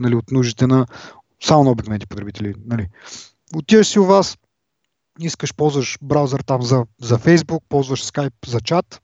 [0.00, 0.86] нали, от нуждите на
[1.40, 2.54] само на обикновените потребители.
[2.66, 2.88] Нали.
[3.54, 4.38] Отиваш си у вас,
[5.20, 9.02] искаш, ползваш браузър там за, за Facebook, ползваш Skype за чат,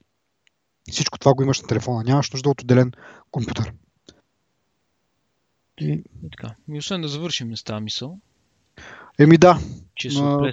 [0.91, 2.05] всичко това го имаш на телефона.
[2.05, 2.93] Нямаш нужда от отделен
[3.31, 3.73] компютър.
[5.81, 6.55] И така.
[6.69, 8.19] И освен да завършим с тази мисъл.
[9.19, 9.59] Еми да.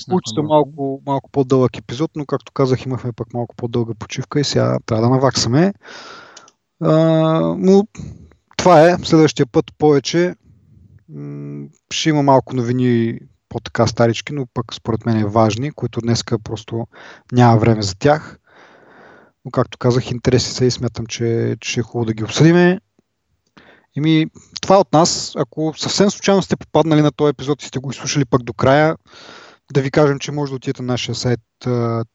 [0.09, 4.43] Получи се малко, малко по-дълъг епизод, но както казах, имахме пък малко по-дълга почивка и
[4.43, 5.73] сега трябва да наваксаме.
[6.81, 6.93] А,
[7.57, 7.87] но
[8.57, 8.97] това е.
[9.03, 10.35] Следващия път повече
[11.91, 13.19] ще има малко новини
[13.49, 16.87] по-така старички, но пък според мен е важни, които днеска просто
[17.31, 18.39] няма време за тях.
[19.45, 22.79] Но както казах, интереси са и смятам, че, че е хубаво да ги обсъдиме.
[23.97, 24.25] Еми,
[24.61, 25.33] това е от нас.
[25.35, 28.95] Ако съвсем случайно сте попаднали на този епизод и сте го изслушали пък до края,
[29.73, 32.05] да ви кажем, че може да отидете на нашия сайт uh,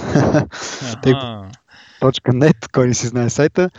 [2.02, 3.70] .net, кой не си знае сайта,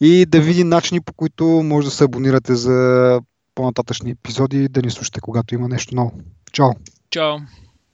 [0.00, 3.20] и да види начини по които може да се абонирате за
[3.54, 6.12] по-нататъчни епизоди и да ни слушате, когато има нещо ново.
[6.52, 6.70] Чао!
[7.10, 7.36] Чао!